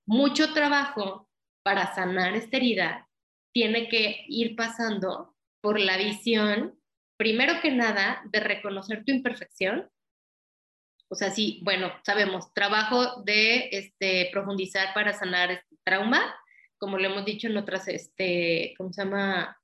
mucho 0.05 0.53
trabajo 0.53 1.29
para 1.63 1.93
sanar 1.95 2.35
esta 2.35 2.57
herida 2.57 3.09
tiene 3.53 3.89
que 3.89 4.25
ir 4.27 4.55
pasando 4.55 5.35
por 5.61 5.79
la 5.79 5.97
visión, 5.97 6.79
primero 7.17 7.61
que 7.61 7.71
nada, 7.71 8.21
de 8.31 8.39
reconocer 8.39 9.03
tu 9.05 9.11
imperfección. 9.11 9.89
O 11.13 11.15
sea, 11.15 11.29
sí, 11.29 11.59
bueno, 11.61 11.93
sabemos, 12.03 12.51
trabajo 12.55 13.21
de 13.21 13.69
este, 13.71 14.29
profundizar 14.31 14.95
para 14.95 15.13
sanar 15.13 15.51
este 15.51 15.75
trauma, 15.83 16.35
como 16.79 16.97
lo 16.97 17.05
hemos 17.05 17.23
dicho 17.23 17.45
en 17.45 17.55
otras, 17.55 17.87
este, 17.87 18.73
¿cómo 18.79 18.91
se 18.91 19.03
llama? 19.03 19.55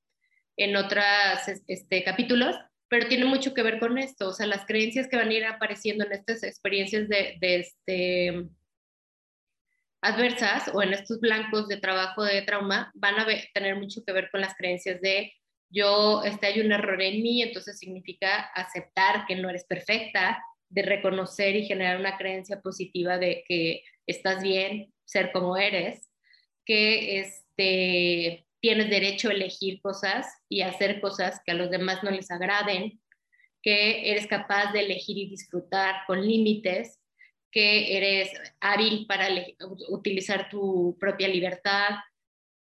en 0.57 0.75
otros 0.75 1.03
este, 1.65 2.03
capítulos, 2.03 2.55
pero 2.87 3.07
tiene 3.07 3.25
mucho 3.25 3.55
que 3.55 3.63
ver 3.63 3.79
con 3.79 3.97
esto, 3.97 4.27
o 4.27 4.33
sea, 4.33 4.45
las 4.45 4.67
creencias 4.67 5.07
que 5.07 5.17
van 5.17 5.29
a 5.29 5.33
ir 5.33 5.45
apareciendo 5.45 6.05
en 6.05 6.11
estas 6.11 6.43
experiencias 6.43 7.09
de, 7.09 7.39
este, 7.41 8.45
adversas 10.01 10.69
o 10.71 10.83
en 10.83 10.93
estos 10.93 11.19
blancos 11.19 11.67
de 11.67 11.77
trabajo 11.77 12.23
de 12.23 12.43
trauma 12.43 12.91
van 12.93 13.17
a 13.19 13.25
tener 13.55 13.75
mucho 13.75 14.03
que 14.05 14.13
ver 14.13 14.29
con 14.29 14.41
las 14.41 14.53
creencias 14.55 15.01
de 15.01 15.33
yo, 15.71 16.23
este, 16.23 16.45
hay 16.45 16.59
un 16.59 16.71
error 16.71 17.01
en 17.01 17.23
mí, 17.23 17.41
entonces 17.41 17.79
significa 17.79 18.51
aceptar 18.53 19.25
que 19.25 19.35
no 19.35 19.49
eres 19.49 19.65
perfecta, 19.65 20.43
de 20.69 20.83
reconocer 20.83 21.55
y 21.55 21.65
generar 21.65 21.99
una 21.99 22.17
creencia 22.17 22.61
positiva 22.61 23.17
de 23.17 23.43
que 23.47 23.83
estás 24.07 24.41
bien, 24.41 24.93
ser 25.05 25.31
como 25.31 25.57
eres, 25.57 26.09
que 26.65 27.19
este, 27.19 28.45
tienes 28.61 28.89
derecho 28.89 29.29
a 29.29 29.33
elegir 29.33 29.81
cosas 29.81 30.27
y 30.47 30.61
hacer 30.61 31.01
cosas 31.01 31.41
que 31.45 31.51
a 31.51 31.55
los 31.55 31.71
demás 31.71 32.03
no 32.03 32.11
les 32.11 32.29
agraden, 32.29 32.99
que 33.61 34.11
eres 34.11 34.27
capaz 34.27 34.71
de 34.71 34.81
elegir 34.81 35.17
y 35.17 35.29
disfrutar 35.29 36.03
con 36.07 36.25
límites, 36.25 36.99
que 37.51 37.97
eres 37.97 38.31
hábil 38.59 39.05
para 39.07 39.27
utilizar 39.89 40.49
tu 40.49 40.95
propia 40.99 41.27
libertad. 41.27 41.95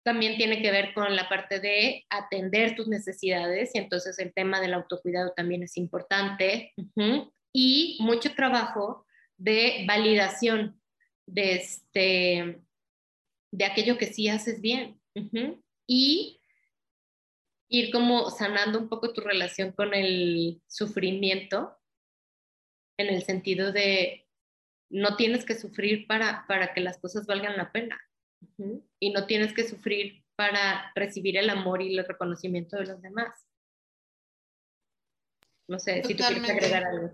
También 0.04 0.38
tiene 0.38 0.62
que 0.62 0.72
ver 0.72 0.94
con 0.94 1.16
la 1.16 1.30
parte 1.30 1.60
de 1.60 2.04
atender 2.10 2.76
tus 2.76 2.88
necesidades 2.88 3.72
y 3.76 3.78
entonces 3.78 4.18
el 4.18 4.34
tema 4.34 4.60
del 4.60 4.74
autocuidado 4.74 5.34
también 5.36 5.64
es 5.64 5.78
importante. 5.78 6.74
Y 7.54 7.98
mucho 8.00 8.34
trabajo 8.34 9.06
de 9.38 9.86
validación 9.88 10.82
de, 11.26 11.54
este, 11.56 12.62
de 13.52 13.66
aquello 13.66 13.98
que 13.98 14.08
sí 14.08 14.28
haces 14.28 14.62
bien. 14.62 15.00
Y 15.88 16.42
ir 17.70 17.92
como 17.92 18.30
sanando 18.30 18.80
un 18.80 18.90
poco 18.90 19.14
tu 19.14 19.22
relación 19.22 19.72
con 19.72 19.94
el 19.94 20.62
sufrimiento 20.68 21.78
en 22.98 23.08
el 23.08 23.24
sentido 23.24 23.72
de 23.72 24.28
no 24.90 25.16
tienes 25.16 25.46
que 25.46 25.56
sufrir 25.56 26.06
para, 26.06 26.46
para 26.48 26.74
que 26.74 26.82
las 26.82 27.00
cosas 27.00 27.26
valgan 27.26 27.58
la 27.58 27.72
pena. 27.72 28.00
Y 29.00 29.12
no 29.12 29.26
tienes 29.26 29.54
que 29.54 29.68
sufrir 29.68 30.24
para 30.36 30.92
recibir 30.96 31.38
el 31.38 31.50
amor 31.50 31.82
y 31.82 31.98
el 31.98 32.06
reconocimiento 32.06 32.76
de 32.78 32.86
los 32.86 33.02
demás. 33.02 33.48
No 35.72 35.80
sé 35.80 36.04
si 36.04 36.16
tú 36.16 36.24
quieres 36.26 36.50
agregar 36.50 36.84
algo. 36.84 37.12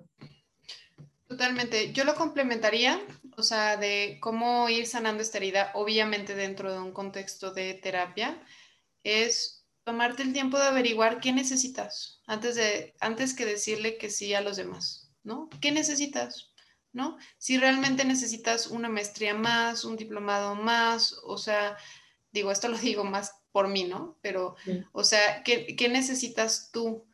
Totalmente. 1.27 1.93
Yo 1.93 2.05
lo 2.05 2.15
complementaría, 2.15 2.99
o 3.35 3.43
sea, 3.43 3.77
de 3.77 4.17
cómo 4.19 4.67
ir 4.67 4.87
sanando 4.87 5.21
esta 5.21 5.37
herida, 5.37 5.69
obviamente 5.75 6.33
dentro 6.33 6.73
de 6.73 6.79
un 6.79 6.91
contexto 6.91 7.53
de 7.53 7.75
terapia, 7.75 8.41
es 9.03 9.63
tomarte 9.83 10.23
el 10.23 10.33
tiempo 10.33 10.57
de 10.57 10.63
averiguar 10.63 11.19
qué 11.19 11.33
necesitas 11.33 12.19
antes, 12.25 12.55
de, 12.55 12.95
antes 12.99 13.35
que 13.35 13.45
decirle 13.45 13.99
que 13.99 14.09
sí 14.09 14.33
a 14.33 14.41
los 14.41 14.57
demás, 14.57 15.11
¿no? 15.21 15.49
¿Qué 15.61 15.71
necesitas? 15.71 16.51
¿No? 16.91 17.19
Si 17.37 17.59
realmente 17.59 18.05
necesitas 18.05 18.65
una 18.65 18.89
maestría 18.89 19.35
más, 19.35 19.85
un 19.85 19.97
diplomado 19.97 20.55
más, 20.55 21.15
o 21.25 21.37
sea, 21.37 21.77
digo, 22.31 22.51
esto 22.51 22.69
lo 22.69 22.77
digo 22.79 23.03
más 23.03 23.35
por 23.51 23.67
mí, 23.67 23.83
¿no? 23.83 24.17
Pero, 24.23 24.55
o 24.93 25.03
sea, 25.03 25.43
¿qué, 25.43 25.89
necesitas 25.91 26.71
tú? 26.71 27.05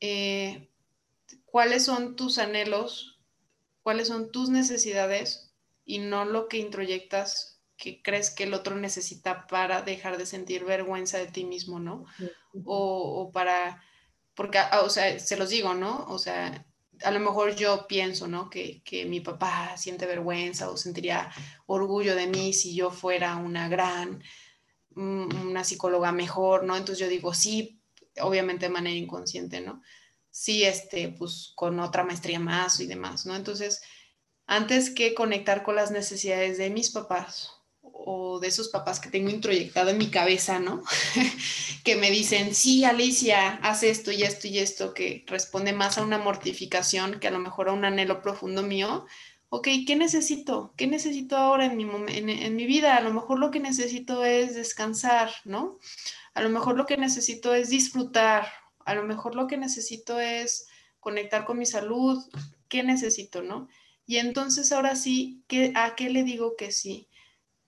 Eh, 0.00 0.68
¿Cuáles 1.52 1.84
son 1.84 2.16
tus 2.16 2.38
anhelos? 2.38 3.20
¿Cuáles 3.82 4.08
son 4.08 4.32
tus 4.32 4.48
necesidades? 4.48 5.52
Y 5.84 5.98
no 5.98 6.24
lo 6.24 6.48
que 6.48 6.56
introyectas 6.56 7.60
que 7.76 8.00
crees 8.00 8.30
que 8.30 8.44
el 8.44 8.54
otro 8.54 8.74
necesita 8.74 9.46
para 9.48 9.82
dejar 9.82 10.16
de 10.16 10.24
sentir 10.24 10.64
vergüenza 10.64 11.18
de 11.18 11.26
ti 11.26 11.44
mismo, 11.44 11.78
¿no? 11.78 12.06
o, 12.64 13.30
para, 13.34 13.82
porque, 14.34 14.56
ah, 14.56 14.80
o 14.82 14.88
sea, 14.88 15.18
se 15.18 15.36
los 15.36 15.50
digo, 15.50 15.74
¿no? 15.74 16.06
O 16.08 16.18
sea, 16.18 16.64
a 17.04 17.10
lo 17.10 17.20
mejor 17.20 17.54
yo 17.54 17.86
pienso, 17.86 18.28
¿no? 18.28 18.48
Que, 18.48 18.80
que, 18.82 19.04
mi 19.04 19.20
papá 19.20 19.76
siente 19.76 20.06
vergüenza 20.06 20.70
o 20.70 20.78
sentiría 20.78 21.30
orgullo 21.66 22.16
de 22.16 22.28
mí 22.28 22.54
si 22.54 22.74
yo 22.74 22.90
fuera 22.90 23.36
una 23.36 23.68
gran, 23.68 24.22
mm, 24.94 25.48
una 25.48 25.64
psicóloga 25.64 26.12
mejor, 26.12 26.64
¿no? 26.64 26.78
Entonces 26.78 27.00
yo 27.04 27.08
digo, 27.08 27.34
sí, 27.34 27.78
obviamente 28.22 28.66
de 28.66 28.72
manera 28.72 28.96
inconsciente, 28.96 29.60
¿no? 29.60 29.82
Sí, 30.32 30.64
este, 30.64 31.10
pues 31.10 31.52
con 31.54 31.78
otra 31.78 32.04
maestría 32.04 32.40
más 32.40 32.80
y 32.80 32.86
demás, 32.86 33.26
¿no? 33.26 33.36
Entonces, 33.36 33.82
antes 34.46 34.90
que 34.90 35.14
conectar 35.14 35.62
con 35.62 35.76
las 35.76 35.90
necesidades 35.90 36.56
de 36.56 36.70
mis 36.70 36.90
papás 36.90 37.50
o, 37.82 38.40
de 38.40 38.48
esos 38.48 38.68
papás 38.70 38.98
que 38.98 39.10
tengo 39.10 39.28
introyectado 39.28 39.90
en 39.90 39.98
mi 39.98 40.08
cabeza, 40.08 40.58
¿no? 40.58 40.82
que 41.84 41.96
me 41.96 42.10
dicen, 42.10 42.54
sí, 42.54 42.82
Alicia, 42.84 43.56
haz 43.62 43.82
esto 43.82 44.10
y 44.10 44.22
esto 44.22 44.48
y 44.48 44.58
esto, 44.58 44.94
que 44.94 45.24
responde 45.26 45.74
más 45.74 45.98
a 45.98 46.02
una 46.02 46.16
mortificación 46.18 47.20
que 47.20 47.28
a 47.28 47.30
lo 47.30 47.38
mejor 47.38 47.68
a 47.68 47.72
un 47.72 47.84
anhelo 47.84 48.22
profundo 48.22 48.62
mío. 48.62 49.04
Ok, 49.50 49.68
¿qué 49.86 49.96
necesito? 49.96 50.72
¿Qué 50.78 50.86
necesito 50.86 51.36
ahora 51.36 51.66
en 51.66 51.76
mi, 51.76 51.84
en, 51.84 52.30
en 52.30 52.56
mi 52.56 52.64
vida? 52.64 52.96
A 52.96 53.02
lo 53.02 53.12
mejor 53.12 53.38
lo 53.38 53.50
que 53.50 53.60
necesito 53.60 54.24
es 54.24 54.54
descansar, 54.54 55.30
¿no? 55.44 55.78
A 56.32 56.40
lo 56.40 56.48
mejor 56.48 56.76
lo 56.76 56.86
que 56.86 56.96
necesito 56.96 57.52
es 57.52 57.68
disfrutar. 57.68 58.48
A 58.86 58.94
lo 58.94 59.04
mejor 59.04 59.34
lo 59.34 59.46
que 59.46 59.56
necesito 59.56 60.20
es 60.20 60.68
conectar 61.00 61.44
con 61.44 61.58
mi 61.58 61.66
salud. 61.66 62.22
¿Qué 62.68 62.82
necesito, 62.82 63.42
no? 63.42 63.68
Y 64.06 64.18
entonces 64.18 64.72
ahora 64.72 64.96
sí, 64.96 65.44
¿a 65.74 65.94
qué 65.94 66.10
le 66.10 66.24
digo 66.24 66.56
que 66.56 66.72
sí? 66.72 67.08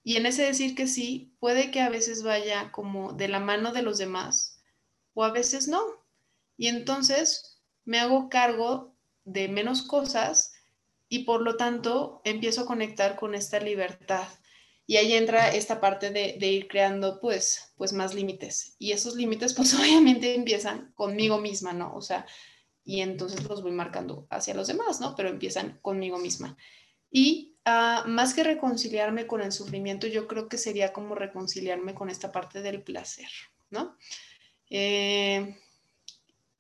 Y 0.03 0.17
en 0.17 0.27
ese 0.27 0.43
decir 0.43 0.75
que 0.75 0.87
sí, 0.87 1.33
puede 1.41 1.71
que 1.71 1.81
a 1.81 1.89
veces 1.89 2.23
vaya 2.23 2.71
como 2.73 3.13
de 3.13 3.29
la 3.29 3.41
mano 3.41 3.73
de 3.73 3.83
los 3.83 3.99
demás 3.99 4.63
o 5.15 5.25
a 5.25 5.31
veces 5.31 5.69
no. 5.69 5.83
Y 6.57 6.69
entonces 6.69 7.63
me 7.85 7.99
hago 7.99 8.29
cargo 8.29 8.95
de 9.25 9.49
menos 9.49 9.83
cosas 9.83 10.53
y 11.09 11.25
por 11.25 11.41
lo 11.43 11.57
tanto 11.57 12.21
empiezo 12.25 12.63
a 12.63 12.67
conectar 12.67 13.17
con 13.17 13.35
esta 13.35 13.61
libertad. 13.61 14.27
Y 14.87 14.97
ahí 14.97 15.15
entra 15.15 15.55
esta 15.55 15.81
parte 15.81 16.11
de, 16.11 16.37
ir 16.47 16.69
creando 16.69 17.21
pues, 17.21 17.73
pues 17.77 17.93
más 17.93 18.15
límites. 18.15 18.77
Y 18.79 18.93
esos 18.93 19.15
límites 19.15 19.55
pues 19.55 19.75
obviamente 19.81 20.35
empiezan 20.35 20.93
conmigo 20.95 21.39
misma, 21.39 21.73
¿no? 21.73 21.95
O 21.95 22.03
sea, 22.03 22.27
y 22.85 23.01
entonces 23.01 23.43
los 23.45 23.63
voy 23.63 23.73
marcando 23.73 24.27
hacia 24.31 24.55
los 24.55 24.67
demás, 24.67 25.01
¿no? 25.01 25.15
Pero 25.17 25.31
empiezan 25.31 25.79
conmigo 25.81 26.19
misma. 26.19 26.57
Y 27.11 27.57
uh, 27.67 28.07
más 28.09 28.35
que 28.35 28.45
reconciliarme 28.45 29.27
con 29.27 29.41
el 29.41 29.53
sufrimiento, 29.53 30.07
yo 30.07 30.27
creo 30.29 30.49
que 30.49 30.59
sería 30.59 30.93
como 30.93 31.15
reconciliarme 31.15 31.95
con 31.95 32.11
esta 32.11 32.31
parte 32.31 32.61
del 32.61 32.83
placer, 32.83 33.29
¿no? 33.71 33.97
Eh, 34.69 35.57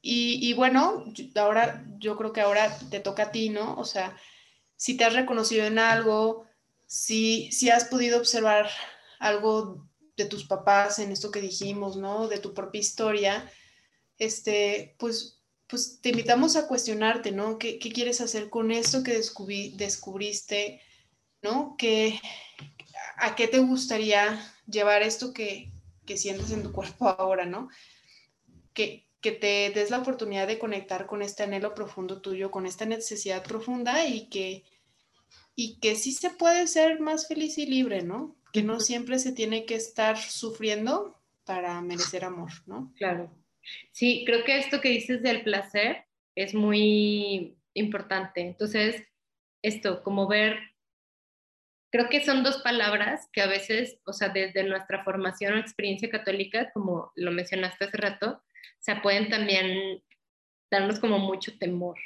y, 0.01 0.49
y, 0.49 0.53
bueno, 0.55 1.05
ahora 1.35 1.85
yo 1.99 2.17
creo 2.17 2.33
que 2.33 2.41
ahora 2.43 2.79
te 2.91 3.01
toca 3.01 3.25
a 3.25 3.33
ti, 3.33 3.49
¿no? 3.49 3.75
O 3.77 3.85
sea, 3.85 4.17
si 4.77 4.97
te 4.97 5.05
has 5.05 5.15
reconocido 5.15 5.67
en 5.67 5.79
algo, 5.79 6.47
si, 6.87 7.51
si 7.53 7.71
has 7.71 7.85
podido 7.85 8.19
observar 8.19 8.69
algo 9.19 9.89
de 10.17 10.27
tus 10.27 10.45
papás 10.45 10.99
en 10.99 11.13
esto 11.13 11.31
que 11.31 11.41
dijimos, 11.41 11.97
¿no? 11.97 12.29
De 12.29 12.39
tu 12.39 12.55
propia 12.55 12.81
historia, 12.81 13.51
este, 14.19 14.95
pues 14.99 15.45
pues 15.67 16.01
te 16.01 16.11
invitamos 16.11 16.57
a 16.57 16.69
cuestionarte, 16.69 17.33
¿no? 17.33 17.59
¿Qué, 17.59 17.79
quieres 17.79 18.21
hacer 18.21 18.51
con 18.51 18.71
esto 18.71 19.03
que 19.03 19.13
descubriste, 19.13 20.81
¿no? 21.43 21.75
¿Qué, 21.79 22.21
¿A 23.17 23.35
qué 23.35 23.49
te 23.49 23.59
gustaría 23.59 24.41
llevar 24.67 25.03
esto 25.03 25.33
que, 25.33 25.73
que 26.07 26.17
sientes 26.17 26.51
en 26.51 26.63
tu 26.63 26.73
cuerpo 26.73 27.09
ahora, 27.09 27.47
¿no? 27.47 27.69
Que, 28.73 29.09
que 29.21 29.33
te 29.33 29.71
des 29.71 29.91
la 29.91 29.99
oportunidad 29.99 30.47
de 30.47 30.59
conectar 30.59 31.07
con 31.07 31.23
este 31.23 31.43
anhelo 31.43 31.75
profundo 31.75 32.21
tuyo, 32.21 32.51
con 32.51 32.67
esta 32.67 32.85
necesidad 32.85 33.43
profunda 33.43 34.07
y 34.07 34.29
que, 34.29 34.65
y 35.57 35.79
que 35.81 35.95
sí 35.95 36.13
se 36.13 36.31
puede 36.31 36.67
ser 36.67 37.01
más 37.01 37.29
feliz 37.29 37.59
y 37.59 37.67
libre, 37.67 38.03
¿no? 38.03 38.37
Que 38.53 38.63
no 38.63 38.81
siempre 38.81 39.19
se 39.19 39.33
tiene 39.33 39.67
que 39.67 39.75
estar 39.75 40.17
sufriendo 40.19 41.21
para 41.45 41.81
merecer 41.81 42.25
amor, 42.25 42.51
¿no? 42.67 42.93
Claro. 42.97 43.31
Sí, 43.93 44.25
creo 44.27 44.45
que 44.45 44.59
esto 44.59 44.81
que 44.81 44.91
dices 44.91 45.23
del 45.23 45.43
placer 45.43 46.05
es 46.35 46.55
muy 46.55 47.57
importante. 47.75 48.41
Entonces, 48.41 49.03
esto, 49.63 50.03
como 50.03 50.29
ver, 50.29 50.59
creo 51.91 52.09
que 52.09 52.25
son 52.25 52.43
dos 52.43 52.59
palabras 52.59 53.29
que 53.33 53.41
a 53.41 53.47
veces, 53.47 53.99
o 54.05 54.13
sea, 54.13 54.29
desde 54.29 54.65
nuestra 54.65 55.05
formación 55.05 55.55
o 55.55 55.59
experiencia 55.59 56.11
católica, 56.11 56.71
como 56.73 57.13
lo 57.15 57.31
mencionaste 57.31 57.85
hace 57.85 57.97
rato, 57.97 58.31
o 58.31 58.83
sea, 58.83 59.01
pueden 59.01 59.29
también 59.31 60.03
darnos 60.71 60.99
como 60.99 61.19
mucho 61.19 61.57
temor. 61.59 61.97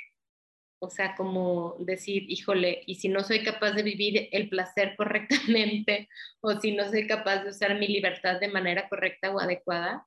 O 0.80 0.90
sea, 0.90 1.14
como 1.16 1.76
decir, 1.80 2.30
híjole, 2.30 2.82
y 2.86 2.96
si 2.96 3.08
no 3.08 3.22
soy 3.24 3.42
capaz 3.42 3.72
de 3.72 3.82
vivir 3.82 4.28
el 4.32 4.48
placer 4.48 4.94
correctamente, 4.96 6.08
o 6.40 6.58
si 6.60 6.72
no 6.72 6.88
soy 6.88 7.06
capaz 7.06 7.42
de 7.42 7.50
usar 7.50 7.78
mi 7.78 7.88
libertad 7.88 8.40
de 8.40 8.48
manera 8.48 8.88
correcta 8.88 9.30
o 9.32 9.40
adecuada, 9.40 10.06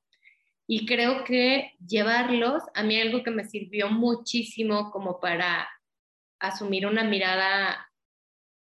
y 0.66 0.86
creo 0.86 1.24
que 1.24 1.72
llevarlos, 1.86 2.62
a 2.74 2.82
mí 2.82 3.00
algo 3.00 3.22
que 3.22 3.30
me 3.30 3.44
sirvió 3.44 3.90
muchísimo 3.90 4.90
como 4.90 5.20
para 5.20 5.68
asumir 6.40 6.86
una 6.86 7.04
mirada 7.04 7.90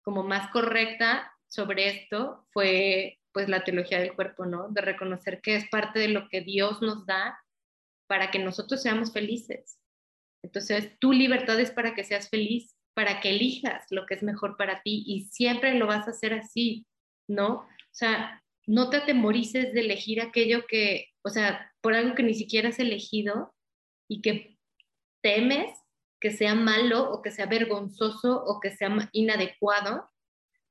como 0.04 0.24
más 0.24 0.50
correcta 0.52 1.32
sobre 1.48 1.88
esto 1.88 2.46
fue 2.52 3.20
pues 3.34 3.48
la 3.50 3.64
teología 3.64 4.00
del 4.00 4.14
cuerpo, 4.14 4.46
¿no? 4.46 4.70
De 4.70 4.82
reconocer 4.82 5.42
que 5.42 5.56
es 5.56 5.70
parte 5.70 6.00
de 6.00 6.10
lo 6.10 6.28
que 6.28 6.42
Dios 6.42 6.82
nos 6.82 7.06
da 7.06 7.40
para 8.08 8.30
que 8.30 8.40
nosotros 8.40 8.82
seamos 8.82 9.14
felices. 9.14 9.78
Entonces, 10.44 10.98
tu 11.00 11.14
libertad 11.14 11.60
es 11.60 11.72
para 11.72 11.94
que 11.94 12.04
seas 12.04 12.30
feliz, 12.30 12.76
para 12.94 13.22
que 13.22 13.30
elijas 13.30 13.86
lo 13.90 14.06
que 14.06 14.16
es 14.16 14.24
mejor 14.24 14.58
para 14.58 14.82
ti 14.82 15.04
y 15.06 15.26
siempre 15.26 15.76
lo 15.76 15.88
vas 15.88 16.08
a 16.08 16.12
hacer 16.12 16.34
así, 16.34 16.86
¿no? 17.28 17.54
O 17.56 17.94
sea, 17.94 18.44
no 18.68 18.90
te 18.90 18.98
atemorices 18.98 19.74
de 19.74 19.82
elegir 19.82 20.22
aquello 20.22 20.66
que, 20.68 21.08
o 21.24 21.30
sea, 21.30 21.72
por 21.82 21.94
algo 21.94 22.16
que 22.16 22.24
ni 22.24 22.34
siquiera 22.34 22.70
has 22.70 22.80
elegido 22.80 23.54
y 24.10 24.22
que 24.22 24.58
temes 25.22 25.70
que 26.20 26.32
sea 26.32 26.54
malo 26.54 27.12
o 27.12 27.22
que 27.22 27.32
sea 27.32 27.48
vergonzoso 27.48 28.44
o 28.46 28.60
que 28.60 28.72
sea 28.72 29.10
inadecuado, 29.12 30.10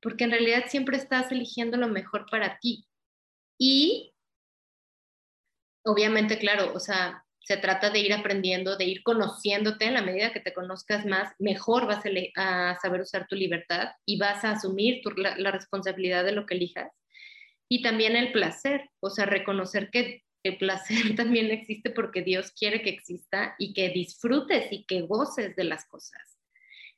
porque 0.01 0.23
en 0.23 0.31
realidad 0.31 0.65
siempre 0.67 0.97
estás 0.97 1.31
eligiendo 1.31 1.77
lo 1.77 1.89
mejor 1.89 2.25
para 2.31 2.57
ti. 2.59 2.87
Y 3.59 4.13
obviamente, 5.83 6.39
claro, 6.39 6.73
o 6.73 6.79
sea, 6.79 7.25
se 7.43 7.57
trata 7.57 7.89
de 7.89 7.99
ir 7.99 8.13
aprendiendo, 8.13 8.77
de 8.77 8.85
ir 8.85 9.03
conociéndote 9.03 9.85
en 9.85 9.95
la 9.95 10.01
medida 10.01 10.31
que 10.31 10.39
te 10.39 10.53
conozcas 10.53 11.05
más, 11.05 11.33
mejor 11.39 11.87
vas 11.87 12.03
a, 12.35 12.77
saber 12.81 13.01
usar 13.01 13.27
tu 13.27 13.35
libertad 13.35 13.89
y 14.05 14.17
vas 14.17 14.43
a 14.43 14.51
asumir 14.51 15.01
la 15.15 15.51
responsabilidad 15.51 16.23
de 16.23 16.33
lo 16.33 16.45
que 16.45 16.55
elijas. 16.55 16.91
Y 17.67 17.81
también 17.81 18.17
el 18.17 18.33
placer, 18.33 18.89
o 18.99 19.09
sea, 19.09 19.25
reconocer 19.25 19.89
que 19.91 20.23
el 20.43 20.57
placer 20.57 21.15
también 21.15 21.51
existe 21.51 21.89
porque 21.89 22.21
Dios 22.21 22.51
quiere 22.51 22.81
que 22.81 22.89
exista 22.89 23.55
y 23.57 23.73
que 23.73 23.89
disfrutes 23.89 24.71
y 24.71 24.83
que 24.85 25.01
goces 25.01 25.55
de 25.55 25.63
las 25.63 25.85
cosas, 25.85 26.37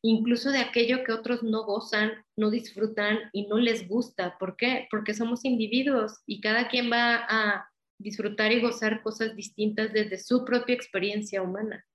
incluso 0.01 0.49
de 0.49 0.59
aquello 0.59 1.03
que 1.03 1.11
otros 1.11 1.43
no 1.43 1.63
gozan, 1.63 2.11
no 2.35 2.49
disfrutan 2.49 3.19
y 3.33 3.47
no 3.47 3.57
les 3.57 3.87
gusta. 3.87 4.37
¿Por 4.39 4.57
qué? 4.57 4.87
Porque 4.89 5.13
somos 5.13 5.45
individuos 5.45 6.21
y 6.25 6.41
cada 6.41 6.67
quien 6.67 6.91
va 6.91 7.25
a 7.29 7.69
disfrutar 8.03 8.51
y 8.51 8.61
gozar 8.61 9.01
cosas 9.01 9.35
distintas 9.35 9.93
desde 9.93 10.17
su 10.17 10.45
propia 10.45 10.75
experiencia 10.75 11.41
humana. 11.41 11.85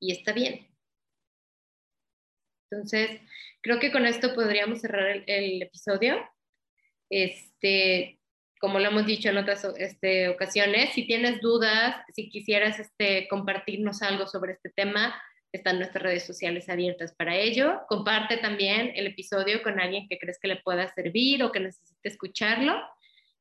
Y 0.00 0.12
está 0.12 0.32
bien. 0.32 0.68
Entonces, 2.70 3.20
creo 3.62 3.78
que 3.78 3.92
con 3.92 4.06
esto 4.06 4.34
podríamos 4.34 4.80
cerrar 4.80 5.06
el, 5.08 5.24
el 5.26 5.62
episodio. 5.62 6.16
Este, 7.08 8.18
como 8.58 8.78
lo 8.78 8.88
hemos 8.88 9.06
dicho 9.06 9.28
en 9.28 9.36
otras 9.36 9.64
este, 9.78 10.28
ocasiones, 10.28 10.92
si 10.94 11.06
tienes 11.06 11.40
dudas, 11.40 11.96
si 12.14 12.28
quisieras 12.28 12.78
este, 12.78 13.28
compartirnos 13.28 14.02
algo 14.02 14.26
sobre 14.26 14.52
este 14.54 14.70
tema, 14.70 15.14
están 15.52 15.78
nuestras 15.78 16.02
redes 16.02 16.24
sociales 16.24 16.68
abiertas 16.68 17.14
para 17.14 17.36
ello. 17.36 17.80
Comparte 17.88 18.38
también 18.38 18.92
el 18.94 19.06
episodio 19.06 19.62
con 19.62 19.80
alguien 19.80 20.08
que 20.08 20.18
crees 20.18 20.38
que 20.40 20.48
le 20.48 20.56
pueda 20.56 20.92
servir 20.92 21.42
o 21.42 21.52
que 21.52 21.60
necesite 21.60 22.08
escucharlo. 22.08 22.82